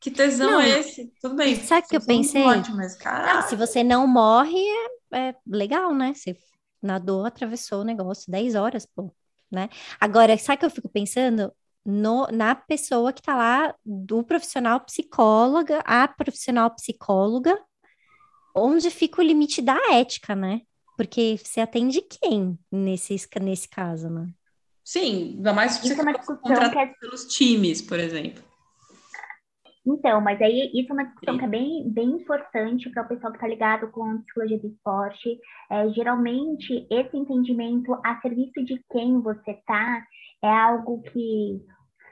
Que 0.00 0.10
tesão 0.10 0.50
Não, 0.52 0.60
é 0.60 0.80
esse? 0.80 1.12
Tudo 1.20 1.36
bem. 1.36 1.56
sabe 1.56 1.86
o 1.86 1.88
que 1.88 1.96
eu 1.96 2.04
pensei? 2.04 2.42
Ótimo, 2.42 2.76
mas 2.76 2.96
Ah, 3.04 3.42
se 3.42 3.56
você 3.56 3.82
não 3.82 4.06
morre, 4.06 4.58
é, 5.12 5.28
é 5.28 5.34
legal, 5.46 5.94
né? 5.94 6.12
Você 6.14 6.36
nadou, 6.82 7.24
atravessou 7.24 7.80
o 7.80 7.84
negócio, 7.84 8.30
10 8.30 8.54
horas, 8.54 8.86
pô, 8.86 9.12
né? 9.50 9.68
Agora, 10.00 10.36
sabe 10.38 10.56
o 10.56 10.58
que 10.60 10.66
eu 10.66 10.70
fico 10.70 10.88
pensando? 10.88 11.52
No, 11.84 12.26
na 12.32 12.54
pessoa 12.54 13.12
que 13.12 13.22
tá 13.22 13.36
lá, 13.36 13.74
do 13.84 14.22
profissional 14.24 14.80
psicóloga, 14.80 15.80
a 15.86 16.06
profissional 16.08 16.70
psicóloga, 16.74 17.56
onde 18.54 18.90
fica 18.90 19.20
o 19.20 19.24
limite 19.24 19.62
da 19.62 19.76
ética, 19.92 20.34
né? 20.34 20.62
Porque 20.96 21.38
você 21.42 21.60
atende 21.60 22.00
quem 22.02 22.58
nesse, 22.72 23.16
nesse 23.40 23.68
caso, 23.68 24.08
né? 24.08 24.28
sim, 24.82 25.34
ainda 25.36 25.52
mais 25.52 25.72
se 25.72 25.80
você 25.82 25.92
é 25.92 26.12
discussão 26.12 26.38
contratado 26.38 26.90
é 26.90 26.94
pelos 27.00 27.26
times, 27.26 27.82
por 27.82 27.98
exemplo. 27.98 28.45
Então, 29.86 30.20
mas 30.20 30.40
aí 30.42 30.70
isso 30.74 30.90
é 30.90 30.92
uma 30.94 31.04
discussão 31.04 31.38
que 31.38 31.44
é 31.44 31.48
bem, 31.48 31.88
bem 31.92 32.08
importante 32.10 32.90
para 32.90 33.04
o 33.04 33.08
pessoal 33.08 33.32
que 33.32 33.38
está 33.38 33.46
ligado 33.48 33.88
com 33.90 34.04
a 34.04 34.18
psicologia 34.18 34.58
do 34.58 34.66
esporte. 34.66 35.38
É, 35.70 35.88
geralmente, 35.90 36.86
esse 36.90 37.16
entendimento 37.16 37.94
a 38.04 38.20
serviço 38.20 38.64
de 38.64 38.82
quem 38.90 39.20
você 39.20 39.52
está 39.52 40.02
é 40.42 40.48
algo 40.50 41.02
que 41.02 41.60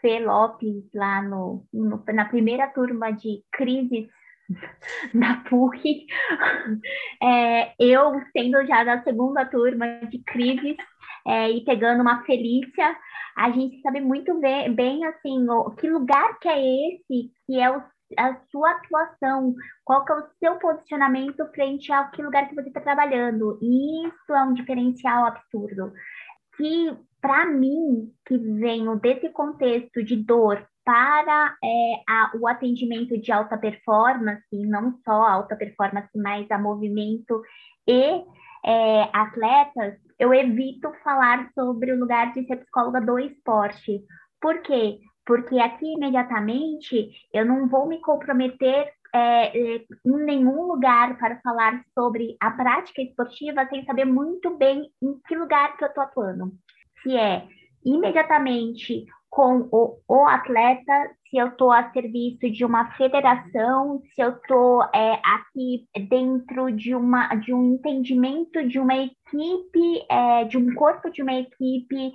Fê 0.00 0.20
Lopes, 0.20 0.84
lá 0.94 1.22
no, 1.22 1.64
no- 1.72 2.04
na 2.12 2.26
primeira 2.26 2.68
turma 2.68 3.10
de 3.10 3.42
crises 3.52 4.06
da 5.14 5.36
PUC, 5.48 6.06
é, 7.22 7.72
eu 7.78 8.12
sendo 8.32 8.64
já 8.66 8.84
da 8.84 9.02
segunda 9.02 9.44
turma 9.46 9.86
de 10.10 10.18
crises 10.24 10.76
é, 11.26 11.50
e 11.50 11.64
pegando 11.64 12.02
uma 12.02 12.22
Felícia, 12.24 12.96
a 13.36 13.50
gente 13.50 13.80
sabe 13.80 14.00
muito 14.00 14.38
bem, 14.40 14.72
bem 14.74 15.04
assim, 15.04 15.48
o, 15.48 15.70
que 15.70 15.88
lugar 15.88 16.38
que 16.38 16.48
é 16.48 16.60
esse, 16.60 17.30
que 17.46 17.60
é 17.60 17.70
o, 17.70 17.82
a 18.18 18.36
sua 18.50 18.70
atuação, 18.72 19.54
qual 19.84 20.04
que 20.04 20.12
é 20.12 20.16
o 20.16 20.28
seu 20.38 20.56
posicionamento 20.58 21.44
frente 21.52 21.92
ao 21.92 22.10
que 22.10 22.22
lugar 22.22 22.48
que 22.48 22.54
você 22.54 22.68
está 22.68 22.80
trabalhando. 22.80 23.58
E 23.62 24.06
isso 24.06 24.32
é 24.32 24.42
um 24.42 24.54
diferencial 24.54 25.26
absurdo. 25.26 25.92
Que, 26.56 26.96
para 27.20 27.46
mim, 27.46 28.12
que 28.26 28.36
venho 28.38 28.96
desse 28.96 29.28
contexto 29.30 30.04
de 30.04 30.16
dor 30.16 30.64
para 30.84 31.56
é, 31.64 32.02
a- 32.08 32.32
o 32.38 32.46
atendimento 32.46 33.18
de 33.18 33.32
alta 33.32 33.56
performance, 33.56 34.44
não 34.52 34.92
só 35.04 35.26
alta 35.26 35.56
performance, 35.56 36.10
mas 36.14 36.48
a 36.50 36.58
movimento 36.58 37.42
e 37.88 38.22
é, 38.66 39.08
atletas, 39.12 39.98
eu 40.18 40.32
evito 40.32 40.92
falar 41.02 41.48
sobre 41.54 41.92
o 41.92 41.98
lugar 41.98 42.32
de 42.32 42.46
ser 42.46 42.56
psicóloga 42.56 43.00
do 43.00 43.18
esporte. 43.18 44.02
Por 44.40 44.60
quê? 44.62 44.98
Porque 45.26 45.58
aqui 45.58 45.94
imediatamente 45.94 47.10
eu 47.32 47.44
não 47.44 47.68
vou 47.68 47.88
me 47.88 48.00
comprometer 48.00 48.92
é, 49.14 49.76
é, 49.76 49.84
em 50.04 50.24
nenhum 50.24 50.66
lugar 50.66 51.16
para 51.18 51.40
falar 51.40 51.84
sobre 51.94 52.36
a 52.40 52.50
prática 52.50 53.00
esportiva 53.00 53.66
sem 53.68 53.84
saber 53.84 54.04
muito 54.04 54.56
bem 54.56 54.90
em 55.00 55.20
que 55.26 55.36
lugar 55.36 55.76
que 55.76 55.84
eu 55.84 55.88
estou 55.88 56.02
atuando. 56.02 56.52
Se 57.02 57.16
é 57.16 57.46
imediatamente 57.84 59.04
com 59.34 59.68
o, 59.72 59.98
o 60.08 60.28
atleta, 60.28 61.10
se 61.28 61.36
eu 61.36 61.48
estou 61.48 61.72
a 61.72 61.90
serviço 61.90 62.48
de 62.48 62.64
uma 62.64 62.92
federação, 62.92 64.00
se 64.14 64.22
eu 64.22 64.30
estou 64.30 64.80
aqui 64.82 65.88
dentro 66.08 66.70
de, 66.70 66.94
uma, 66.94 67.34
de 67.34 67.52
um 67.52 67.74
entendimento 67.74 68.64
de 68.68 68.78
uma 68.78 68.94
equipe, 68.94 70.06
é, 70.08 70.44
de 70.44 70.56
um 70.56 70.72
corpo 70.76 71.10
de 71.10 71.20
uma 71.20 71.34
equipe, 71.34 72.12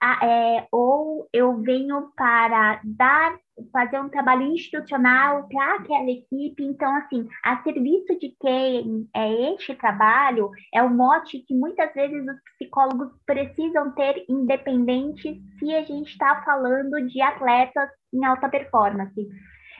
a- 0.00 0.26
é, 0.26 0.66
ou 0.72 1.28
eu 1.32 1.56
venho 1.62 2.10
para 2.16 2.80
dar, 2.84 3.36
fazer 3.72 4.00
um 4.00 4.08
trabalho 4.08 4.42
institucional 4.42 5.48
para 5.48 5.76
aquela 5.76 6.10
equipe. 6.10 6.62
Então, 6.62 6.94
assim, 6.96 7.26
a 7.44 7.62
serviço 7.62 8.18
de 8.18 8.34
quem 8.40 9.08
é 9.14 9.52
este 9.54 9.74
trabalho, 9.74 10.50
é 10.72 10.82
o 10.82 10.90
mote 10.90 11.40
que 11.40 11.54
muitas 11.54 11.92
vezes 11.94 12.26
os 12.26 12.40
psicólogos 12.56 13.10
precisam 13.26 13.92
ter 13.94 14.24
independente 14.28 15.40
se 15.58 15.74
a 15.74 15.82
gente 15.82 16.10
está 16.10 16.42
falando 16.44 17.06
de 17.08 17.20
atletas 17.20 17.88
em 18.12 18.24
alta 18.24 18.48
performance. 18.48 19.26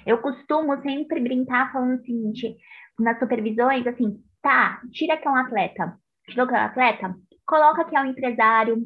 Eu 0.07 0.19
costumo 0.19 0.81
sempre 0.83 1.21
brincar 1.21 1.73
falando 1.73 2.01
o 2.01 2.05
seguinte, 2.05 2.57
nas 2.99 3.19
supervisões, 3.19 3.87
assim, 3.87 4.21
tá, 4.43 4.81
tira 4.93 5.17
que 5.17 5.27
é 5.27 5.31
um 5.31 5.37
atleta, 5.37 5.97
tirou 6.29 6.47
que 6.47 6.55
é 6.55 6.59
um 6.59 6.63
atleta, 6.65 7.15
coloca 7.47 7.85
que 7.85 7.97
é 7.97 8.01
um 8.01 8.07
empresário, 8.07 8.77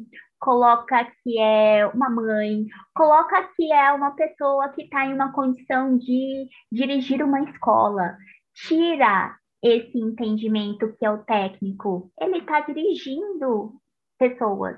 coloca 0.43 1.05
que 1.23 1.39
é 1.39 1.87
uma 1.87 2.09
mãe, 2.09 2.65
coloca 2.93 3.49
que 3.55 3.71
é 3.71 3.93
uma 3.93 4.11
pessoa 4.11 4.67
que 4.69 4.83
está 4.83 5.05
em 5.05 5.13
uma 5.13 5.31
condição 5.31 5.97
de 5.97 6.49
dirigir 6.69 7.23
uma 7.23 7.41
escola. 7.49 8.17
Tira 8.53 9.37
esse 9.63 9.97
entendimento 9.97 10.93
que 10.97 11.05
é 11.05 11.09
o 11.09 11.23
técnico. 11.23 12.11
Ele 12.19 12.39
está 12.39 12.59
dirigindo 12.59 13.71
pessoas. 14.19 14.75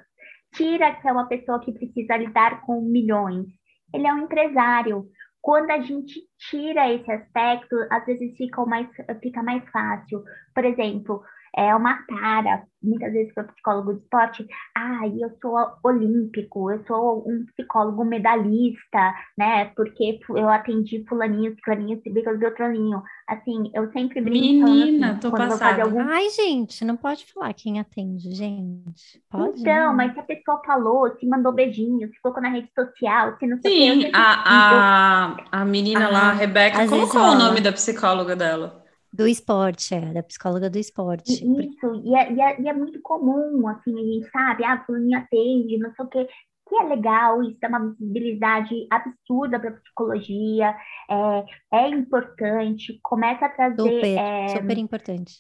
Tira 0.54 0.94
que 0.94 1.08
é 1.08 1.12
uma 1.12 1.28
pessoa 1.28 1.60
que 1.60 1.74
precisa 1.74 2.16
lidar 2.16 2.62
com 2.62 2.82
milhões. 2.82 3.48
Ele 3.92 4.06
é 4.06 4.14
um 4.14 4.20
empresário. 4.20 5.08
Quando 5.42 5.72
a 5.72 5.82
gente 5.82 6.22
tira 6.38 6.94
esse 6.94 7.12
aspecto, 7.12 7.76
às 7.90 8.06
vezes 8.06 8.38
fica 8.38 8.64
mais, 8.68 8.88
fica 9.20 9.42
mais 9.42 9.68
fácil. 9.72 10.24
Por 10.54 10.64
exemplo, 10.64 11.24
é 11.58 11.74
uma 11.76 12.04
cara, 12.06 12.64
muitas 12.84 13.14
vezes 13.14 13.34
para 13.34 13.46
psicólogo 13.46 13.94
de 13.96 14.02
esporte, 14.02 14.48
ah, 14.78 15.08
eu 15.08 15.30
sou 15.42 15.56
olímpico, 15.84 16.72
eu 16.72 16.84
sou 16.86 17.28
um 17.28 17.46
psicólogo 17.48 18.04
medalhista, 18.06 19.14
né? 19.38 19.66
Porque 19.76 20.20
eu 20.30 20.50
atendi 20.50 21.06
fulaninho, 21.08 21.56
fulaninho, 21.64 22.02
beltraninho. 22.40 23.02
Assim, 23.28 23.72
eu 23.74 23.92
sempre 23.92 24.22
brinco 24.22 24.66
Menina, 24.70 24.84
assim, 24.84 25.20
tô 25.20 25.32
passada. 25.32 25.84
algum 25.84 26.10
Ai, 26.10 26.30
gente, 26.30 26.84
não 26.84 26.98
pode 26.98 27.26
falar 27.32 27.54
quem 27.54 27.80
atende, 27.80 28.34
gente. 28.34 29.22
Pode? 29.30 29.62
Então, 29.62 29.94
né? 29.94 29.96
mas 29.96 30.14
se 30.14 30.20
a 30.20 30.24
pessoa 30.24 30.62
falou, 30.66 31.16
se 31.18 31.26
mandou 31.28 31.54
beijinho, 31.54 32.10
se 32.10 32.20
colocou 32.22 32.42
na 32.44 32.50
rede 32.50 32.72
social, 32.74 33.38
se 33.38 33.48
não 33.48 33.60
sei 33.62 33.72
o 33.72 33.76
Sim, 33.76 34.02
sempre- 34.02 34.12
a, 34.14 35.34
a, 35.52 35.62
a 35.62 35.66
menina 35.66 36.08
lá, 36.10 36.30
a 36.30 36.34
Ah, 36.72 36.82
Rebeca, 36.82 36.86
colocou 36.86 37.32
o 37.32 37.36
rola. 37.36 37.36
nome 37.36 37.60
da 37.62 37.72
psicóloga 37.74 38.36
dela. 38.36 38.85
Do 39.16 39.28
esporte, 39.28 39.96
é, 39.96 40.14
da 40.14 40.24
psicóloga 40.24 40.70
do 40.70 40.78
esporte. 40.78 41.32
Isso, 41.32 42.02
e 42.04 42.16
é, 42.16 42.34
e, 42.34 42.42
é, 42.42 42.62
e 42.62 42.68
é 42.68 42.74
muito 42.74 43.02
comum, 43.02 43.68
assim, 43.68 43.94
a 43.94 44.04
gente 44.04 44.30
sabe, 44.30 44.64
ah, 44.66 44.84
fulaninho 44.86 45.18
atende, 45.18 45.78
não 45.78 45.94
sei 45.94 46.06
o 46.06 46.10
quê, 46.10 46.28
que 46.68 46.76
é 46.76 46.84
legal, 46.84 47.42
isso 47.44 47.60
é 47.62 47.68
uma 47.68 47.92
visibilidade 47.92 48.88
absurda 48.92 49.60
para 49.60 49.70
a 49.70 49.74
psicologia, 49.74 50.76
é, 51.10 51.46
é 51.74 51.90
importante, 51.90 53.00
começa 53.04 53.46
a 53.46 53.50
trazer... 53.50 53.82
Super, 53.82 54.18
é, 54.18 54.48
super 54.50 54.78
importante. 54.78 55.34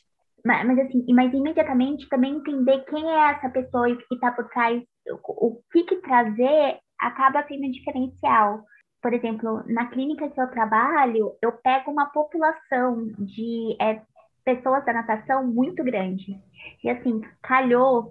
Mas, 0.45 0.65
mas, 0.67 0.79
assim, 0.79 1.03
mas 1.09 1.33
imediatamente 1.33 2.07
também 2.07 2.35
entender 2.35 2.85
quem 2.85 3.09
é 3.09 3.31
essa 3.31 3.49
pessoa 3.49 3.89
e 3.89 3.93
o 3.93 3.97
que 3.97 4.13
está 4.13 4.31
por 4.31 4.47
trás, 4.49 4.81
o, 5.09 5.47
o 5.47 5.61
que, 5.71 5.83
que 5.83 5.95
trazer 5.97 6.77
acaba 7.01 7.43
sendo 7.47 7.65
um 7.65 7.71
diferencial. 7.71 8.63
Por 9.05 9.13
exemplo, 9.13 9.63
na 9.67 9.85
clínica 9.85 10.27
que 10.31 10.41
eu 10.41 10.47
trabalho, 10.47 11.37
eu 11.39 11.51
pego 11.51 11.91
uma 11.91 12.07
população 12.07 13.05
de 13.19 13.77
é, 13.79 14.01
pessoas 14.43 14.83
da 14.83 14.93
natação 14.93 15.45
muito 15.45 15.83
grande. 15.83 16.41
E 16.83 16.89
assim, 16.89 17.21
calhou 17.43 18.09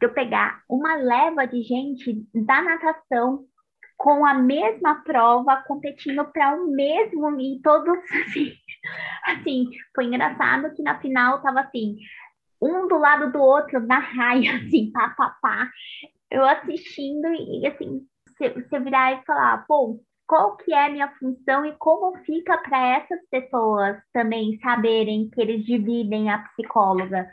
de 0.00 0.06
eu 0.06 0.12
pegar 0.12 0.60
uma 0.68 0.96
leva 0.96 1.46
de 1.46 1.62
gente 1.62 2.26
da 2.34 2.60
natação 2.62 3.44
com 3.96 4.26
a 4.26 4.34
mesma 4.34 5.04
prova, 5.04 5.62
competindo 5.68 6.24
para 6.24 6.56
o 6.56 6.66
mesmo, 6.66 7.40
e 7.40 7.60
todos 7.62 7.96
assim, 8.26 8.52
assim, 9.26 9.70
foi 9.94 10.06
engraçado 10.06 10.74
que 10.74 10.82
na 10.82 10.98
final 10.98 11.42
tava 11.42 11.60
assim, 11.60 11.96
um 12.60 12.88
do 12.88 12.98
lado 12.98 13.30
do 13.30 13.40
outro, 13.40 13.78
na 13.86 14.00
raia, 14.00 14.50
assim, 14.66 14.90
pá, 14.90 15.10
pá, 15.10 15.36
pá. 15.40 15.70
Eu 16.28 16.44
assistindo 16.44 17.28
e, 17.28 17.64
assim, 17.68 18.04
você 18.36 18.80
virar 18.80 19.12
e 19.12 19.24
falar, 19.24 19.64
pô, 19.68 20.00
qual 20.26 20.56
que 20.56 20.72
é 20.72 20.86
a 20.86 20.90
minha 20.90 21.08
função 21.18 21.66
e 21.66 21.72
como 21.78 22.16
fica 22.24 22.56
para 22.58 22.96
essas 22.98 23.20
pessoas 23.30 23.98
também 24.12 24.58
saberem 24.60 25.28
que 25.30 25.40
eles 25.40 25.64
dividem 25.64 26.30
a 26.30 26.38
psicóloga. 26.38 27.28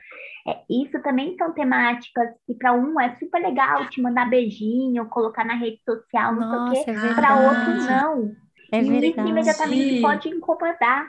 É, 0.47 0.61
isso 0.69 1.01
também 1.03 1.35
são 1.37 1.53
temáticas 1.53 2.29
que 2.45 2.55
para 2.55 2.73
um 2.73 2.99
é 2.99 3.15
super 3.17 3.41
legal 3.41 3.87
te 3.89 4.01
mandar 4.01 4.29
beijinho, 4.29 5.07
colocar 5.09 5.45
na 5.45 5.55
rede 5.55 5.79
social, 5.83 6.35
não 6.35 6.47
sei 6.49 6.59
o 6.59 6.63
Nossa, 6.63 6.65
quê, 6.65 6.91
é 6.91 6.97
para 7.15 7.37
outros 7.37 7.77
verdade. 7.77 7.83
não. 7.83 8.35
É 8.71 8.79
E 8.79 9.11
isso 9.11 9.27
imediatamente 9.27 9.95
pode 9.95 10.29
incomodar. 10.29 11.07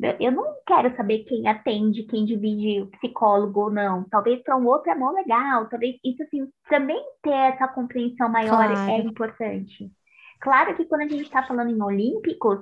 Eu- 0.00 0.16
Eu 0.20 0.32
não 0.32 0.54
quero 0.66 0.94
saber 0.96 1.24
quem 1.24 1.48
atende, 1.48 2.04
quem 2.04 2.24
divide 2.26 2.82
o 2.82 2.90
psicólogo 2.92 3.60
ou 3.62 3.70
não. 3.70 4.04
Talvez 4.10 4.42
para 4.42 4.56
um 4.56 4.66
outro 4.66 4.90
é 4.90 4.94
mó 4.94 5.10
legal. 5.10 5.68
Talvez 5.68 5.96
isso 6.04 6.22
assim, 6.22 6.48
também 6.68 7.02
ter 7.22 7.32
essa 7.32 7.68
compreensão 7.68 8.28
maior 8.28 8.64
Claro. 8.64 8.74
é 8.86 8.98
importante. 9.00 9.90
Claro 10.40 10.74
que 10.76 10.84
quando 10.84 11.02
a 11.02 11.08
gente 11.08 11.22
está 11.22 11.42
falando 11.42 11.70
em 11.70 11.82
Olímpicos, 11.82 12.60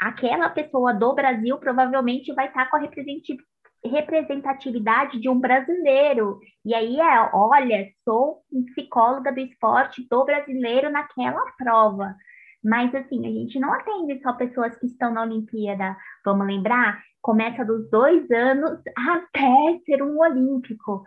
aquela 0.00 0.48
pessoa 0.50 0.92
do 0.92 1.14
Brasil 1.14 1.58
provavelmente 1.58 2.32
vai 2.34 2.48
estar 2.48 2.68
com 2.68 2.76
a 2.76 2.80
representati- 2.80 3.38
representatividade 3.84 5.20
de 5.20 5.28
um 5.28 5.38
brasileiro. 5.38 6.38
E 6.64 6.74
aí 6.74 7.00
é, 7.00 7.30
olha, 7.32 7.88
sou 8.04 8.42
psicóloga 8.74 9.32
do 9.32 9.40
esporte 9.40 10.06
do 10.08 10.24
brasileiro 10.24 10.90
naquela 10.90 11.44
prova 11.56 12.14
Mas, 12.62 12.92
assim, 12.94 13.26
a 13.26 13.30
gente 13.30 13.60
não 13.60 13.72
atende 13.72 14.20
só 14.22 14.32
pessoas 14.32 14.76
que 14.78 14.86
estão 14.86 15.12
na 15.12 15.22
Olimpíada. 15.22 15.96
Vamos 16.24 16.46
lembrar? 16.46 17.00
Começa 17.22 17.64
dos 17.64 17.88
dois 17.90 18.28
anos 18.30 18.80
até 18.96 19.78
ser 19.86 20.02
um 20.02 20.18
olímpico. 20.18 21.04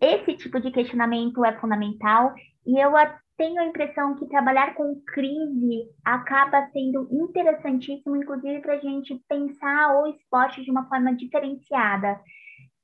Esse 0.00 0.36
tipo 0.36 0.60
de 0.60 0.70
questionamento 0.70 1.44
é 1.44 1.52
fundamental 1.60 2.34
e 2.66 2.78
eu 2.78 2.96
tenho 3.42 3.60
a 3.60 3.66
impressão 3.66 4.14
que 4.14 4.28
trabalhar 4.28 4.72
com 4.76 5.02
crise 5.04 5.90
acaba 6.04 6.70
sendo 6.72 7.08
interessantíssimo, 7.10 8.14
inclusive 8.14 8.60
para 8.60 8.74
a 8.74 8.78
gente 8.78 9.20
pensar 9.28 9.96
o 9.96 10.06
esporte 10.06 10.62
de 10.62 10.70
uma 10.70 10.88
forma 10.88 11.12
diferenciada. 11.16 12.20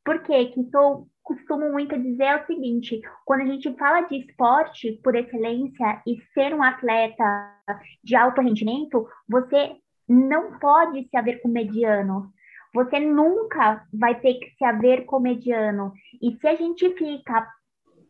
Por 0.05 0.21
quê? 0.25 0.47
Que 0.47 0.69
eu 0.75 1.07
costumo 1.23 1.71
muito 1.71 1.97
dizer 1.97 2.25
é 2.25 2.43
o 2.43 2.47
seguinte: 2.47 3.01
quando 3.25 3.43
a 3.43 3.47
gente 3.47 3.73
fala 3.77 4.01
de 4.09 4.17
esporte 4.17 5.01
por 5.05 5.15
excelência 5.15 6.03
e 6.05 6.21
ser 6.35 6.53
um 6.53 6.63
atleta 6.65 7.55
de 8.03 8.17
alto 8.17 8.41
rendimento, 8.41 9.07
você 9.29 9.77
não 10.09 10.59
pode 10.59 11.09
se 11.09 11.17
haver 11.17 11.41
com 11.41 11.47
mediano. 11.47 12.33
Você 12.75 12.99
nunca 12.99 13.87
vai 13.95 14.19
ter 14.19 14.35
que 14.35 14.51
se 14.57 14.65
haver 14.65 15.05
com 15.05 15.21
mediano. 15.21 15.93
E 16.21 16.37
se 16.41 16.49
a 16.49 16.57
gente 16.57 16.91
fica 16.97 17.47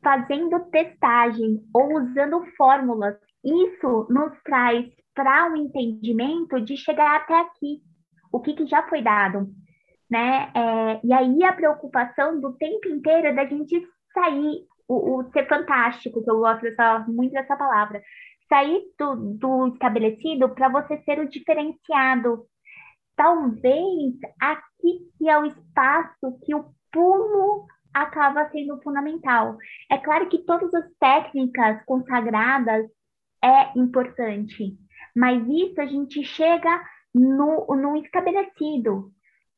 fazendo 0.03 0.61
testagem 0.71 1.61
ou 1.75 2.01
usando 2.01 2.45
fórmulas, 2.57 3.17
isso 3.45 4.07
nos 4.11 4.33
traz 4.43 4.87
para 5.15 5.51
um 5.51 5.57
entendimento 5.57 6.61
de 6.61 6.77
chegar 6.77 7.17
até 7.17 7.41
aqui, 7.41 7.81
o 8.33 8.41
que, 8.41 8.55
que 8.55 8.67
já 8.67 8.87
foi 8.89 9.03
dado 9.03 9.49
né? 10.11 10.51
É, 10.55 11.01
e 11.05 11.13
aí 11.13 11.45
a 11.45 11.53
preocupação 11.53 12.41
do 12.41 12.55
tempo 12.55 12.89
inteiro 12.89 13.35
da 13.35 13.45
gente 13.45 13.87
sair, 14.13 14.67
o, 14.89 15.19
o 15.19 15.31
ser 15.33 15.47
fantástico, 15.47 16.23
que 16.23 16.31
eu 16.31 16.39
gosto 16.39 16.63
dessa, 16.63 17.01
muito 17.07 17.33
dessa 17.33 17.57
palavra, 17.57 18.03
sair 18.49 18.83
do, 18.99 19.35
do 19.35 19.69
estabelecido 19.69 20.49
para 20.51 20.69
você 20.69 20.99
ser 21.03 21.19
o 21.19 21.29
diferenciado. 21.29 22.47
Talvez 23.15 24.15
aqui 24.41 25.11
que 25.19 25.29
é 25.29 25.39
o 25.39 25.45
espaço 25.45 26.39
que 26.45 26.55
o 26.55 26.71
pulo 26.91 27.67
acaba 27.93 28.49
sendo 28.51 28.81
fundamental. 28.83 29.57
É 29.91 29.99
claro 29.99 30.29
que 30.29 30.39
todas 30.39 30.73
as 30.75 30.91
técnicas 30.99 31.85
consagradas 31.85 32.87
é 33.43 33.79
importante, 33.79 34.77
mas 35.15 35.47
isso 35.49 35.81
a 35.81 35.87
gente 35.87 36.23
chega 36.25 36.83
no, 37.15 37.67
no 37.77 37.97
estabelecido, 37.97 39.13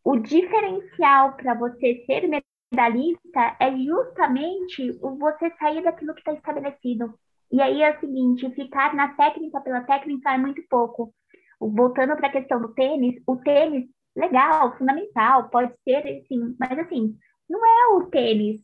o 0.04 0.16
diferencial 0.16 1.34
para 1.36 1.54
você 1.54 2.04
ser 2.06 2.28
medalhista 2.72 3.56
é 3.60 3.76
justamente 3.76 4.98
o 5.02 5.16
você 5.16 5.50
sair 5.58 5.82
daquilo 5.82 6.14
que 6.14 6.20
está 6.20 6.32
estabelecido. 6.32 7.14
E 7.52 7.60
aí 7.60 7.82
é 7.82 7.96
o 7.96 8.00
seguinte, 8.00 8.50
ficar 8.54 8.94
na 8.94 9.08
técnica 9.14 9.60
pela 9.60 9.82
técnica 9.82 10.32
é 10.32 10.38
muito 10.38 10.62
pouco. 10.70 11.12
Voltando 11.60 12.16
para 12.16 12.28
a 12.28 12.32
questão 12.32 12.60
do 12.60 12.72
tênis, 12.72 13.20
o 13.26 13.36
tênis, 13.36 13.86
legal, 14.16 14.76
fundamental, 14.78 15.50
pode 15.50 15.72
ser, 15.84 16.24
sim, 16.26 16.56
mas 16.58 16.78
assim, 16.78 17.14
não 17.50 17.66
é 17.66 17.96
o 17.96 18.06
tênis, 18.06 18.60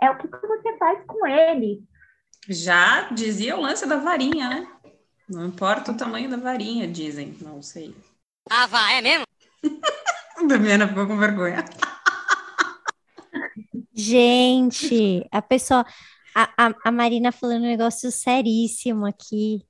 é 0.00 0.08
o 0.10 0.16
que 0.16 0.28
você 0.28 0.78
faz 0.78 1.04
com 1.04 1.26
ele. 1.26 1.82
Já 2.48 3.10
dizia 3.10 3.56
o 3.56 3.60
lance 3.60 3.86
da 3.86 3.96
varinha, 3.96 4.48
né? 4.48 4.68
Não 5.28 5.46
importa 5.46 5.92
o 5.92 5.96
tamanho 5.96 6.30
da 6.30 6.36
varinha, 6.36 6.88
dizem, 6.88 7.36
não 7.40 7.60
sei. 7.60 7.94
Ah, 8.48 8.66
vai, 8.66 8.98
é 8.98 9.02
mesmo? 9.02 9.24
Damiana 10.48 10.88
ficou 10.88 11.06
com 11.06 11.18
vergonha. 11.18 11.64
Gente, 13.92 15.28
a 15.30 15.42
pessoa. 15.42 15.84
A, 16.34 16.66
a, 16.66 16.74
a 16.84 16.92
Marina 16.92 17.32
falando 17.32 17.62
um 17.62 17.66
negócio 17.66 18.10
seríssimo 18.10 19.04
aqui. 19.04 19.66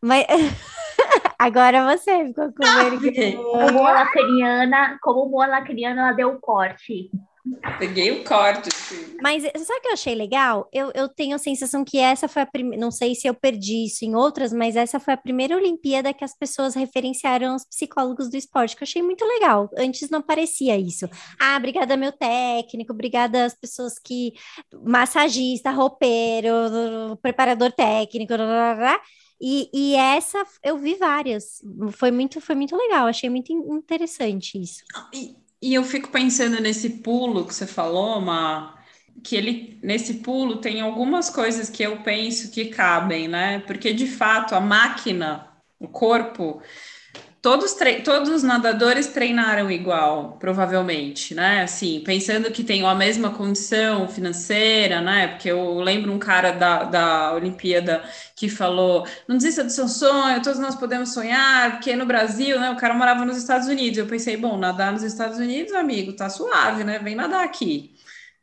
Mas 0.00 0.24
agora 1.38 1.84
você 1.84 2.26
ficou 2.26 2.52
com 2.52 2.62
vergonha. 2.62 3.36
Como 3.36 3.72
boa 3.72 3.92
lacriana, 3.92 4.98
como 5.02 5.28
boa 5.28 5.46
lacriana, 5.46 6.02
ela 6.02 6.12
deu 6.12 6.34
o 6.34 6.40
corte. 6.40 7.10
Peguei 7.78 8.10
o 8.12 8.24
corte. 8.24 8.68
Mas 9.22 9.42
sabe 9.42 9.78
o 9.78 9.82
que 9.82 9.88
eu 9.88 9.92
achei 9.92 10.14
legal? 10.14 10.68
Eu, 10.72 10.90
eu 10.94 11.08
tenho 11.08 11.34
a 11.34 11.38
sensação 11.38 11.84
que 11.84 11.98
essa 11.98 12.28
foi 12.28 12.42
a 12.42 12.46
primeira. 12.46 12.80
Não 12.80 12.90
sei 12.90 13.14
se 13.14 13.26
eu 13.26 13.34
perdi 13.34 13.86
isso 13.86 14.04
em 14.04 14.14
outras, 14.14 14.52
mas 14.52 14.76
essa 14.76 15.00
foi 15.00 15.14
a 15.14 15.16
primeira 15.16 15.56
Olimpíada 15.56 16.12
que 16.12 16.24
as 16.24 16.36
pessoas 16.36 16.74
referenciaram 16.74 17.56
os 17.56 17.64
psicólogos 17.64 18.28
do 18.30 18.36
esporte, 18.36 18.76
que 18.76 18.82
eu 18.82 18.86
achei 18.86 19.02
muito 19.02 19.24
legal. 19.24 19.70
Antes 19.76 20.10
não 20.10 20.20
parecia 20.20 20.76
isso. 20.76 21.08
Ah, 21.40 21.56
obrigada, 21.56 21.96
meu 21.96 22.12
técnico, 22.12 22.92
obrigada 22.92 23.44
às 23.46 23.54
pessoas 23.54 23.98
que. 23.98 24.34
massagista, 24.84 25.70
roupeiro, 25.70 26.52
preparador 27.22 27.72
técnico, 27.72 28.34
blá, 28.36 28.46
blá, 28.46 28.74
blá. 28.74 29.00
E, 29.40 29.70
e, 29.72 29.94
essa 29.94 30.44
eu 30.62 30.76
vi 30.76 30.96
várias. 30.96 31.62
Foi 31.92 32.10
muito, 32.10 32.40
foi 32.42 32.54
muito 32.54 32.76
legal, 32.76 33.06
achei 33.06 33.30
muito 33.30 33.50
interessante 33.50 34.60
isso. 34.60 34.84
E, 35.14 35.34
e 35.62 35.74
eu 35.74 35.84
fico 35.84 36.08
pensando 36.10 36.60
nesse 36.60 36.90
pulo 37.00 37.46
que 37.46 37.54
você 37.54 37.66
falou, 37.66 38.20
Ma, 38.20 38.78
que 39.22 39.36
ele 39.36 39.78
nesse 39.82 40.14
pulo 40.14 40.60
tem 40.60 40.80
algumas 40.80 41.28
coisas 41.30 41.68
que 41.70 41.82
eu 41.82 42.02
penso 42.02 42.50
que 42.50 42.66
cabem, 42.66 43.28
né? 43.28 43.60
Porque 43.60 43.92
de 43.92 44.06
fato 44.06 44.54
a 44.54 44.60
máquina, 44.60 45.48
o 45.78 45.88
corpo, 45.88 46.62
todos, 47.42 47.74
todos 48.04 48.28
os 48.28 48.42
nadadores 48.42 49.06
treinaram 49.08 49.70
igual, 49.70 50.36
provavelmente, 50.38 51.34
né? 51.34 51.62
Assim, 51.62 52.00
pensando 52.04 52.50
que 52.50 52.62
tem 52.62 52.84
a 52.84 52.94
mesma 52.94 53.30
condição 53.30 54.08
financeira, 54.08 55.00
né? 55.00 55.28
Porque 55.28 55.50
eu 55.50 55.80
lembro 55.80 56.12
um 56.12 56.18
cara 56.18 56.52
da, 56.52 56.84
da 56.84 57.32
Olimpíada 57.34 58.02
que 58.36 58.48
falou: 58.48 59.06
não 59.26 59.36
desista 59.36 59.64
do 59.64 59.70
seu 59.70 59.88
sonho, 59.88 60.42
todos 60.42 60.58
nós 60.58 60.74
podemos 60.74 61.12
sonhar, 61.14 61.72
porque 61.72 61.96
no 61.96 62.06
Brasil, 62.06 62.58
né? 62.60 62.70
O 62.70 62.76
cara 62.76 62.94
morava 62.94 63.24
nos 63.24 63.36
Estados 63.36 63.68
Unidos. 63.68 63.98
Eu 63.98 64.06
pensei, 64.06 64.36
bom, 64.36 64.56
nadar 64.58 64.92
nos 64.92 65.02
Estados 65.02 65.38
Unidos, 65.38 65.72
amigo, 65.72 66.12
tá 66.14 66.28
suave, 66.28 66.84
né? 66.84 66.98
Vem 66.98 67.14
nadar 67.14 67.44
aqui. 67.44 67.94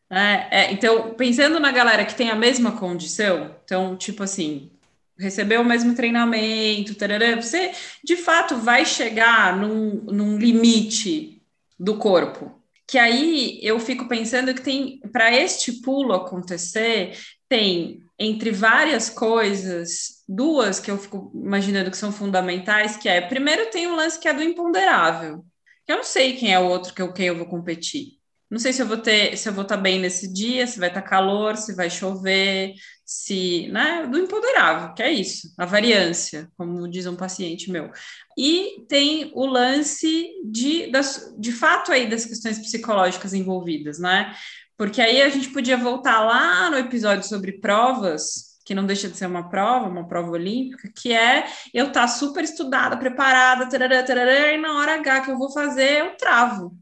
É, 0.09 0.67
é, 0.67 0.71
então, 0.71 1.13
pensando 1.15 1.59
na 1.59 1.71
galera 1.71 2.05
que 2.05 2.15
tem 2.15 2.29
a 2.29 2.35
mesma 2.35 2.71
condição, 2.73 3.55
então, 3.63 3.95
tipo 3.97 4.23
assim, 4.23 4.71
recebeu 5.19 5.61
o 5.61 5.65
mesmo 5.65 5.95
treinamento, 5.95 6.95
tarará, 6.95 7.35
você 7.35 7.71
de 8.03 8.15
fato 8.15 8.57
vai 8.57 8.85
chegar 8.85 9.57
num, 9.57 10.03
num 10.03 10.37
limite 10.37 11.41
do 11.79 11.97
corpo. 11.97 12.61
Que 12.87 12.97
aí 12.97 13.59
eu 13.61 13.79
fico 13.79 14.07
pensando 14.07 14.53
que 14.53 14.61
tem, 14.61 14.99
para 15.11 15.35
este 15.35 15.81
pulo 15.81 16.13
acontecer, 16.13 17.17
tem 17.49 18.01
entre 18.19 18.51
várias 18.51 19.09
coisas, 19.09 20.23
duas 20.27 20.79
que 20.79 20.89
eu 20.89 20.97
fico 20.97 21.31
imaginando 21.35 21.91
que 21.91 21.97
são 21.97 22.11
fundamentais, 22.11 22.97
que 22.97 23.07
é, 23.07 23.21
primeiro 23.21 23.69
tem 23.69 23.87
um 23.87 23.95
lance 23.95 24.19
que 24.19 24.27
é 24.27 24.33
do 24.33 24.41
imponderável. 24.41 25.45
Eu 25.87 25.97
não 25.97 26.03
sei 26.03 26.35
quem 26.35 26.53
é 26.53 26.59
o 26.59 26.67
outro 26.67 26.93
que 26.93 27.01
eu, 27.01 27.13
quem 27.13 27.27
eu 27.27 27.37
vou 27.37 27.45
competir. 27.45 28.17
Não 28.49 28.59
sei 28.59 28.71
se 28.71 28.81
eu 28.81 28.87
vou 28.87 28.97
ter, 28.97 29.37
se 29.37 29.47
eu 29.47 29.53
vou 29.53 29.63
estar 29.63 29.77
bem 29.77 29.99
nesse 29.99 30.31
dia, 30.31 30.65
se 30.65 30.79
vai 30.79 30.87
estar 30.87 31.01
calor, 31.01 31.57
se 31.57 31.75
vai 31.75 31.89
chover, 31.89 32.73
se, 33.07 33.69
né, 33.69 34.05
do 34.05 34.19
empoderável, 34.19 34.93
que 34.93 35.01
é 35.01 35.09
isso, 35.09 35.53
a 35.57 35.65
variância, 35.65 36.51
como 36.57 36.89
diz 36.89 37.05
um 37.07 37.15
paciente 37.15 37.71
meu. 37.71 37.89
E 38.37 38.85
tem 38.89 39.31
o 39.33 39.45
lance 39.45 40.27
de, 40.43 40.91
das, 40.91 41.33
de 41.39 41.53
fato 41.53 41.93
aí 41.93 42.09
das 42.09 42.25
questões 42.25 42.59
psicológicas 42.59 43.33
envolvidas, 43.33 43.97
né? 43.97 44.35
Porque 44.75 45.01
aí 45.01 45.21
a 45.21 45.29
gente 45.29 45.49
podia 45.51 45.77
voltar 45.77 46.19
lá 46.19 46.69
no 46.69 46.77
episódio 46.77 47.25
sobre 47.25 47.53
provas, 47.53 48.57
que 48.65 48.75
não 48.75 48.85
deixa 48.85 49.07
de 49.07 49.15
ser 49.15 49.27
uma 49.27 49.49
prova, 49.49 49.87
uma 49.87 50.05
prova 50.05 50.31
olímpica, 50.31 50.91
que 50.93 51.13
é 51.13 51.47
eu 51.73 51.87
estar 51.87 52.01
tá 52.01 52.07
super 52.09 52.43
estudada, 52.43 52.97
preparada, 52.97 53.69
tarará, 53.69 54.03
tarará, 54.03 54.51
e 54.51 54.57
na 54.57 54.77
hora 54.77 54.95
H 54.95 55.21
que 55.21 55.31
eu 55.31 55.37
vou 55.37 55.49
fazer, 55.53 55.99
eu 55.99 56.17
travo 56.17 56.77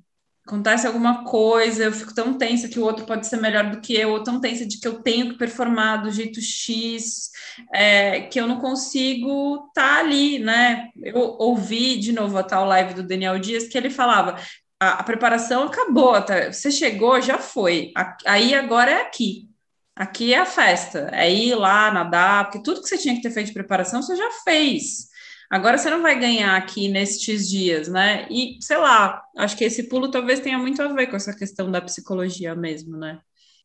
acontece 0.45 0.85
alguma 0.85 1.23
coisa, 1.23 1.85
eu 1.85 1.91
fico 1.91 2.13
tão 2.13 2.37
tensa 2.37 2.67
que 2.67 2.79
o 2.79 2.83
outro 2.83 3.05
pode 3.05 3.25
ser 3.25 3.37
melhor 3.37 3.71
do 3.71 3.81
que 3.81 3.93
eu, 3.95 4.11
ou 4.11 4.23
tão 4.23 4.39
tensa 4.39 4.65
de 4.65 4.79
que 4.79 4.87
eu 4.87 5.01
tenho 5.01 5.29
que 5.29 5.37
performar 5.39 6.03
do 6.03 6.11
jeito 6.11 6.39
X, 6.39 7.31
é, 7.73 8.21
que 8.21 8.39
eu 8.39 8.47
não 8.47 8.59
consigo 8.61 9.67
estar 9.69 9.95
tá 9.95 9.99
ali, 9.99 10.37
né? 10.37 10.89
Eu 11.03 11.19
ouvi 11.39 11.97
de 11.97 12.11
novo 12.11 12.37
a 12.37 12.43
tal 12.43 12.65
live 12.65 12.93
do 12.93 13.03
Daniel 13.03 13.39
Dias 13.39 13.67
que 13.67 13.77
ele 13.77 13.89
falava. 13.89 14.39
A, 14.79 14.99
a 14.99 15.03
preparação 15.03 15.63
acabou, 15.63 16.21
tá? 16.21 16.51
você 16.51 16.69
chegou, 16.69 17.19
já 17.21 17.39
foi. 17.39 17.91
A, 17.97 18.15
aí 18.27 18.53
agora 18.53 18.91
é 18.91 19.01
aqui. 19.01 19.49
Aqui 19.95 20.33
é 20.33 20.39
a 20.39 20.45
festa, 20.45 21.09
é 21.13 21.31
ir 21.31 21.55
lá 21.55 21.89
nadar, 21.89 22.45
porque 22.45 22.61
tudo 22.61 22.81
que 22.81 22.89
você 22.89 22.97
tinha 22.97 23.15
que 23.15 23.21
ter 23.21 23.31
feito 23.31 23.47
de 23.47 23.53
preparação 23.53 24.01
você 24.01 24.15
já 24.15 24.29
fez. 24.43 25.07
Agora 25.49 25.77
você 25.77 25.89
não 25.89 26.01
vai 26.01 26.19
ganhar 26.19 26.55
aqui 26.55 26.87
nestes 26.87 27.47
dias, 27.49 27.87
né? 27.87 28.27
E 28.29 28.57
sei 28.61 28.77
lá, 28.77 29.23
acho 29.37 29.57
que 29.57 29.63
esse 29.63 29.87
pulo 29.87 30.09
talvez 30.09 30.39
tenha 30.39 30.57
muito 30.57 30.81
a 30.81 30.87
ver 30.87 31.07
com 31.07 31.15
essa 31.15 31.35
questão 31.35 31.71
da 31.71 31.81
psicologia 31.81 32.55
mesmo, 32.55 32.97
né? 32.97 33.19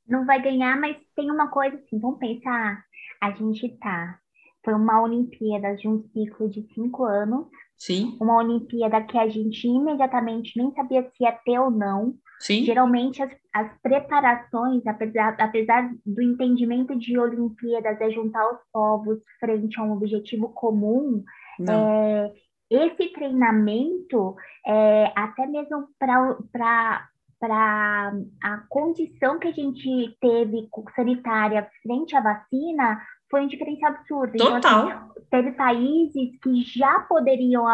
Não 0.07 0.26
vai 0.26 0.43
ganhar, 0.43 0.78
mas 0.78 0.97
tem 1.16 1.31
uma 1.31 1.49
coisa 1.49 1.76
assim, 1.76 1.99
vamos 1.99 2.18
pensar, 2.18 2.83
a 3.22 3.31
gente 3.31 3.68
tá. 3.78 4.18
Foi 4.64 4.74
uma 4.74 5.03
Olimpíada 5.03 5.74
de 5.76 5.89
um 5.89 6.03
ciclo 6.12 6.49
de 6.49 6.66
cinco 6.74 7.05
anos. 7.05 7.47
Sim. 7.78 8.18
Uma 8.20 8.37
Olimpíada 8.37 9.01
que 9.03 9.16
a 9.16 9.26
gente 9.28 9.66
imediatamente 9.66 10.53
nem 10.57 10.70
sabia 10.74 11.03
se 11.03 11.24
ia 11.24 11.33
ter 11.33 11.59
ou 11.59 11.70
não. 11.70 12.14
Sim. 12.41 12.64
Geralmente 12.64 13.22
as, 13.22 13.31
as 13.55 13.70
preparações, 13.83 14.87
apesar, 14.87 15.35
apesar 15.39 15.91
do 16.05 16.22
entendimento 16.22 16.99
de 16.99 17.18
Olimpíadas 17.18 18.01
é 18.01 18.11
juntar 18.11 18.47
os 18.53 18.59
povos 18.72 19.18
frente 19.39 19.78
a 19.78 19.85
um 19.85 19.93
objetivo 19.93 20.51
comum, 20.51 21.22
é, 21.68 22.32
esse 22.70 23.12
treinamento, 23.12 24.36
é, 24.66 25.12
até 25.16 25.46
mesmo 25.46 25.88
para 25.98 27.08
para 27.40 28.12
a 28.44 28.58
condição 28.68 29.38
que 29.38 29.48
a 29.48 29.52
gente 29.52 30.14
teve 30.20 30.68
sanitária 30.94 31.66
frente 31.82 32.14
à 32.14 32.20
vacina, 32.20 33.00
foi 33.31 33.43
um 33.43 33.47
diferencial 33.47 33.93
absurdo. 33.93 34.37
Total. 34.37 34.59
Então, 34.59 34.89
assim, 34.89 35.20
teve 35.31 35.53
países 35.53 36.39
que 36.43 36.62
já 36.62 37.01
poderiam 37.01 37.64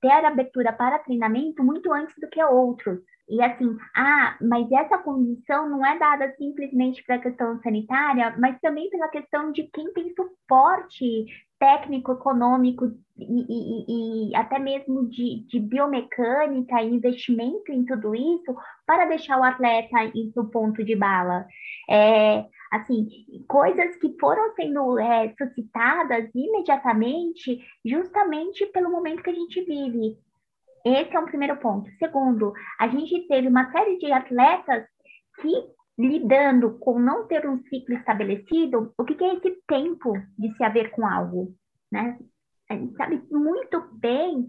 ter 0.00 0.24
abertura 0.24 0.72
para 0.72 0.98
treinamento 0.98 1.64
muito 1.64 1.92
antes 1.92 2.14
do 2.20 2.28
que 2.28 2.42
outros. 2.44 2.98
E 3.28 3.40
assim, 3.40 3.76
ah, 3.94 4.36
mas 4.40 4.70
essa 4.72 4.98
condição 4.98 5.70
não 5.70 5.86
é 5.86 5.96
dada 5.96 6.34
simplesmente 6.36 7.02
para 7.04 7.14
a 7.14 7.20
questão 7.20 7.60
sanitária, 7.62 8.34
mas 8.38 8.58
também 8.60 8.90
pela 8.90 9.08
questão 9.08 9.52
de 9.52 9.70
quem 9.72 9.92
tem 9.92 10.12
suporte 10.16 11.26
técnico, 11.60 12.12
econômico 12.12 12.90
e, 13.16 13.44
e, 13.48 14.30
e 14.30 14.34
até 14.34 14.58
mesmo 14.58 15.08
de, 15.08 15.44
de, 15.46 15.60
biomecânica 15.60 16.82
e 16.82 16.94
investimento 16.94 17.70
em 17.70 17.84
tudo 17.84 18.14
isso 18.14 18.56
para 18.86 19.04
deixar 19.04 19.38
o 19.38 19.44
atleta 19.44 19.96
no 20.34 20.50
ponto 20.50 20.82
de 20.82 20.96
bala. 20.96 21.46
É, 21.88 22.46
assim, 22.70 23.08
coisas 23.48 23.96
que 23.96 24.16
foram 24.20 24.54
sendo 24.54 24.98
é, 24.98 25.34
suscitadas 25.36 26.30
imediatamente, 26.34 27.60
justamente 27.84 28.64
pelo 28.66 28.90
momento 28.90 29.22
que 29.22 29.30
a 29.30 29.34
gente 29.34 29.62
vive. 29.62 30.16
Esse 30.84 31.14
é 31.14 31.20
um 31.20 31.26
primeiro 31.26 31.56
ponto. 31.56 31.90
Segundo, 31.98 32.52
a 32.78 32.88
gente 32.88 33.26
teve 33.26 33.48
uma 33.48 33.70
série 33.70 33.98
de 33.98 34.10
atletas 34.12 34.86
que, 35.40 35.52
lidando 35.98 36.78
com 36.78 36.98
não 36.98 37.26
ter 37.26 37.46
um 37.46 37.58
ciclo 37.64 37.94
estabelecido, 37.96 38.92
o 38.96 39.04
que, 39.04 39.14
que 39.14 39.24
é 39.24 39.34
esse 39.34 39.62
tempo 39.66 40.12
de 40.38 40.54
se 40.56 40.64
haver 40.64 40.90
com 40.90 41.06
algo? 41.06 41.54
Né? 41.92 42.18
A 42.70 42.74
gente 42.74 42.96
sabe 42.96 43.20
muito 43.30 43.82
bem 43.94 44.46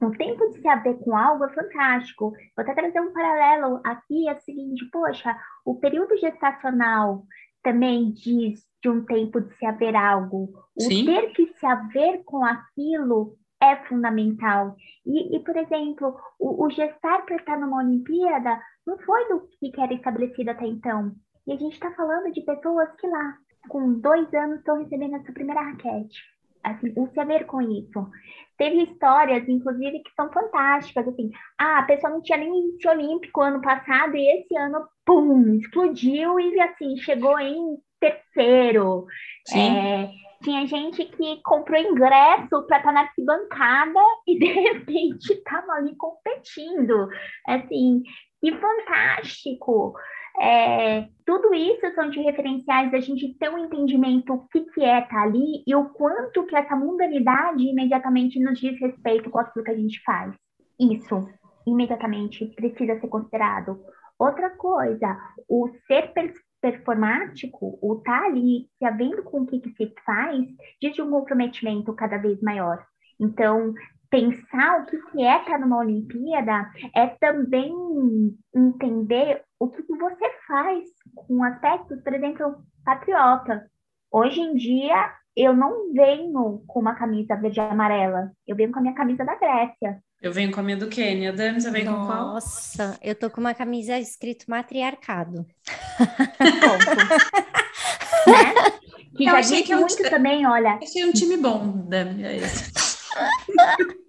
o 0.00 0.10
tempo 0.10 0.48
de 0.50 0.60
se 0.60 0.68
haver 0.68 0.98
com 0.98 1.16
algo 1.16 1.44
é 1.44 1.54
fantástico. 1.54 2.30
Vou 2.56 2.62
até 2.62 2.74
trazer 2.74 3.00
um 3.00 3.12
paralelo 3.12 3.80
aqui, 3.84 4.28
é 4.28 4.34
o 4.34 4.40
seguinte, 4.40 4.84
poxa, 4.92 5.36
o 5.64 5.76
período 5.76 6.16
gestacional 6.18 7.24
também 7.64 8.12
diz 8.12 8.62
de 8.80 8.88
um 8.88 9.04
tempo 9.04 9.40
de 9.40 9.56
se 9.56 9.66
haver 9.66 9.96
algo. 9.96 10.52
O 10.76 10.82
Sim. 10.82 11.06
ter 11.06 11.32
que 11.32 11.46
se 11.54 11.66
haver 11.66 12.22
com 12.24 12.44
aquilo 12.44 13.36
é 13.60 13.76
fundamental. 13.86 14.76
E, 15.06 15.36
e 15.36 15.40
por 15.40 15.56
exemplo, 15.56 16.14
o, 16.38 16.66
o 16.66 16.70
gestar 16.70 17.24
para 17.24 17.36
estar 17.36 17.58
numa 17.58 17.78
Olimpíada 17.78 18.60
não 18.86 18.98
foi 18.98 19.26
do 19.28 19.48
que 19.58 19.72
era 19.80 19.94
estabelecido 19.94 20.50
até 20.50 20.66
então. 20.66 21.12
E 21.46 21.52
a 21.52 21.56
gente 21.56 21.72
está 21.72 21.90
falando 21.92 22.30
de 22.30 22.42
pessoas 22.42 22.88
que 23.00 23.06
lá, 23.06 23.38
com 23.68 23.98
dois 23.98 24.32
anos, 24.34 24.58
estão 24.58 24.78
recebendo 24.78 25.16
a 25.16 25.24
sua 25.24 25.34
primeira 25.34 25.62
raquete. 25.62 26.22
Assim, 26.64 26.92
o 26.96 27.06
se 27.08 27.20
haver 27.20 27.44
com 27.46 27.60
isso. 27.60 28.08
Teve 28.56 28.84
histórias, 28.84 29.46
inclusive, 29.48 30.02
que 30.02 30.14
são 30.14 30.32
fantásticas, 30.32 31.06
assim, 31.08 31.30
ah, 31.58 31.80
a 31.80 31.82
pessoa 31.82 32.12
não 32.12 32.22
tinha 32.22 32.38
nem 32.38 32.48
índice 32.48 32.88
olímpico 32.88 33.42
ano 33.42 33.60
passado 33.60 34.16
e 34.16 34.40
esse 34.40 34.56
ano, 34.56 34.86
pum, 35.04 35.54
explodiu 35.54 36.40
e, 36.40 36.60
assim, 36.60 36.96
chegou 36.96 37.38
em 37.38 37.76
terceiro. 38.00 39.06
Sim. 39.46 39.76
É, 39.76 40.10
tinha 40.42 40.66
gente 40.66 41.04
que 41.04 41.40
comprou 41.42 41.80
ingresso 41.80 42.66
para 42.66 42.78
estar 42.78 42.82
tá 42.82 42.92
na 42.92 43.00
arquibancada 43.00 44.00
e 44.26 44.38
de 44.38 44.46
repente 44.52 45.32
estava 45.32 45.72
ali 45.72 45.96
competindo. 45.96 47.08
Assim, 47.46 48.02
que 48.40 48.52
fantástico! 48.56 49.94
É, 50.40 51.08
tudo 51.24 51.54
isso 51.54 51.94
são 51.94 52.10
de 52.10 52.20
referenciais 52.20 52.90
da 52.90 52.98
gente 53.00 53.34
ter 53.38 53.48
um 53.48 53.58
entendimento 53.58 54.36
do 54.36 54.48
que, 54.48 54.62
que 54.72 54.82
é 54.82 55.00
estar 55.00 55.08
tá 55.08 55.22
ali 55.22 55.62
e 55.66 55.74
o 55.74 55.90
quanto 55.90 56.44
que 56.46 56.56
essa 56.56 56.74
mundanidade 56.74 57.62
imediatamente 57.62 58.40
nos 58.40 58.58
diz 58.58 58.78
respeito 58.80 59.30
com 59.30 59.38
aquilo 59.38 59.64
que 59.64 59.70
a 59.70 59.76
gente 59.76 60.02
faz. 60.02 60.34
Isso, 60.78 61.28
imediatamente, 61.66 62.46
precisa 62.46 63.00
ser 63.00 63.08
considerado. 63.08 63.80
Outra 64.18 64.50
coisa, 64.50 65.16
o 65.48 65.70
ser 65.86 66.12
performático, 66.60 67.78
o 67.80 67.98
estar 67.98 68.20
tá 68.20 68.26
ali 68.26 68.68
se 68.78 68.84
havendo 68.84 69.22
com 69.22 69.42
o 69.42 69.46
que, 69.46 69.60
que 69.60 69.70
se 69.70 69.94
faz, 70.04 70.44
diz 70.80 70.94
de 70.94 71.02
um 71.02 71.10
comprometimento 71.10 71.92
cada 71.94 72.18
vez 72.18 72.40
maior. 72.42 72.84
Então, 73.20 73.72
pensar 74.14 74.80
o 74.80 74.86
que, 74.86 74.96
que 75.10 75.22
é 75.24 75.40
estar 75.40 75.58
numa 75.58 75.78
Olimpíada 75.78 76.70
é 76.94 77.08
também 77.18 77.72
entender 78.54 79.42
o 79.58 79.68
que, 79.68 79.82
que 79.82 79.96
você 79.96 80.30
faz 80.46 80.84
com 81.16 81.42
aspectos, 81.42 82.00
por 82.00 82.14
exemplo, 82.14 82.54
patriota. 82.84 83.68
Hoje 84.12 84.40
em 84.40 84.54
dia, 84.54 85.12
eu 85.36 85.52
não 85.52 85.92
venho 85.92 86.62
com 86.68 86.78
uma 86.78 86.94
camisa 86.94 87.34
verde 87.34 87.58
e 87.58 87.62
amarela, 87.62 88.30
eu 88.46 88.54
venho 88.54 88.70
com 88.70 88.78
a 88.78 88.82
minha 88.82 88.94
camisa 88.94 89.24
da 89.24 89.34
Grécia. 89.34 90.00
Eu 90.22 90.32
venho 90.32 90.52
com 90.52 90.60
a 90.60 90.62
minha 90.62 90.76
do 90.76 90.88
Quênia. 90.88 91.32
Dani, 91.32 91.60
você 91.60 91.70
vem 91.72 91.84
Nossa, 91.84 91.98
com 91.98 92.06
qual? 92.06 92.34
Nossa, 92.34 92.98
eu 93.02 93.14
tô 93.16 93.28
com 93.28 93.40
uma 93.40 93.52
camisa 93.52 93.98
escrito 93.98 94.46
matriarcado. 94.48 95.44
né? 98.26 98.54
Que 99.16 99.24
Eu 99.24 99.32
já 99.32 99.38
achei 99.38 99.62
que 99.62 99.74
eu 99.74 99.80
muito 99.80 100.10
também, 100.10 100.46
olha. 100.46 100.78
Achei 100.82 101.04
um 101.04 101.12
time 101.12 101.36
bom, 101.36 101.84
Dani. 101.88 102.24
É 102.24 102.36
isso. 102.36 102.72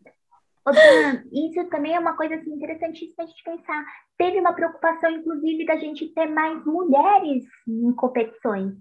Dan, 0.71 1.23
isso 1.31 1.63
também 1.69 1.93
é 1.93 1.99
uma 1.99 2.17
coisa 2.17 2.35
assim, 2.35 2.51
interessantíssima 2.51 3.23
a 3.23 3.25
gente 3.25 3.43
pensar. 3.43 3.85
Teve 4.17 4.39
uma 4.39 4.53
preocupação, 4.53 5.11
inclusive, 5.11 5.65
da 5.65 5.77
gente 5.77 6.13
ter 6.13 6.27
mais 6.27 6.65
mulheres 6.65 7.43
em 7.67 7.91
competições. 7.93 8.73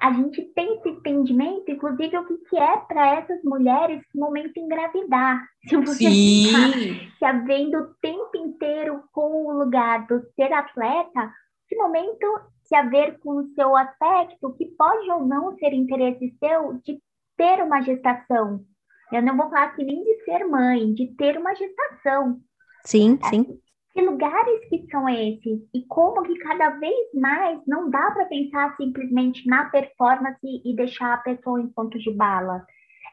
A 0.00 0.12
gente 0.12 0.42
tem 0.54 0.76
esse 0.76 0.88
entendimento, 0.88 1.70
inclusive, 1.70 2.16
o 2.16 2.26
que, 2.26 2.38
que 2.48 2.56
é 2.56 2.76
para 2.78 3.18
essas 3.18 3.42
mulheres 3.44 4.02
no 4.14 4.26
momento 4.26 4.58
engravidar. 4.58 5.44
Se 5.68 5.76
você 5.76 6.08
ficar 6.08 6.72
Sim. 6.72 7.10
se 7.18 7.24
havendo 7.24 7.76
o 7.76 7.94
tempo 8.00 8.36
inteiro 8.36 9.02
com 9.12 9.46
o 9.46 9.52
lugar 9.52 10.06
do 10.06 10.22
ser 10.34 10.50
atleta, 10.52 11.30
que 11.68 11.76
momento 11.76 12.26
se 12.62 12.74
haver 12.74 13.18
com 13.18 13.36
o 13.36 13.48
seu 13.54 13.76
aspecto, 13.76 14.54
que 14.54 14.66
pode 14.76 15.10
ou 15.10 15.26
não 15.26 15.56
ser 15.58 15.74
interesse 15.74 16.34
seu 16.38 16.74
de 16.84 16.98
ter 17.36 17.62
uma 17.62 17.82
gestação. 17.82 18.64
Eu 19.12 19.22
não 19.22 19.36
vou 19.36 19.48
falar 19.50 19.64
aqui 19.64 19.84
nem 19.84 20.02
de 20.04 20.24
ser 20.24 20.44
mãe, 20.44 20.94
de 20.94 21.14
ter 21.16 21.36
uma 21.36 21.54
gestação. 21.54 22.40
Sim, 22.84 23.18
sim. 23.24 23.60
Que 23.92 24.02
lugares 24.02 24.68
que 24.68 24.86
são 24.90 25.08
esses? 25.08 25.60
E 25.74 25.84
como 25.88 26.22
que 26.22 26.38
cada 26.38 26.70
vez 26.70 26.94
mais 27.14 27.60
não 27.66 27.90
dá 27.90 28.10
para 28.12 28.26
pensar 28.26 28.76
simplesmente 28.76 29.46
na 29.48 29.68
performance 29.68 30.38
e 30.42 30.76
deixar 30.76 31.14
a 31.14 31.18
pessoa 31.18 31.60
em 31.60 31.68
ponto 31.68 31.98
de 31.98 32.10
bala. 32.14 32.64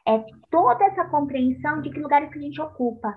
É 0.07 0.23
toda 0.51 0.85
essa 0.85 1.05
compreensão 1.05 1.81
de 1.81 1.89
que 1.89 1.99
lugares 1.99 2.29
que 2.29 2.37
a 2.37 2.41
gente 2.41 2.61
ocupa. 2.61 3.13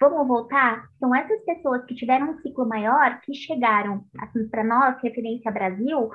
Vamos 0.00 0.26
voltar? 0.26 0.86
São 0.98 1.14
essas 1.14 1.44
pessoas 1.44 1.84
que 1.84 1.94
tiveram 1.94 2.30
um 2.30 2.38
ciclo 2.38 2.66
maior 2.66 3.20
que 3.22 3.34
chegaram, 3.34 4.04
assim, 4.20 4.48
para 4.48 4.64
nós, 4.64 5.00
referência 5.02 5.50
Brasil, 5.50 6.10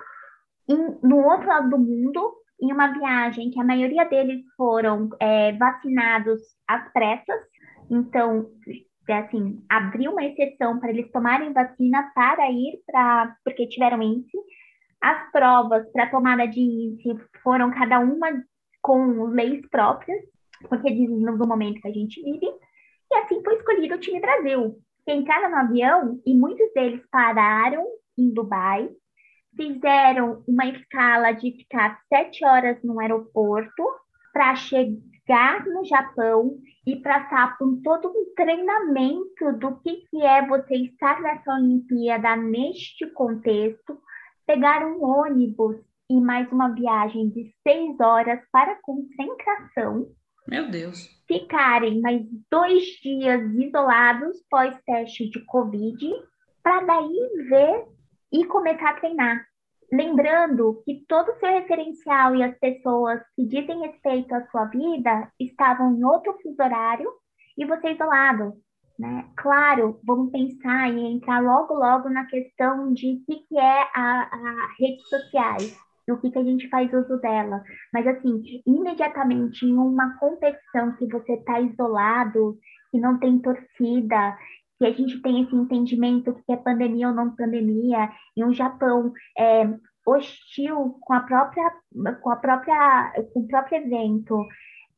em- 0.67 0.97
no 1.03 1.17
outro 1.25 1.47
lado 1.47 1.69
do 1.69 1.77
mundo, 1.77 2.33
em 2.61 2.71
uma 2.73 2.87
viagem 2.87 3.51
que 3.51 3.59
a 3.59 3.63
maioria 3.63 4.05
deles 4.05 4.41
foram 4.57 5.09
é, 5.19 5.53
vacinados 5.53 6.41
às 6.67 6.91
pressas. 6.91 7.41
Então, 7.89 8.49
é 9.07 9.17
assim, 9.17 9.63
abriu 9.69 10.11
uma 10.11 10.23
exceção 10.23 10.79
para 10.79 10.89
eles 10.89 11.11
tomarem 11.11 11.53
vacina 11.53 12.11
para 12.13 12.49
ir 12.51 12.81
para, 12.85 13.35
porque 13.43 13.67
tiveram 13.67 14.01
índice. 14.01 14.37
As 15.01 15.31
provas 15.31 15.89
para 15.91 16.09
tomada 16.09 16.45
de 16.45 16.59
índice 16.59 17.17
foram 17.41 17.71
cada 17.71 17.99
uma 17.99 18.27
com 18.81 19.25
leis 19.25 19.65
próprias, 19.69 20.21
porque 20.67 20.91
dizem 20.91 21.19
no 21.19 21.37
momento 21.37 21.81
que 21.81 21.87
a 21.87 21.93
gente 21.93 22.21
vive. 22.21 22.45
E 23.11 23.15
assim 23.15 23.41
foi 23.43 23.55
escolhido 23.55 23.95
o 23.95 23.99
time 23.99 24.19
Brasil. 24.19 24.77
Que 25.05 25.13
entraram 25.13 25.49
no 25.49 25.57
avião 25.57 26.21
e 26.25 26.35
muitos 26.35 26.71
deles 26.73 27.01
pararam 27.09 27.83
em 28.17 28.31
Dubai, 28.31 28.89
fizeram 29.59 30.41
uma 30.47 30.65
escala 30.67 31.33
de 31.33 31.51
ficar 31.51 31.99
sete 32.07 32.45
horas 32.45 32.81
no 32.81 32.97
aeroporto 32.97 33.83
para 34.31 34.55
chegar 34.55 35.65
no 35.67 35.83
Japão 35.83 36.57
e 36.87 36.95
passar 36.95 37.57
por 37.57 37.77
todo 37.83 38.07
um 38.07 38.33
treinamento 38.33 39.51
do 39.59 39.75
que, 39.81 40.05
que 40.09 40.21
é 40.21 40.47
você 40.47 40.75
estar 40.75 41.21
nessa 41.21 41.53
Olimpíada 41.55 42.37
neste 42.37 43.05
contexto, 43.07 43.99
pegar 44.47 44.85
um 44.85 45.03
ônibus 45.03 45.75
e 46.09 46.21
mais 46.21 46.49
uma 46.53 46.69
viagem 46.69 47.27
de 47.29 47.53
seis 47.61 47.99
horas 47.99 48.39
para 48.53 48.79
concentração, 48.81 50.07
Meu 50.47 50.71
Deus. 50.71 51.09
ficarem 51.27 51.99
mais 51.99 52.25
dois 52.49 52.83
dias 53.03 53.41
isolados 53.55 54.41
pós-teste 54.49 55.29
de 55.29 55.43
Covid, 55.45 56.13
para 56.63 56.79
daí 56.85 57.29
ver 57.49 57.85
e 58.31 58.45
começar 58.45 58.91
a 58.91 58.99
treinar. 58.99 59.48
Lembrando 59.91 60.81
que 60.85 61.03
todo 61.07 61.31
o 61.31 61.39
seu 61.39 61.49
referencial 61.49 62.35
e 62.35 62.43
as 62.43 62.57
pessoas 62.59 63.19
que 63.35 63.45
dizem 63.45 63.81
respeito 63.81 64.33
à 64.35 64.45
sua 64.47 64.65
vida 64.65 65.31
estavam 65.39 65.95
em 65.95 66.03
outro 66.03 66.37
fuso 66.41 66.61
horário 66.61 67.09
e 67.57 67.65
você 67.65 67.91
isolado. 67.91 68.53
Né? 68.99 69.25
Claro, 69.37 69.99
vamos 70.03 70.31
pensar 70.31 70.89
e 70.91 70.99
entrar 70.99 71.41
logo, 71.41 71.73
logo 71.73 72.09
na 72.09 72.25
questão 72.25 72.93
de 72.93 73.13
o 73.13 73.25
que, 73.25 73.47
que 73.47 73.57
é 73.57 73.81
a, 73.95 74.29
a 74.31 74.75
redes 74.77 75.07
sociais, 75.07 75.79
do 76.05 76.17
que, 76.17 76.29
que 76.29 76.39
a 76.39 76.43
gente 76.43 76.67
faz 76.69 76.91
uso 76.93 77.17
dela. 77.17 77.63
Mas, 77.93 78.05
assim, 78.05 78.61
imediatamente 78.65 79.65
em 79.65 79.73
uma 79.73 80.17
competição 80.17 80.91
que 80.97 81.07
você 81.07 81.33
está 81.33 81.61
isolado, 81.61 82.57
que 82.91 82.99
não 82.99 83.17
tem 83.19 83.39
torcida, 83.39 84.37
que 84.79 84.85
a 84.85 84.93
gente 84.93 85.21
tem 85.21 85.43
esse 85.43 85.53
entendimento 85.53 86.33
que 86.33 86.53
é 86.53 86.55
pandemia 86.55 87.09
ou 87.09 87.13
não 87.13 87.35
pandemia, 87.35 88.09
em 88.35 88.45
um 88.45 88.53
Japão 88.53 89.11
é, 89.37 89.69
hostil 90.07 90.97
com 91.01 91.13
a 91.13 91.19
própria, 91.19 91.71
com 92.21 92.31
a 92.31 92.37
própria, 92.37 93.13
com 93.33 93.41
o 93.41 93.47
próprio 93.47 93.77
evento 93.79 94.47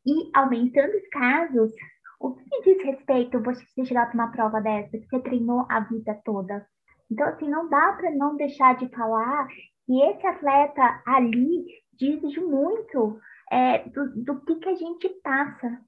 e 0.06 0.30
aumentando 0.36 0.96
os 0.96 1.08
casos, 1.10 1.72
o 2.20 2.36
que 2.36 2.62
diz 2.64 2.84
respeito 2.86 3.42
você 3.42 3.66
chegar 3.84 4.06
para 4.06 4.14
uma 4.14 4.32
prova 4.32 4.62
dessa 4.62 4.98
que 4.98 5.08
você 5.08 5.20
treinou 5.20 5.66
a 5.68 5.80
vida 5.80 6.20
toda? 6.24 6.66
Então, 7.12 7.28
assim, 7.28 7.50
não 7.50 7.68
dá 7.68 7.94
para 7.94 8.12
não 8.12 8.38
deixar 8.38 8.78
de 8.78 8.88
falar 8.90 9.48
que 9.86 10.02
esse 10.04 10.26
atleta 10.28 11.02
ali 11.08 11.66
diz 11.94 12.22
muito 12.38 13.20
é, 13.52 13.80
do, 13.90 14.24
do 14.24 14.42
que, 14.42 14.56
que 14.56 14.70
a 14.70 14.76
gente 14.76 15.10
passa, 15.24 15.82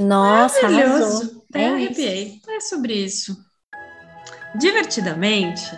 nossa, 0.00 0.68
Maravilhoso. 0.68 1.42
Até 1.50 1.62
é 1.62 1.68
arrepiei. 1.68 2.40
É 2.48 2.60
sobre 2.60 2.94
isso. 2.94 3.36
Divertidamente, 4.54 5.70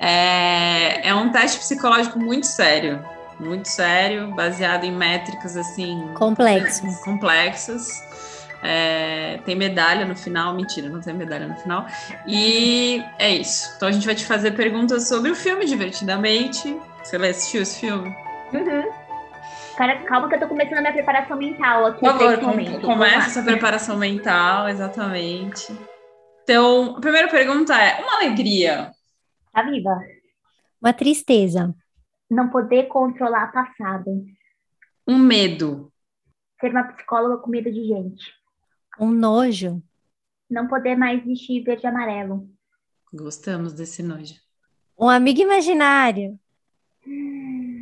é, 0.00 1.08
é 1.08 1.14
um 1.14 1.30
teste 1.30 1.58
psicológico 1.58 2.18
muito 2.18 2.46
sério. 2.46 3.04
Muito 3.38 3.68
sério, 3.68 4.34
baseado 4.34 4.84
em 4.84 4.92
métricas 4.92 5.56
assim. 5.56 6.10
Complexo. 6.14 6.82
Complexas. 7.04 7.88
É, 8.62 9.40
tem 9.46 9.56
medalha 9.56 10.04
no 10.04 10.14
final, 10.14 10.54
mentira, 10.54 10.90
não 10.90 11.00
tem 11.00 11.14
medalha 11.14 11.48
no 11.48 11.56
final. 11.56 11.86
E 12.26 13.02
é 13.18 13.30
isso. 13.30 13.72
Então 13.76 13.88
a 13.88 13.92
gente 13.92 14.04
vai 14.04 14.14
te 14.14 14.26
fazer 14.26 14.50
perguntas 14.50 15.08
sobre 15.08 15.30
o 15.30 15.34
filme 15.34 15.64
divertidamente. 15.64 16.76
Você 17.02 17.16
assistiu 17.16 17.62
esse 17.62 17.80
filme? 17.80 18.14
Uhum. 18.52 18.89
Cara, 19.80 20.04
calma 20.04 20.28
que 20.28 20.34
eu 20.34 20.40
tô 20.40 20.46
começando 20.46 20.76
a 20.76 20.80
minha 20.82 20.92
preparação 20.92 21.38
mental 21.38 21.86
aqui. 21.86 22.00
Por 22.00 22.12
favor, 22.12 22.38
com, 22.38 22.80
começa 22.82 23.28
essa 23.28 23.42
preparação 23.42 23.96
mental, 23.96 24.68
exatamente. 24.68 25.72
Então, 26.42 26.96
a 26.96 27.00
primeira 27.00 27.28
pergunta 27.30 27.74
é: 27.74 27.98
uma 28.02 28.16
alegria? 28.16 28.92
Tá 29.50 29.62
viva. 29.62 29.98
Uma 30.82 30.92
tristeza. 30.92 31.74
Não 32.30 32.50
poder 32.50 32.88
controlar 32.88 33.44
a 33.44 33.46
passado. 33.46 34.22
Um 35.08 35.16
medo. 35.16 35.90
Ser 36.60 36.72
uma 36.72 36.84
psicóloga 36.84 37.38
com 37.38 37.48
medo 37.48 37.72
de 37.72 37.82
gente. 37.82 38.34
Um 39.00 39.10
nojo. 39.10 39.82
Não 40.50 40.68
poder 40.68 40.94
mais 40.94 41.24
vestir 41.24 41.64
verde 41.64 41.86
e 41.86 41.88
amarelo. 41.88 42.46
Gostamos 43.10 43.72
desse 43.72 44.02
nojo. 44.02 44.34
Um 44.98 45.08
amigo 45.08 45.40
imaginário. 45.40 46.38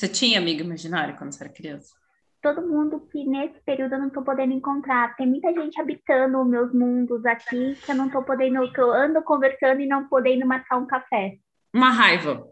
Você 0.00 0.08
tinha 0.08 0.38
amigo 0.38 0.62
imaginário 0.62 1.14
quando 1.18 1.30
você 1.30 1.44
era 1.44 1.52
criança? 1.52 1.94
Todo 2.40 2.66
mundo 2.66 3.06
que 3.12 3.22
nesse 3.22 3.60
período 3.60 3.96
eu 3.96 3.98
não 3.98 4.08
tô 4.08 4.22
podendo 4.22 4.54
encontrar. 4.54 5.14
Tem 5.14 5.26
muita 5.26 5.52
gente 5.52 5.78
habitando 5.78 6.42
meus 6.42 6.72
mundos 6.72 7.22
aqui 7.26 7.74
que 7.74 7.92
eu 7.92 7.94
não 7.94 8.08
tô 8.08 8.22
podendo, 8.22 8.72
que 8.72 8.80
eu 8.80 8.90
ando 8.90 9.20
conversando 9.22 9.78
e 9.82 9.86
não 9.86 10.08
podendo 10.08 10.46
marcar 10.46 10.78
um 10.78 10.86
café. 10.86 11.36
Uma 11.74 11.90
raiva. 11.90 12.48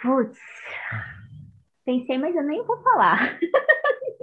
Putz. 0.00 0.38
Pensei, 1.84 2.16
mas 2.16 2.34
eu 2.34 2.42
nem 2.42 2.64
vou 2.64 2.82
falar. 2.82 3.38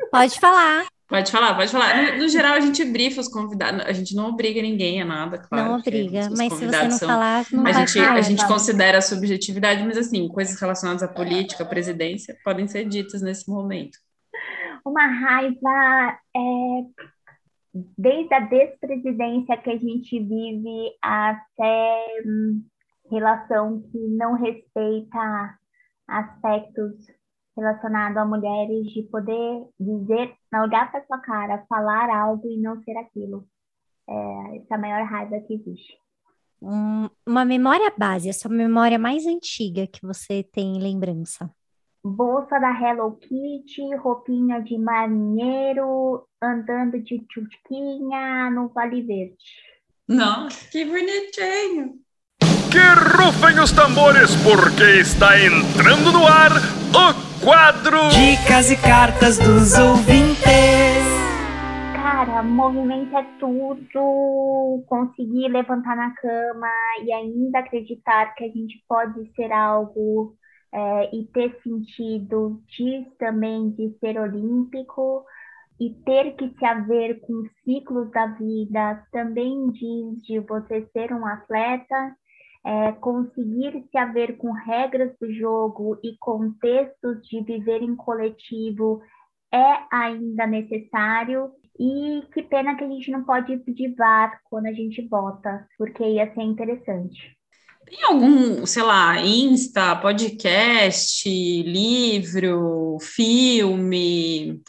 Pode 0.10 0.40
falar. 0.40 0.88
Pode 1.10 1.32
falar, 1.32 1.56
pode 1.56 1.72
falar. 1.72 2.14
No, 2.14 2.20
no, 2.20 2.30
geral, 2.30 2.54
a 2.54 2.60
gente 2.60 2.86
brifa 2.86 3.20
os 3.20 3.28
convidados, 3.28 3.82
a 3.82 3.92
gente 3.92 4.16
não 4.16 4.30
obriga 4.30 4.62
ninguém 4.62 5.02
a 5.02 5.06
nada, 5.06 5.40
claro. 5.40 5.70
Não 5.70 5.80
obriga, 5.80 6.30
mas 6.38 6.54
se 6.54 6.68
você 6.68 6.84
não 6.84 6.92
são, 6.92 7.10
falar, 7.10 7.46
não 7.52 7.62
a 7.62 7.64
vai 7.64 7.74
gente, 7.74 7.94
falar. 7.94 8.14
A 8.14 8.22
gente 8.22 8.48
considera 8.48 9.00
a 9.00 9.02
subjetividade, 9.02 9.84
mas 9.84 9.98
assim, 9.98 10.28
coisas 10.28 10.60
relacionadas 10.62 11.02
à 11.02 11.08
política, 11.08 11.64
à 11.64 11.66
presidência, 11.66 12.38
podem 12.44 12.68
ser 12.68 12.88
ditas 12.88 13.24
nesse 13.24 13.50
momento. 13.50 13.98
Uma 14.86 15.08
raiva 15.08 16.20
é, 16.38 16.40
desde 17.98 18.34
a 18.36 18.40
despresidência 18.42 19.58
que 19.58 19.72
a 19.72 19.78
gente 19.78 20.20
vive 20.20 20.92
até 21.02 22.22
hum, 22.24 22.64
relação 23.10 23.82
que 23.92 23.98
não 23.98 24.34
respeita 24.34 25.58
aspectos 26.08 26.94
relacionado 27.60 28.18
a 28.18 28.26
mulheres 28.26 28.88
de 28.88 29.04
poder 29.04 29.66
dizer, 29.80 30.34
olhar 30.54 30.92
para 30.92 31.06
sua 31.06 31.20
cara, 31.20 31.66
falar 31.68 32.10
algo 32.10 32.48
e 32.48 32.58
não 32.58 32.82
ser 32.84 32.98
aquilo. 32.98 33.46
É, 34.08 34.58
essa 34.58 34.74
é 34.74 34.76
a 34.76 34.78
maior 34.78 35.06
raiva 35.06 35.40
que 35.42 35.54
existe. 35.54 35.98
Um, 36.62 37.10
uma 37.26 37.46
memória 37.46 37.94
base, 37.98 38.30
a 38.30 38.34
sua 38.34 38.52
memória 38.52 38.98
mais 38.98 39.26
antiga 39.26 39.88
que 39.88 40.06
você 40.06 40.44
tem 40.44 40.78
em 40.78 40.82
lembrança. 40.82 41.50
Bolsa 42.04 42.60
da 42.60 42.72
Hello 42.72 43.18
Kitty, 43.18 43.96
roupinha 43.98 44.62
de 44.62 44.78
marinheiro, 44.78 46.26
andando 46.42 47.02
de 47.02 47.20
tchutquinha 47.20 48.50
no 48.50 48.70
Vale 48.70 49.02
Verde. 49.02 49.36
Nossa, 50.08 50.70
que 50.72 50.86
bonitinho! 50.86 52.00
Que 52.72 52.78
rufem 53.18 53.60
os 53.60 53.72
tambores, 53.72 54.36
porque 54.44 55.02
está 55.02 55.40
entrando 55.40 56.12
no 56.12 56.28
ar 56.28 56.52
o 56.94 57.44
quadro 57.44 58.10
Dicas 58.10 58.70
e 58.70 58.78
cartas 58.78 59.40
dos 59.40 59.78
ouvintes. 59.78 60.40
Cara, 61.96 62.44
movimento 62.44 63.18
é 63.18 63.24
tudo. 63.40 64.84
Conseguir 64.88 65.48
levantar 65.48 65.96
na 65.96 66.14
cama 66.14 66.68
e 67.04 67.12
ainda 67.12 67.58
acreditar 67.58 68.36
que 68.36 68.44
a 68.44 68.50
gente 68.50 68.84
pode 68.88 69.32
ser 69.36 69.52
algo 69.52 70.36
é, 70.72 71.16
e 71.16 71.26
ter 71.34 71.60
sentido 71.64 72.62
diz 72.68 73.08
também 73.18 73.72
de 73.72 73.98
ser 74.00 74.20
olímpico 74.20 75.26
e 75.80 75.90
ter 76.06 76.36
que 76.36 76.54
se 76.58 76.66
haver 76.66 77.20
com 77.22 77.44
ciclos 77.64 78.12
da 78.12 78.28
vida 78.28 79.04
também 79.12 79.72
diz 79.72 80.22
de 80.24 80.40
você 80.42 80.88
ser 80.94 81.12
um 81.14 81.26
atleta 81.26 82.16
é, 82.66 82.92
conseguir 82.94 83.86
se 83.90 83.98
haver 83.98 84.38
com 84.38 84.52
regras 84.52 85.12
do 85.20 85.32
jogo 85.34 85.98
e 86.04 86.16
contextos 86.20 87.22
de 87.28 87.42
viver 87.42 87.82
em 87.82 87.96
coletivo 87.96 89.02
é 89.54 89.80
ainda 89.92 90.46
necessário. 90.46 91.52
E 91.80 92.24
que 92.34 92.44
pena 92.44 92.76
que 92.76 92.84
a 92.84 92.88
gente 92.88 93.10
não 93.10 93.24
pode 93.24 93.56
pedir 93.58 93.96
VAR 93.96 94.42
quando 94.50 94.66
a 94.66 94.74
gente 94.74 95.08
vota, 95.08 95.66
porque 95.78 96.04
ia 96.04 96.34
ser 96.34 96.42
interessante. 96.42 97.38
Tem 97.86 98.04
algum, 98.04 98.66
sei 98.66 98.84
lá, 98.84 99.20
Insta, 99.20 99.96
podcast, 99.96 101.28
livro, 101.28 102.98
filme 103.00 104.62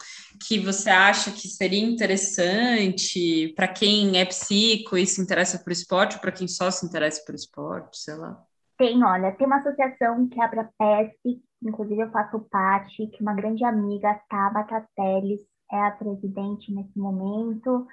que 0.46 0.58
você 0.58 0.88
acha 0.88 1.30
que 1.30 1.48
seria 1.48 1.84
interessante 1.84 3.52
para 3.54 3.68
quem 3.68 4.18
é 4.18 4.24
psico 4.24 4.96
e 4.96 5.06
se 5.06 5.20
interessa 5.20 5.58
por 5.58 5.70
esporte, 5.70 6.16
ou 6.16 6.20
para 6.20 6.32
quem 6.32 6.48
só 6.48 6.70
se 6.70 6.86
interessa 6.86 7.22
por 7.26 7.34
esporte, 7.34 7.98
sei 7.98 8.14
lá? 8.14 8.42
Tem, 8.78 9.04
olha, 9.04 9.32
tem 9.32 9.46
uma 9.46 9.58
associação 9.58 10.26
que 10.28 10.40
abre 10.40 10.60
a 10.60 10.70
PESP, 10.78 11.42
inclusive 11.62 12.00
eu 12.00 12.10
faço 12.10 12.40
parte, 12.50 13.06
que 13.08 13.22
uma 13.22 13.34
grande 13.34 13.62
amiga, 13.64 14.18
Tabata 14.28 14.86
Teles, 14.96 15.40
é 15.70 15.80
a 15.82 15.90
presidente 15.90 16.72
nesse 16.72 16.98
momento, 16.98 17.86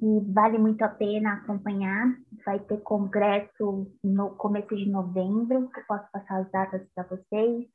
e 0.00 0.20
vale 0.32 0.58
muito 0.58 0.82
a 0.82 0.88
pena 0.88 1.34
acompanhar. 1.34 2.16
Vai 2.46 2.60
ter 2.60 2.78
congresso 2.78 3.92
no 4.02 4.30
começo 4.36 4.74
de 4.74 4.88
novembro, 4.88 5.68
que 5.70 5.80
eu 5.80 5.84
posso 5.86 6.06
passar 6.12 6.40
as 6.40 6.50
datas 6.50 6.82
para 6.94 7.04
vocês. 7.04 7.66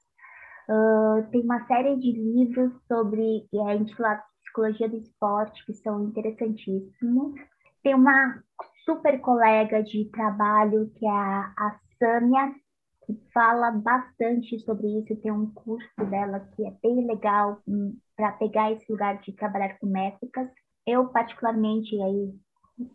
Uh, 0.69 1.29
tem 1.31 1.41
uma 1.41 1.65
série 1.65 1.95
de 1.95 2.11
livros 2.11 2.73
sobre 2.87 3.47
é, 3.53 3.75
intitulados 3.75 4.25
Psicologia 4.57 4.89
do 4.89 4.97
Esporte, 4.97 5.65
que 5.65 5.73
são 5.73 6.05
interessantíssimos. 6.05 7.35
Tem 7.83 7.93
uma 7.93 8.41
super 8.83 9.19
colega 9.19 9.83
de 9.83 10.05
trabalho, 10.11 10.91
que 10.95 11.05
é 11.05 11.09
a, 11.09 11.53
a 11.57 11.79
que 13.05 13.17
fala 13.33 13.71
bastante 13.71 14.59
sobre 14.59 14.87
isso. 14.99 15.15
Tem 15.21 15.31
um 15.31 15.51
curso 15.51 16.05
dela 16.09 16.39
que 16.39 16.65
é 16.65 16.71
bem 16.81 17.05
legal 17.05 17.61
um, 17.67 17.97
para 18.15 18.33
pegar 18.33 18.71
esse 18.71 18.91
lugar 18.91 19.19
de 19.21 19.31
trabalhar 19.33 19.77
com 19.79 19.87
métricas. 19.87 20.49
Eu, 20.85 21.07
particularmente, 21.09 21.95
aí, 22.01 22.33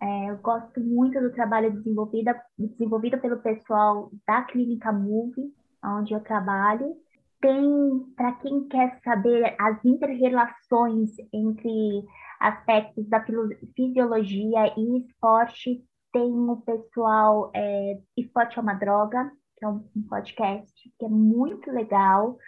é, 0.02 0.30
eu 0.30 0.38
gosto 0.38 0.80
muito 0.80 1.20
do 1.20 1.32
trabalho 1.32 1.72
desenvolvido, 1.72 2.34
desenvolvido 2.58 3.18
pelo 3.18 3.40
pessoal 3.40 4.10
da 4.26 4.42
Clínica 4.42 4.92
Move, 4.92 5.52
onde 5.84 6.12
eu 6.12 6.20
trabalho 6.20 6.96
tem, 7.42 8.14
para 8.16 8.32
quem 8.34 8.68
quer 8.68 8.98
saber 9.04 9.54
as 9.58 9.84
interrelações 9.84 11.10
entre 11.32 12.04
aspectos 12.40 13.06
da 13.08 13.22
fisiologia 13.76 14.72
e 14.78 14.98
esporte, 14.98 15.84
tem 16.12 16.30
o 16.30 16.56
pessoal 16.58 17.50
é, 17.54 17.98
Esporte 18.16 18.58
é 18.58 18.62
uma 18.62 18.74
Droga, 18.74 19.30
que 19.58 19.64
é 19.64 19.68
um, 19.68 19.82
podcast 20.08 20.72
que 20.98 21.04
é 21.04 21.08
muito 21.08 21.70
legal, 21.70 22.38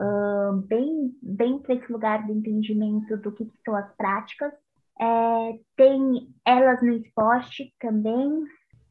uh, 0.00 0.56
bem, 0.66 1.12
bem 1.22 1.58
para 1.60 1.74
esse 1.76 1.92
lugar 1.92 2.26
do 2.26 2.32
entendimento 2.32 3.16
do 3.18 3.30
que, 3.32 3.44
que 3.44 3.58
são 3.64 3.76
as 3.76 3.94
práticas 3.96 4.52
É, 5.00 5.58
tem 5.76 6.28
Elas 6.44 6.82
no 6.82 6.92
Esporte 6.92 7.72
também. 7.80 8.28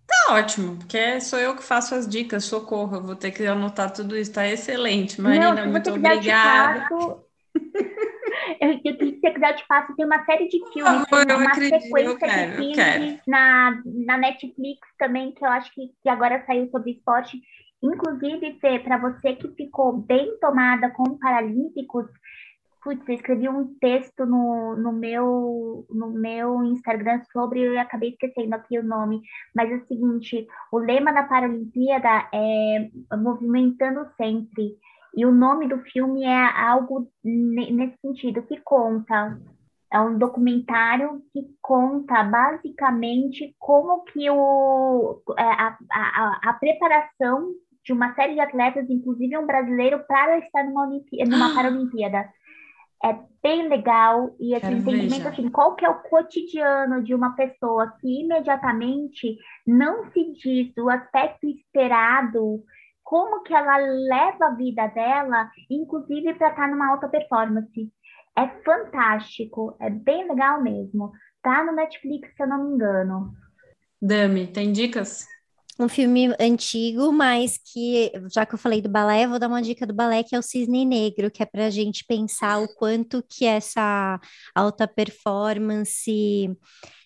Tá 0.08 0.36
ótimo, 0.36 0.78
porque 0.78 1.20
sou 1.22 1.40
eu 1.40 1.56
que 1.56 1.64
faço 1.64 1.96
as 1.96 2.08
dicas, 2.08 2.44
socorro, 2.46 2.98
eu 2.98 3.02
vou 3.02 3.16
ter 3.16 3.32
que 3.32 3.46
anotar 3.46 3.92
tudo 3.92 4.18
isso, 4.18 4.34
tá 4.34 4.48
excelente. 4.48 5.20
Marina, 5.22 5.54
Não, 5.54 5.72
muito 5.72 5.90
obrigada. 5.90 6.88
Eu, 6.92 7.26
eu, 8.84 8.98
se 8.98 9.20
você 9.20 9.32
quiser, 9.32 9.52
eu 9.52 9.56
te 9.56 9.68
passo. 9.68 9.96
Tem 9.96 10.06
uma 10.06 10.24
série 10.26 10.48
de 10.48 10.60
filmes, 10.72 11.10
favor, 11.10 11.26
uma 11.32 11.52
acredito, 11.52 11.82
sequência 11.82 12.18
quero, 12.18 12.52
de 12.52 12.58
filmes 12.58 13.20
na, 13.28 13.82
na 13.86 14.18
Netflix 14.18 14.80
também, 14.98 15.34
que 15.34 15.46
eu 15.46 15.50
acho 15.50 15.74
que, 15.74 15.88
que 16.02 16.10
agora 16.10 16.44
saiu 16.46 16.70
sobre 16.70 16.92
esporte. 16.92 17.40
Inclusive, 17.82 18.58
Fê, 18.60 18.80
para 18.80 18.98
você 18.98 19.36
que 19.36 19.48
ficou 19.56 19.94
bem 19.94 20.38
tomada 20.40 20.90
com 20.92 21.18
Paralímpicos, 21.18 22.06
putz, 22.84 23.08
eu 23.08 23.16
escrevi 23.16 23.48
um 23.48 23.74
texto 23.80 24.26
no, 24.26 24.76
no, 24.76 24.92
meu, 24.92 25.86
no 25.90 26.10
meu 26.12 26.64
Instagram 26.64 27.22
sobre, 27.32 27.62
eu 27.62 27.80
acabei 27.80 28.10
esquecendo 28.10 28.56
aqui 28.56 28.78
o 28.78 28.84
nome, 28.84 29.22
mas 29.56 29.72
é 29.72 29.76
o 29.76 29.88
seguinte, 29.88 30.48
o 30.72 30.78
lema 30.78 31.12
da 31.14 31.24
Paralimpíada 31.24 32.28
é 32.34 32.90
Movimentando 33.16 34.08
Sempre, 34.18 34.76
e 35.16 35.26
o 35.26 35.32
nome 35.32 35.68
do 35.68 35.78
filme 35.80 36.24
é 36.24 36.62
algo 36.62 37.08
ne- 37.24 37.72
nesse 37.72 37.98
sentido, 38.02 38.42
que 38.44 38.60
conta, 38.62 39.40
é 39.92 40.00
um 40.00 40.18
documentário 40.18 41.22
que 41.32 41.46
conta 41.62 42.24
basicamente 42.24 43.56
como 43.60 44.04
que 44.06 44.28
o, 44.30 45.22
é, 45.38 45.44
a, 45.44 45.78
a, 45.92 46.00
a, 46.02 46.40
a 46.50 46.54
preparação 46.54 47.52
de 47.86 47.94
uma 47.94 48.14
série 48.16 48.34
de 48.34 48.40
atletas, 48.40 48.90
inclusive 48.90 49.38
um 49.38 49.46
brasileiro, 49.46 50.04
para 50.08 50.40
estar 50.40 50.64
numa, 50.64 50.88
Olimpí- 50.88 51.24
numa 51.26 51.54
Paralimpíada. 51.54 52.28
É 53.04 53.18
bem 53.42 53.68
legal 53.68 54.34
e 54.40 54.54
esse 54.54 54.62
Quero 54.62 54.82
ver 54.82 54.92
entendimento 54.96 55.28
assim, 55.28 55.50
qual 55.50 55.76
que 55.76 55.86
é 55.86 55.90
o 55.90 56.02
cotidiano 56.04 57.04
de 57.04 57.14
uma 57.14 57.36
pessoa 57.36 57.94
que 58.00 58.22
imediatamente 58.22 59.38
não 59.68 60.10
se 60.12 60.32
diz 60.34 60.78
o 60.78 60.90
aspecto 60.90 61.46
esperado, 61.48 62.64
como 63.04 63.44
que 63.44 63.54
ela 63.54 63.78
leva 63.78 64.46
a 64.46 64.56
vida 64.56 64.88
dela, 64.88 65.52
inclusive 65.70 66.34
para 66.36 66.50
estar 66.50 66.70
numa 66.70 66.92
alta 66.92 67.10
performance. 67.10 67.92
É 68.38 68.48
fantástico, 68.64 69.76
é 69.80 69.90
bem 69.90 70.28
legal 70.28 70.62
mesmo. 70.62 71.12
Tá 71.42 71.64
no 71.64 71.74
Netflix, 71.74 72.34
se 72.36 72.42
eu 72.42 72.48
não 72.48 72.64
me 72.64 72.76
engano. 72.76 73.34
Dami, 74.02 74.48
tem 74.48 74.72
dicas? 74.72 75.28
Um 75.80 75.90
filme 75.90 76.28
antigo, 76.40 77.12
mas 77.12 77.58
que, 77.58 78.12
já 78.32 78.46
que 78.46 78.54
eu 78.54 78.60
falei 78.60 78.80
do 78.80 78.90
balé, 78.90 79.26
eu 79.26 79.30
vou 79.30 79.40
dar 79.40 79.48
uma 79.48 79.62
dica 79.62 79.88
do 79.88 79.94
balé, 79.94 80.24
que 80.24 80.36
é 80.36 80.40
o 80.40 80.42
Cisne 80.44 80.86
Negro, 80.86 81.32
que 81.32 81.42
é 81.42 81.46
para 81.48 81.66
a 81.66 81.70
gente 81.72 82.06
pensar 82.06 82.62
o 82.62 82.68
quanto 82.76 83.24
que 83.28 83.46
essa 83.46 84.20
alta 84.54 84.88
performance, 84.88 86.48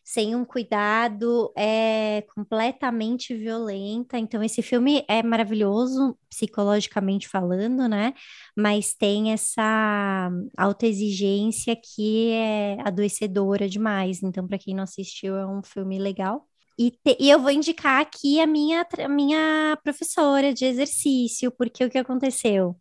sem 0.03 0.35
um 0.35 0.43
cuidado, 0.43 1.53
é 1.57 2.25
completamente 2.35 3.33
violenta. 3.35 4.17
Então, 4.17 4.43
esse 4.43 4.61
filme 4.61 5.05
é 5.07 5.23
maravilhoso, 5.23 6.17
psicologicamente 6.29 7.27
falando, 7.29 7.87
né? 7.87 8.13
Mas 8.55 8.93
tem 8.93 9.31
essa 9.31 10.29
alta 10.57 10.85
exigência 10.85 11.73
que 11.75 12.31
é 12.31 12.77
adoecedora 12.85 13.69
demais. 13.69 14.21
Então, 14.21 14.45
para 14.45 14.57
quem 14.57 14.75
não 14.75 14.83
assistiu, 14.83 15.35
é 15.37 15.47
um 15.47 15.63
filme 15.63 15.97
legal. 15.99 16.45
E, 16.77 16.91
te- 16.91 17.17
e 17.19 17.29
eu 17.29 17.39
vou 17.39 17.49
indicar 17.51 18.01
aqui 18.01 18.39
a 18.39 18.47
minha, 18.47 18.85
a 19.03 19.09
minha 19.09 19.77
professora 19.83 20.53
de 20.53 20.65
exercício, 20.65 21.51
porque 21.51 21.83
o 21.85 21.89
que 21.89 21.97
aconteceu? 21.97 22.75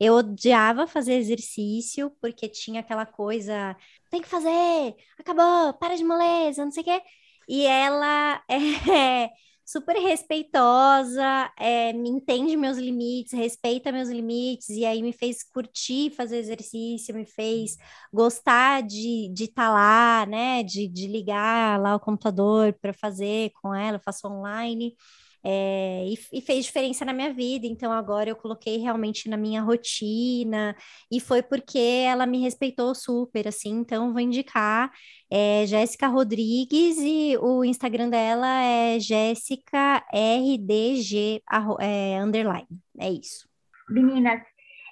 Eu 0.00 0.14
odiava 0.14 0.86
fazer 0.86 1.14
exercício, 1.14 2.10
porque 2.20 2.48
tinha 2.48 2.80
aquela 2.80 3.06
coisa, 3.06 3.76
tem 4.10 4.20
que 4.22 4.28
fazer, 4.28 4.94
acabou, 5.18 5.74
para 5.74 5.96
de 5.96 6.04
moleza, 6.04 6.64
não 6.64 6.72
sei 6.72 6.82
o 6.82 6.86
quê. 6.86 7.02
E 7.48 7.66
ela 7.66 8.42
é 8.48 9.30
super 9.70 9.94
respeitosa, 10.02 11.48
é, 11.56 11.92
me 11.92 12.08
entende 12.08 12.56
meus 12.56 12.76
limites, 12.76 13.32
respeita 13.32 13.92
meus 13.92 14.08
limites, 14.08 14.68
e 14.70 14.84
aí 14.84 15.00
me 15.00 15.12
fez 15.12 15.44
curtir 15.44 16.10
fazer 16.10 16.38
exercício, 16.38 17.14
me 17.14 17.24
fez 17.24 17.76
gostar 18.12 18.82
de 18.82 19.32
estar 19.38 19.70
lá, 19.70 20.26
né? 20.26 20.64
De, 20.64 20.88
de 20.88 21.06
ligar 21.06 21.80
lá 21.80 21.94
o 21.94 22.00
computador 22.00 22.72
para 22.80 22.92
fazer 22.92 23.52
com 23.62 23.72
ela, 23.72 24.00
faço 24.00 24.26
online. 24.26 24.96
É, 25.44 26.04
e, 26.06 26.38
e 26.38 26.40
fez 26.40 26.66
diferença 26.66 27.04
na 27.04 27.12
minha 27.12 27.32
vida, 27.32 27.66
então 27.66 27.92
agora 27.92 28.30
eu 28.30 28.36
coloquei 28.36 28.78
realmente 28.78 29.28
na 29.28 29.36
minha 29.36 29.62
rotina, 29.62 30.76
e 31.10 31.20
foi 31.20 31.42
porque 31.42 31.78
ela 31.78 32.26
me 32.26 32.40
respeitou 32.40 32.94
super, 32.94 33.48
assim, 33.48 33.70
então 33.70 34.12
vou 34.12 34.20
indicar 34.20 34.90
é, 35.30 35.64
Jéssica 35.66 36.08
Rodrigues 36.08 36.98
e 36.98 37.36
o 37.38 37.64
Instagram 37.64 38.10
dela 38.10 38.62
é 38.62 38.98
Jéssica 38.98 40.04
RDG 40.12 41.42
é, 41.80 42.20
underline, 42.20 42.68
é 42.98 43.10
isso. 43.10 43.48
Meninas, 43.88 44.40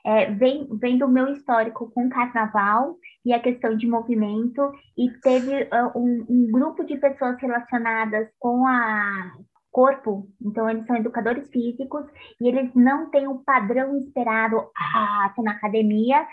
é, 0.04 0.30
vem, 0.32 0.66
vem 0.78 0.96
do 0.96 1.08
meu 1.08 1.32
histórico 1.32 1.90
com 1.90 2.08
carnaval 2.08 2.96
e 3.24 3.32
a 3.32 3.40
questão 3.40 3.76
de 3.76 3.86
movimento, 3.86 4.72
e 4.96 5.10
teve 5.20 5.68
ah, 5.70 5.92
um, 5.94 6.24
um 6.28 6.50
grupo 6.50 6.82
de 6.82 6.96
pessoas 6.96 7.38
relacionadas 7.38 8.28
com 8.38 8.66
a 8.66 9.34
corpo, 9.78 10.28
então 10.42 10.68
eles 10.68 10.84
são 10.86 10.96
educadores 10.96 11.48
físicos 11.50 12.04
e 12.40 12.48
eles 12.48 12.74
não 12.74 13.10
têm 13.10 13.28
o 13.28 13.38
padrão 13.44 13.96
esperado 13.96 14.56
ah, 14.76 15.32
na 15.38 15.52
academia, 15.52 16.26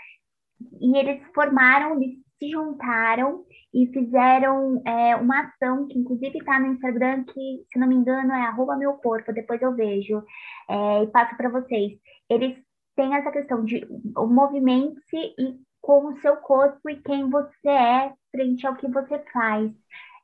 e 0.80 0.98
eles 0.98 1.22
formaram, 1.32 1.94
eles 1.94 2.16
se 2.40 2.50
juntaram 2.50 3.44
e 3.72 3.86
fizeram 3.92 4.82
é, 4.84 5.14
uma 5.14 5.42
ação 5.42 5.86
que 5.86 5.96
inclusive 5.96 6.38
está 6.38 6.58
no 6.58 6.72
Instagram, 6.72 7.22
que 7.22 7.64
se 7.72 7.78
não 7.78 7.86
me 7.86 7.94
engano 7.94 8.32
é 8.32 8.46
arroba 8.46 8.76
meu 8.76 8.94
corpo, 8.94 9.32
depois 9.32 9.62
eu 9.62 9.76
vejo 9.76 10.24
é, 10.68 11.04
e 11.04 11.06
passo 11.06 11.36
para 11.36 11.48
vocês. 11.48 11.92
Eles 12.28 12.56
têm 12.96 13.14
essa 13.14 13.30
questão 13.30 13.64
de 13.64 13.86
o 14.16 14.26
movimente-se 14.26 15.18
e 15.38 15.54
com 15.80 16.06
o 16.06 16.16
seu 16.16 16.36
corpo 16.38 16.90
e 16.90 16.96
quem 16.96 17.30
você 17.30 17.68
é 17.68 18.12
frente 18.32 18.66
ao 18.66 18.74
que 18.74 18.90
você 18.90 19.20
faz. 19.32 19.70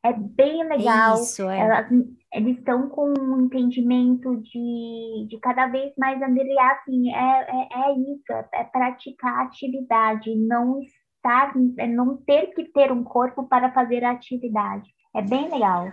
É 0.04 0.12
bem 0.12 0.68
legal. 0.68 1.22
Isso, 1.22 1.48
é. 1.48 1.60
Elas, 1.60 1.86
eles 2.32 2.58
estão 2.58 2.88
com 2.88 3.12
um 3.18 3.44
entendimento 3.44 4.36
de, 4.38 5.26
de 5.28 5.38
cada 5.40 5.68
vez 5.68 5.92
mais 5.96 6.20
angariar, 6.20 6.78
assim, 6.80 7.12
é, 7.14 7.46
é, 7.48 7.68
é 7.72 7.92
isso, 7.92 8.32
é, 8.32 8.48
é 8.54 8.64
praticar 8.64 9.46
atividade, 9.46 10.34
não 10.34 10.80
estar, 10.80 11.52
é 11.78 11.86
não 11.86 12.16
ter 12.16 12.48
que 12.48 12.64
ter 12.72 12.90
um 12.90 13.04
corpo 13.04 13.46
para 13.46 13.72
fazer 13.72 14.02
a 14.02 14.10
atividade. 14.10 14.90
É 15.14 15.22
bem 15.22 15.50
legal. 15.50 15.92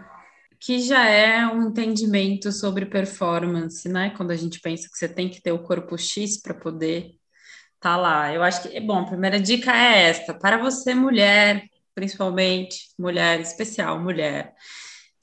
Que 0.59 0.79
já 0.79 1.05
é 1.05 1.45
um 1.45 1.69
entendimento 1.69 2.51
sobre 2.51 2.85
performance, 2.85 3.87
né? 3.87 4.11
Quando 4.15 4.31
a 4.31 4.35
gente 4.35 4.59
pensa 4.59 4.89
que 4.89 4.97
você 4.97 5.07
tem 5.07 5.29
que 5.29 5.41
ter 5.41 5.51
o 5.51 5.63
corpo 5.63 5.97
X 5.97 6.41
para 6.41 6.53
poder 6.53 7.11
estar 7.75 7.95
lá. 7.95 8.33
Eu 8.33 8.43
acho 8.43 8.63
que, 8.63 8.75
é 8.75 8.81
bom, 8.81 8.99
a 8.99 9.05
primeira 9.05 9.39
dica 9.39 9.71
é 9.71 10.09
esta, 10.09 10.33
para 10.33 10.57
você, 10.57 10.93
mulher, 10.93 11.63
principalmente, 11.93 12.89
mulher, 12.97 13.39
especial, 13.39 13.99
mulher. 13.99 14.53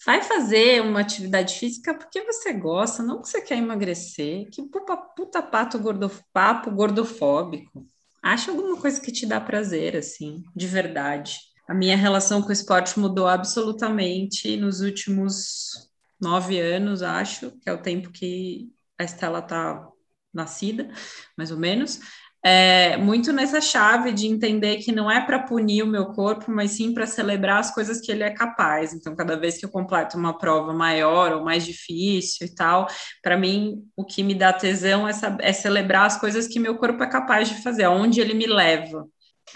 Vai 0.04 0.22
fazer 0.22 0.82
uma 0.82 1.00
atividade 1.00 1.58
física 1.58 1.92
porque 1.92 2.22
você 2.22 2.52
gosta, 2.52 3.02
não 3.02 3.16
porque 3.16 3.30
você 3.30 3.40
quer 3.42 3.58
emagrecer. 3.58 4.48
Que 4.50 4.62
puta, 4.62 4.96
puta 4.96 5.42
pato 5.42 5.78
gordo, 5.78 6.10
papo 6.32 6.70
gordofóbico. 6.70 7.86
Acha 8.22 8.50
alguma 8.50 8.80
coisa 8.80 9.00
que 9.00 9.10
te 9.10 9.26
dá 9.26 9.40
prazer, 9.40 9.96
assim, 9.96 10.44
de 10.54 10.66
verdade. 10.66 11.38
A 11.68 11.74
minha 11.74 11.96
relação 11.96 12.40
com 12.40 12.50
o 12.50 12.52
esporte 12.52 12.98
mudou 12.98 13.26
absolutamente 13.26 14.56
nos 14.56 14.80
últimos 14.80 15.90
nove 16.20 16.60
anos, 16.60 17.02
acho, 17.02 17.50
que 17.58 17.68
é 17.68 17.72
o 17.72 17.82
tempo 17.82 18.10
que 18.10 18.70
a 18.98 19.04
Estela 19.04 19.42
tá 19.42 19.88
nascida, 20.32 20.88
mais 21.36 21.50
ou 21.50 21.58
menos. 21.58 22.00
É, 22.48 22.96
muito 22.96 23.32
nessa 23.32 23.60
chave 23.60 24.12
de 24.12 24.28
entender 24.28 24.76
que 24.76 24.92
não 24.92 25.10
é 25.10 25.20
para 25.20 25.40
punir 25.40 25.82
o 25.82 25.86
meu 25.86 26.06
corpo, 26.12 26.44
mas 26.48 26.70
sim 26.70 26.94
para 26.94 27.04
celebrar 27.04 27.58
as 27.58 27.74
coisas 27.74 28.00
que 28.00 28.12
ele 28.12 28.22
é 28.22 28.30
capaz. 28.30 28.92
Então, 28.94 29.16
cada 29.16 29.36
vez 29.36 29.58
que 29.58 29.64
eu 29.64 29.68
completo 29.68 30.16
uma 30.16 30.38
prova 30.38 30.72
maior 30.72 31.32
ou 31.32 31.42
mais 31.44 31.66
difícil 31.66 32.46
e 32.46 32.54
tal, 32.54 32.86
para 33.20 33.36
mim, 33.36 33.82
o 33.96 34.04
que 34.04 34.22
me 34.22 34.32
dá 34.32 34.52
tesão 34.52 35.08
é, 35.08 35.12
é 35.40 35.52
celebrar 35.52 36.06
as 36.06 36.20
coisas 36.20 36.46
que 36.46 36.60
meu 36.60 36.76
corpo 36.76 37.02
é 37.02 37.08
capaz 37.10 37.48
de 37.48 37.60
fazer, 37.64 37.82
aonde 37.82 38.20
ele 38.20 38.32
me 38.32 38.46
leva. 38.46 39.04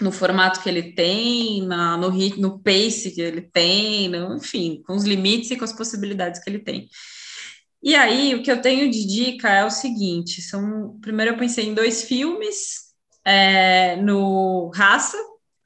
No 0.01 0.11
formato 0.11 0.61
que 0.61 0.67
ele 0.67 0.93
tem, 0.93 1.65
na, 1.65 1.95
no, 1.95 2.09
no 2.11 2.59
pace 2.59 3.11
que 3.15 3.21
ele 3.21 3.41
tem, 3.41 4.09
no- 4.09 4.35
enfim, 4.35 4.83
com 4.85 4.95
os 4.97 5.05
limites 5.05 5.49
e 5.49 5.55
com 5.55 5.63
as 5.63 5.71
possibilidades 5.71 6.43
que 6.43 6.49
ele 6.49 6.59
tem. 6.59 6.89
E 7.83 7.95
aí, 7.95 8.35
o 8.35 8.43
que 8.43 8.51
eu 8.51 8.61
tenho 8.61 8.89
de 8.91 9.05
dica 9.07 9.49
é 9.49 9.65
o 9.65 9.69
seguinte: 9.71 10.41
são, 10.41 10.99
primeiro 11.01 11.33
eu 11.33 11.37
pensei 11.37 11.65
em 11.67 11.73
dois 11.73 12.03
filmes, 12.03 12.91
é, 13.25 13.95
no 13.97 14.69
Raça, 14.73 15.17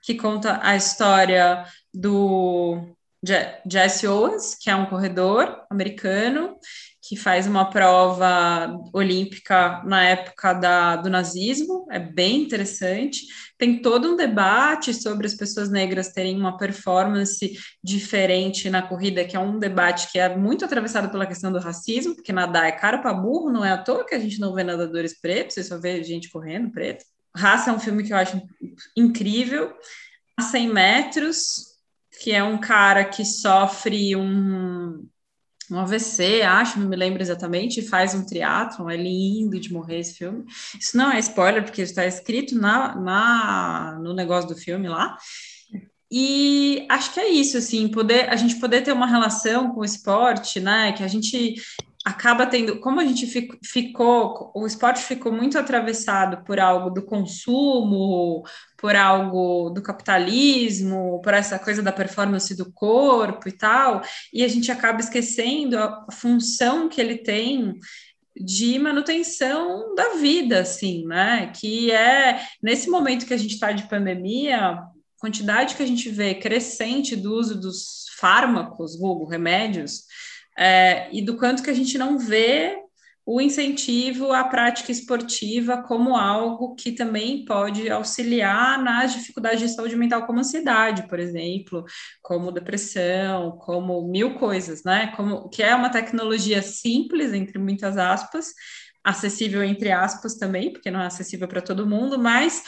que 0.03 0.15
conta 0.15 0.59
a 0.63 0.75
história 0.75 1.65
do 1.93 2.95
Je- 3.25 3.61
Jesse 3.69 4.07
Owens, 4.07 4.55
que 4.55 4.69
é 4.69 4.75
um 4.75 4.85
corredor 4.85 5.63
americano, 5.69 6.55
que 7.01 7.15
faz 7.17 7.47
uma 7.47 7.69
prova 7.69 8.67
olímpica 8.93 9.83
na 9.85 10.03
época 10.03 10.53
da, 10.53 10.95
do 10.95 11.09
nazismo, 11.09 11.85
é 11.91 11.99
bem 11.99 12.41
interessante. 12.43 13.21
Tem 13.57 13.81
todo 13.81 14.11
um 14.11 14.15
debate 14.15 14.93
sobre 14.93 15.25
as 15.25 15.33
pessoas 15.33 15.69
negras 15.69 16.09
terem 16.09 16.37
uma 16.37 16.57
performance 16.57 17.57
diferente 17.83 18.69
na 18.69 18.81
corrida, 18.81 19.23
que 19.23 19.35
é 19.35 19.39
um 19.39 19.57
debate 19.57 20.11
que 20.11 20.19
é 20.19 20.35
muito 20.35 20.65
atravessado 20.65 21.09
pela 21.09 21.25
questão 21.25 21.51
do 21.51 21.59
racismo, 21.59 22.15
porque 22.15 22.33
nadar 22.33 22.65
é 22.65 22.71
caro 22.71 23.01
para 23.01 23.13
burro, 23.13 23.51
não 23.51 23.63
é 23.63 23.71
à 23.71 23.77
toa 23.77 24.05
que 24.05 24.13
a 24.13 24.19
gente 24.19 24.39
não 24.39 24.53
vê 24.53 24.63
nadadores 24.63 25.19
pretos, 25.19 25.55
você 25.55 25.63
só 25.63 25.77
vê 25.77 26.03
gente 26.03 26.29
correndo 26.29 26.69
preto. 26.69 27.05
Raça 27.35 27.69
é 27.69 27.73
um 27.73 27.79
filme 27.79 28.03
que 28.03 28.11
eu 28.11 28.17
acho 28.17 28.41
incrível. 28.95 29.73
A 30.37 30.41
100 30.41 30.69
metros, 30.69 31.75
que 32.21 32.31
é 32.31 32.43
um 32.43 32.57
cara 32.57 33.05
que 33.05 33.23
sofre 33.23 34.15
um 34.15 35.07
um 35.71 35.79
AVC, 35.79 36.41
acho, 36.41 36.79
não 36.79 36.87
me 36.87 36.95
lembro 36.95 37.21
exatamente, 37.21 37.81
faz 37.81 38.13
um 38.13 38.25
triatlon, 38.25 38.89
é 38.89 38.97
lindo 38.97 39.59
de 39.59 39.73
morrer 39.73 39.99
esse 39.99 40.15
filme. 40.15 40.45
Isso 40.79 40.95
não 40.95 41.11
é 41.11 41.19
spoiler, 41.19 41.63
porque 41.63 41.81
está 41.81 42.05
escrito 42.05 42.55
na, 42.55 42.95
na, 42.95 43.99
no 44.01 44.13
negócio 44.13 44.49
do 44.49 44.55
filme 44.55 44.87
lá. 44.87 45.17
E 46.11 46.85
acho 46.89 47.13
que 47.13 47.19
é 47.19 47.29
isso, 47.29 47.57
assim, 47.57 47.87
poder, 47.87 48.29
a 48.29 48.35
gente 48.35 48.55
poder 48.55 48.81
ter 48.81 48.91
uma 48.93 49.07
relação 49.07 49.71
com 49.71 49.81
o 49.81 49.85
esporte, 49.85 50.59
né? 50.59 50.91
Que 50.93 51.03
a 51.03 51.07
gente 51.07 51.55
acaba 52.05 52.45
tendo, 52.45 52.79
como 52.79 52.99
a 52.99 53.05
gente 53.05 53.25
ficou, 53.63 54.51
o 54.53 54.67
esporte 54.67 55.01
ficou 55.01 55.31
muito 55.31 55.57
atravessado 55.57 56.43
por 56.45 56.59
algo 56.59 56.91
do 56.91 57.03
consumo, 57.03 58.43
por 58.77 58.95
algo 58.95 59.71
do 59.71 59.81
capitalismo, 59.81 61.19
por 61.23 61.33
essa 61.33 61.57
coisa 61.57 61.81
da 61.81 61.91
performance 61.91 62.55
do 62.55 62.71
corpo 62.71 63.49
e 63.49 63.51
tal, 63.51 64.03
e 64.31 64.43
a 64.43 64.47
gente 64.47 64.71
acaba 64.71 64.99
esquecendo 64.99 65.79
a 65.79 66.05
função 66.11 66.87
que 66.87 67.01
ele 67.01 67.17
tem 67.17 67.79
de 68.39 68.77
manutenção 68.77 69.95
da 69.95 70.09
vida, 70.15 70.59
assim, 70.59 71.07
né? 71.07 71.51
Que 71.55 71.89
é 71.89 72.39
nesse 72.61 72.87
momento 72.87 73.25
que 73.25 73.33
a 73.33 73.37
gente 73.37 73.55
está 73.55 73.71
de 73.71 73.89
pandemia, 73.89 74.77
quantidade 75.17 75.73
que 75.73 75.81
a 75.81 75.87
gente 75.87 76.07
vê 76.09 76.35
crescente 76.35 77.15
do 77.15 77.33
uso 77.33 77.59
dos 77.59 78.05
fármacos, 78.19 78.95
remédios, 79.27 80.03
é, 80.57 81.09
e 81.11 81.21
do 81.21 81.37
quanto 81.37 81.63
que 81.63 81.69
a 81.69 81.73
gente 81.73 81.97
não 81.97 82.17
vê 82.17 82.77
o 83.25 83.41
incentivo 83.41 84.31
à 84.31 84.43
prática 84.43 84.91
esportiva 84.91 85.81
como 85.81 86.15
algo 86.15 86.75
que 86.75 86.91
também 86.91 87.43
pode 87.43 87.89
auxiliar 87.89 88.81
nas 88.83 89.13
dificuldades 89.13 89.59
de 89.59 89.69
saúde 89.69 89.95
mental, 89.95 90.27
como 90.27 90.39
ansiedade, 90.39 91.07
por 91.07 91.19
exemplo, 91.19 91.83
como 92.21 92.51
depressão, 92.51 93.57
como 93.57 94.07
mil 94.07 94.35
coisas, 94.35 94.83
né? 94.83 95.11
Como 95.15 95.49
que 95.49 95.63
é 95.63 95.73
uma 95.73 95.89
tecnologia 95.89 96.61
simples, 96.61 97.33
entre 97.33 97.57
muitas 97.57 97.97
aspas, 97.97 98.53
acessível 99.03 99.63
entre 99.63 99.91
aspas 99.91 100.35
também, 100.35 100.71
porque 100.71 100.91
não 100.91 101.01
é 101.01 101.07
acessível 101.07 101.47
para 101.47 101.61
todo 101.61 101.87
mundo, 101.87 102.19
mas 102.19 102.63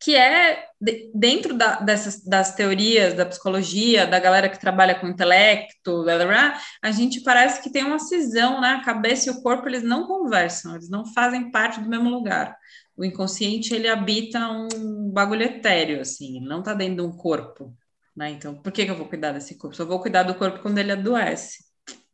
que 0.00 0.14
é 0.14 0.64
dentro 1.12 1.54
da, 1.54 1.80
dessas 1.80 2.24
das 2.24 2.54
teorias 2.54 3.14
da 3.14 3.26
psicologia, 3.26 4.06
da 4.06 4.20
galera 4.20 4.48
que 4.48 4.60
trabalha 4.60 4.94
com 4.94 5.08
intelecto, 5.08 6.04
blá, 6.04 6.16
blá, 6.16 6.26
blá, 6.26 6.60
a 6.80 6.90
gente 6.92 7.20
parece 7.22 7.60
que 7.60 7.70
tem 7.70 7.84
uma 7.84 7.98
cisão, 7.98 8.60
né? 8.60 8.74
A 8.74 8.84
cabeça 8.84 9.28
e 9.28 9.32
o 9.32 9.42
corpo 9.42 9.68
eles 9.68 9.82
não 9.82 10.06
conversam, 10.06 10.74
eles 10.74 10.88
não 10.88 11.04
fazem 11.04 11.50
parte 11.50 11.80
do 11.80 11.88
mesmo 11.88 12.08
lugar. 12.08 12.56
O 12.96 13.04
inconsciente 13.04 13.74
ele 13.74 13.88
habita 13.88 14.38
um 14.48 15.10
bagulho 15.10 15.42
etéreo, 15.42 16.00
assim, 16.00 16.36
ele 16.36 16.46
não 16.46 16.60
está 16.60 16.74
dentro 16.74 16.96
de 16.96 17.02
um 17.02 17.16
corpo, 17.16 17.74
né? 18.16 18.30
Então, 18.30 18.54
por 18.54 18.70
que, 18.70 18.84
que 18.84 18.90
eu 18.90 18.96
vou 18.96 19.08
cuidar 19.08 19.32
desse 19.32 19.56
corpo? 19.58 19.76
Só 19.76 19.84
vou 19.84 20.00
cuidar 20.00 20.22
do 20.22 20.34
corpo 20.34 20.60
quando 20.60 20.78
ele 20.78 20.92
adoece 20.92 21.68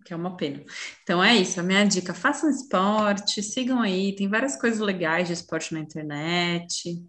que 0.05 0.13
é 0.13 0.17
uma 0.17 0.37
pena. 0.37 0.63
Então 1.03 1.25
é 1.25 1.35
isso, 1.35 1.59
a 1.59 1.63
minha 1.63 1.83
dica: 1.85 2.13
façam 2.13 2.51
esporte, 2.51 3.43
sigam 3.43 3.81
aí, 3.81 4.15
tem 4.15 4.29
várias 4.29 4.55
coisas 4.55 4.79
legais 4.79 5.29
de 5.29 5.33
esporte 5.33 5.73
na 5.73 5.81
internet. 5.81 7.03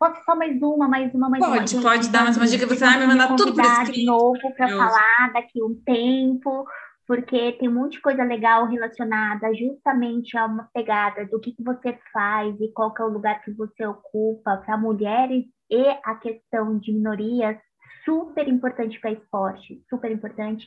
Pode 0.00 0.24
só 0.24 0.34
mais 0.34 0.62
uma, 0.62 0.88
mais 0.88 1.14
uma, 1.14 1.28
mais 1.28 1.44
pode, 1.44 1.76
uma. 1.76 1.82
Pode, 1.82 1.98
pode 1.98 2.08
dar 2.10 2.24
mais 2.24 2.34
uma 2.34 2.46
dica. 2.46 2.66
Você 2.66 2.82
vai 2.82 2.98
me 2.98 3.06
mandar 3.06 3.36
tudo 3.36 3.54
por 3.54 3.62
escrito. 3.62 3.92
de 3.92 4.06
novo 4.06 4.54
para 4.56 4.66
falar 4.66 5.30
daqui 5.34 5.62
um 5.62 5.74
tempo, 5.84 6.64
porque 7.06 7.52
tem 7.52 7.68
um 7.68 7.74
monte 7.74 7.92
de 7.92 8.00
coisa 8.00 8.24
legal 8.24 8.64
relacionada 8.64 9.54
justamente 9.54 10.38
a 10.38 10.46
uma 10.46 10.70
pegada 10.72 11.26
do 11.26 11.38
que, 11.38 11.52
que 11.52 11.62
você 11.62 11.98
faz 12.14 12.58
e 12.62 12.72
qual 12.72 12.94
que 12.94 13.02
é 13.02 13.04
o 13.04 13.10
lugar 13.10 13.42
que 13.42 13.50
você 13.50 13.84
ocupa 13.84 14.56
para 14.56 14.78
mulheres 14.78 15.44
e 15.70 15.86
a 16.02 16.14
questão 16.14 16.78
de 16.78 16.94
minorias, 16.94 17.58
super 18.02 18.48
importante 18.48 18.98
para 18.98 19.12
esporte, 19.12 19.84
super 19.90 20.10
importante. 20.10 20.66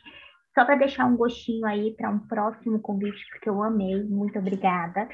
Só 0.54 0.64
para 0.64 0.76
deixar 0.76 1.08
um 1.08 1.18
gostinho 1.18 1.66
aí 1.66 1.96
para 1.98 2.12
um 2.12 2.20
próximo 2.20 2.80
convite, 2.80 3.26
porque 3.32 3.50
eu 3.50 3.64
amei, 3.64 4.04
muito 4.04 4.38
obrigada 4.38 5.10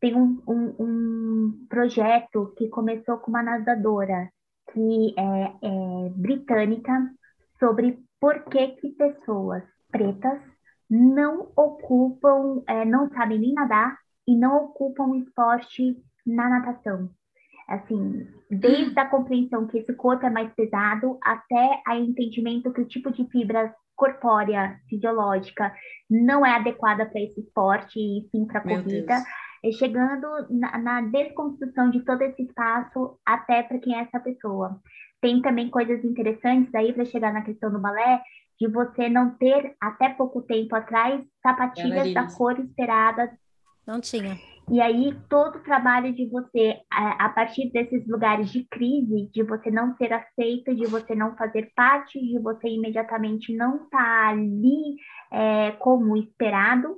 tem 0.00 0.14
um, 0.14 0.42
um, 0.48 0.74
um 0.78 1.66
projeto 1.68 2.54
que 2.56 2.68
começou 2.68 3.18
com 3.18 3.30
uma 3.30 3.42
nadadora 3.42 4.30
que 4.72 5.14
é, 5.18 5.52
é 5.62 6.08
britânica 6.10 7.10
sobre 7.58 7.98
por 8.18 8.44
que, 8.44 8.68
que 8.68 8.90
pessoas 8.90 9.62
pretas 9.90 10.40
não 10.88 11.50
ocupam, 11.54 12.62
é, 12.66 12.84
não 12.84 13.08
sabem 13.10 13.38
nem 13.38 13.52
nadar 13.52 13.96
e 14.26 14.36
não 14.36 14.64
ocupam 14.64 15.16
esporte 15.16 15.96
na 16.26 16.48
natação. 16.48 17.10
Assim, 17.68 18.26
desde 18.50 18.98
a 18.98 19.08
compreensão 19.08 19.66
que 19.66 19.78
esse 19.78 19.94
corpo 19.94 20.26
é 20.26 20.30
mais 20.30 20.52
pesado 20.54 21.18
até 21.22 21.80
a 21.86 21.96
entendimento 21.96 22.72
que 22.72 22.80
o 22.80 22.88
tipo 22.88 23.12
de 23.12 23.24
fibra 23.28 23.72
corpórea, 23.94 24.80
fisiológica, 24.88 25.72
não 26.08 26.44
é 26.44 26.56
adequada 26.56 27.06
para 27.06 27.20
esse 27.20 27.40
esporte 27.40 28.00
e 28.00 28.28
sim 28.30 28.46
para 28.46 28.58
a 28.58 28.62
corrida. 28.62 29.14
Deus 29.14 29.24
chegando 29.72 30.26
na, 30.48 30.78
na 30.78 31.00
desconstrução 31.02 31.90
de 31.90 32.00
todo 32.00 32.22
esse 32.22 32.42
espaço 32.42 33.18
até 33.24 33.62
para 33.62 33.78
quem 33.78 33.94
é 33.94 34.02
essa 34.02 34.18
pessoa. 34.18 34.80
Tem 35.20 35.42
também 35.42 35.68
coisas 35.68 36.02
interessantes 36.04 36.74
aí 36.74 36.92
para 36.92 37.04
chegar 37.04 37.32
na 37.32 37.42
questão 37.42 37.70
do 37.70 37.78
balé, 37.78 38.22
de 38.58 38.68
você 38.68 39.08
não 39.08 39.30
ter, 39.36 39.74
até 39.80 40.08
pouco 40.10 40.42
tempo 40.42 40.74
atrás, 40.74 41.22
sapatilhas 41.42 42.12
da 42.12 42.26
cor 42.34 42.58
esperada. 42.58 43.30
Não 43.86 44.00
tinha. 44.00 44.38
E 44.70 44.80
aí, 44.80 45.16
todo 45.28 45.56
o 45.56 45.62
trabalho 45.62 46.12
de 46.14 46.26
você, 46.26 46.78
a, 46.90 47.28
partir 47.30 47.70
desses 47.72 48.06
lugares 48.06 48.50
de 48.50 48.64
crise, 48.68 49.28
de 49.32 49.42
você 49.42 49.68
não 49.68 49.96
ser 49.96 50.12
aceito, 50.12 50.74
de 50.74 50.86
você 50.86 51.14
não 51.14 51.34
fazer 51.36 51.72
parte, 51.74 52.20
de 52.20 52.38
você 52.38 52.68
imediatamente 52.68 53.52
não 53.56 53.76
estar 53.84 53.98
tá 53.98 54.28
ali 54.28 54.96
é, 55.32 55.72
como 55.72 56.16
esperado, 56.16 56.96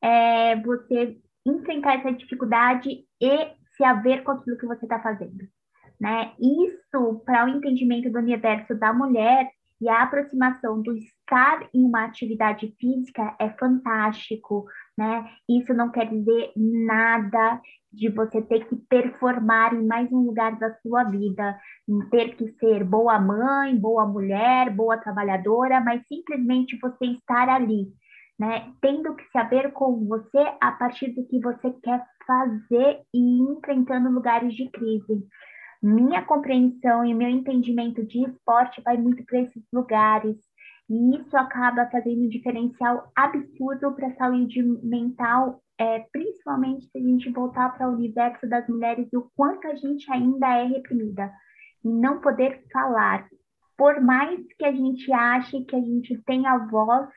é, 0.00 0.56
você 0.62 1.18
enfrentar 1.46 1.96
essa 1.96 2.12
dificuldade 2.12 3.04
e 3.20 3.52
se 3.76 3.84
haver 3.84 4.22
com 4.22 4.32
aquilo 4.32 4.56
que 4.56 4.66
você 4.66 4.84
está 4.84 5.00
fazendo. 5.00 5.46
Né? 6.00 6.32
Isso, 6.40 7.22
para 7.24 7.44
o 7.44 7.48
entendimento 7.48 8.10
do 8.10 8.18
universo 8.18 8.74
da 8.74 8.92
mulher 8.92 9.50
e 9.80 9.88
a 9.88 10.02
aproximação 10.02 10.80
do 10.80 10.96
estar 10.96 11.68
em 11.74 11.84
uma 11.84 12.04
atividade 12.04 12.74
física 12.78 13.36
é 13.38 13.50
fantástico, 13.50 14.64
né? 14.96 15.28
Isso 15.48 15.74
não 15.74 15.90
quer 15.90 16.08
dizer 16.08 16.52
nada 16.56 17.60
de 17.92 18.08
você 18.08 18.40
ter 18.42 18.66
que 18.66 18.76
performar 18.76 19.74
em 19.74 19.86
mais 19.86 20.10
um 20.12 20.20
lugar 20.20 20.58
da 20.58 20.74
sua 20.80 21.04
vida, 21.04 21.58
ter 22.10 22.36
que 22.36 22.48
ser 22.58 22.82
boa 22.82 23.18
mãe, 23.20 23.76
boa 23.76 24.06
mulher, 24.06 24.70
boa 24.70 24.96
trabalhadora, 24.96 25.80
mas 25.80 26.02
simplesmente 26.08 26.78
você 26.80 27.06
estar 27.06 27.48
ali, 27.48 27.92
né? 28.44 28.72
Tendo 28.80 29.14
que 29.14 29.24
saber 29.30 29.72
com 29.72 30.04
você 30.06 30.38
a 30.60 30.72
partir 30.72 31.12
do 31.14 31.24
que 31.26 31.40
você 31.40 31.70
quer 31.82 32.04
fazer 32.26 33.00
e 33.12 33.40
enfrentando 33.40 34.10
lugares 34.10 34.54
de 34.54 34.68
crise. 34.70 35.26
Minha 35.82 36.22
compreensão 36.22 37.04
e 37.04 37.14
meu 37.14 37.28
entendimento 37.28 38.04
de 38.04 38.24
esporte 38.24 38.82
vai 38.82 38.96
muito 38.98 39.24
para 39.24 39.40
esses 39.40 39.62
lugares. 39.72 40.36
E 40.90 41.16
isso 41.16 41.34
acaba 41.36 41.88
fazendo 41.90 42.24
um 42.24 42.28
diferencial 42.28 43.10
absurdo 43.16 43.92
para 43.94 44.08
a 44.08 44.14
saúde 44.16 44.62
mental, 44.82 45.62
é, 45.78 46.00
principalmente 46.12 46.86
se 46.86 46.98
a 46.98 47.00
gente 47.00 47.30
voltar 47.30 47.70
para 47.70 47.88
o 47.88 47.94
universo 47.94 48.46
das 48.46 48.68
mulheres 48.68 49.08
e 49.10 49.16
o 49.16 49.30
quanto 49.34 49.66
a 49.66 49.74
gente 49.74 50.10
ainda 50.12 50.46
é 50.58 50.64
reprimida. 50.66 51.32
E 51.82 51.88
não 51.88 52.20
poder 52.20 52.62
falar. 52.70 53.26
Por 53.76 54.00
mais 54.00 54.40
que 54.58 54.64
a 54.64 54.72
gente 54.72 55.10
ache 55.12 55.64
que 55.64 55.74
a 55.74 55.80
gente 55.80 56.22
tem 56.24 56.46
a 56.46 56.58
voz 56.58 57.08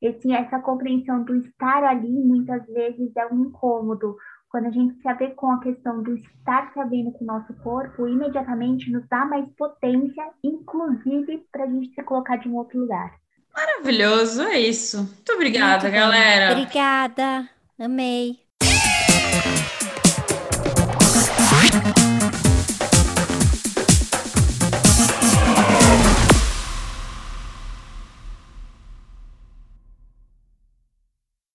esse, 0.00 0.32
essa 0.32 0.58
compreensão 0.60 1.22
do 1.24 1.36
estar 1.36 1.84
ali 1.84 2.10
muitas 2.10 2.64
vezes 2.66 3.14
é 3.16 3.26
um 3.26 3.46
incômodo. 3.46 4.16
Quando 4.48 4.66
a 4.66 4.70
gente 4.70 5.00
se 5.00 5.14
vê 5.14 5.28
com 5.30 5.50
a 5.50 5.60
questão 5.60 6.02
do 6.02 6.16
estar 6.16 6.72
sabendo 6.74 7.12
com 7.12 7.24
o 7.24 7.26
nosso 7.26 7.54
corpo, 7.62 8.08
imediatamente 8.08 8.90
nos 8.90 9.06
dá 9.08 9.24
mais 9.24 9.46
potência, 9.56 10.24
inclusive 10.42 11.46
para 11.52 11.64
a 11.64 11.66
gente 11.68 11.94
se 11.94 12.02
colocar 12.02 12.36
de 12.36 12.48
um 12.48 12.56
outro 12.56 12.80
lugar. 12.80 13.14
Maravilhoso, 13.54 14.42
é 14.42 14.58
isso. 14.58 14.98
Muito 14.98 15.32
obrigada, 15.34 15.84
Muito 15.84 15.94
galera. 15.94 16.52
Obrigada, 16.52 17.48
amei. 17.78 18.49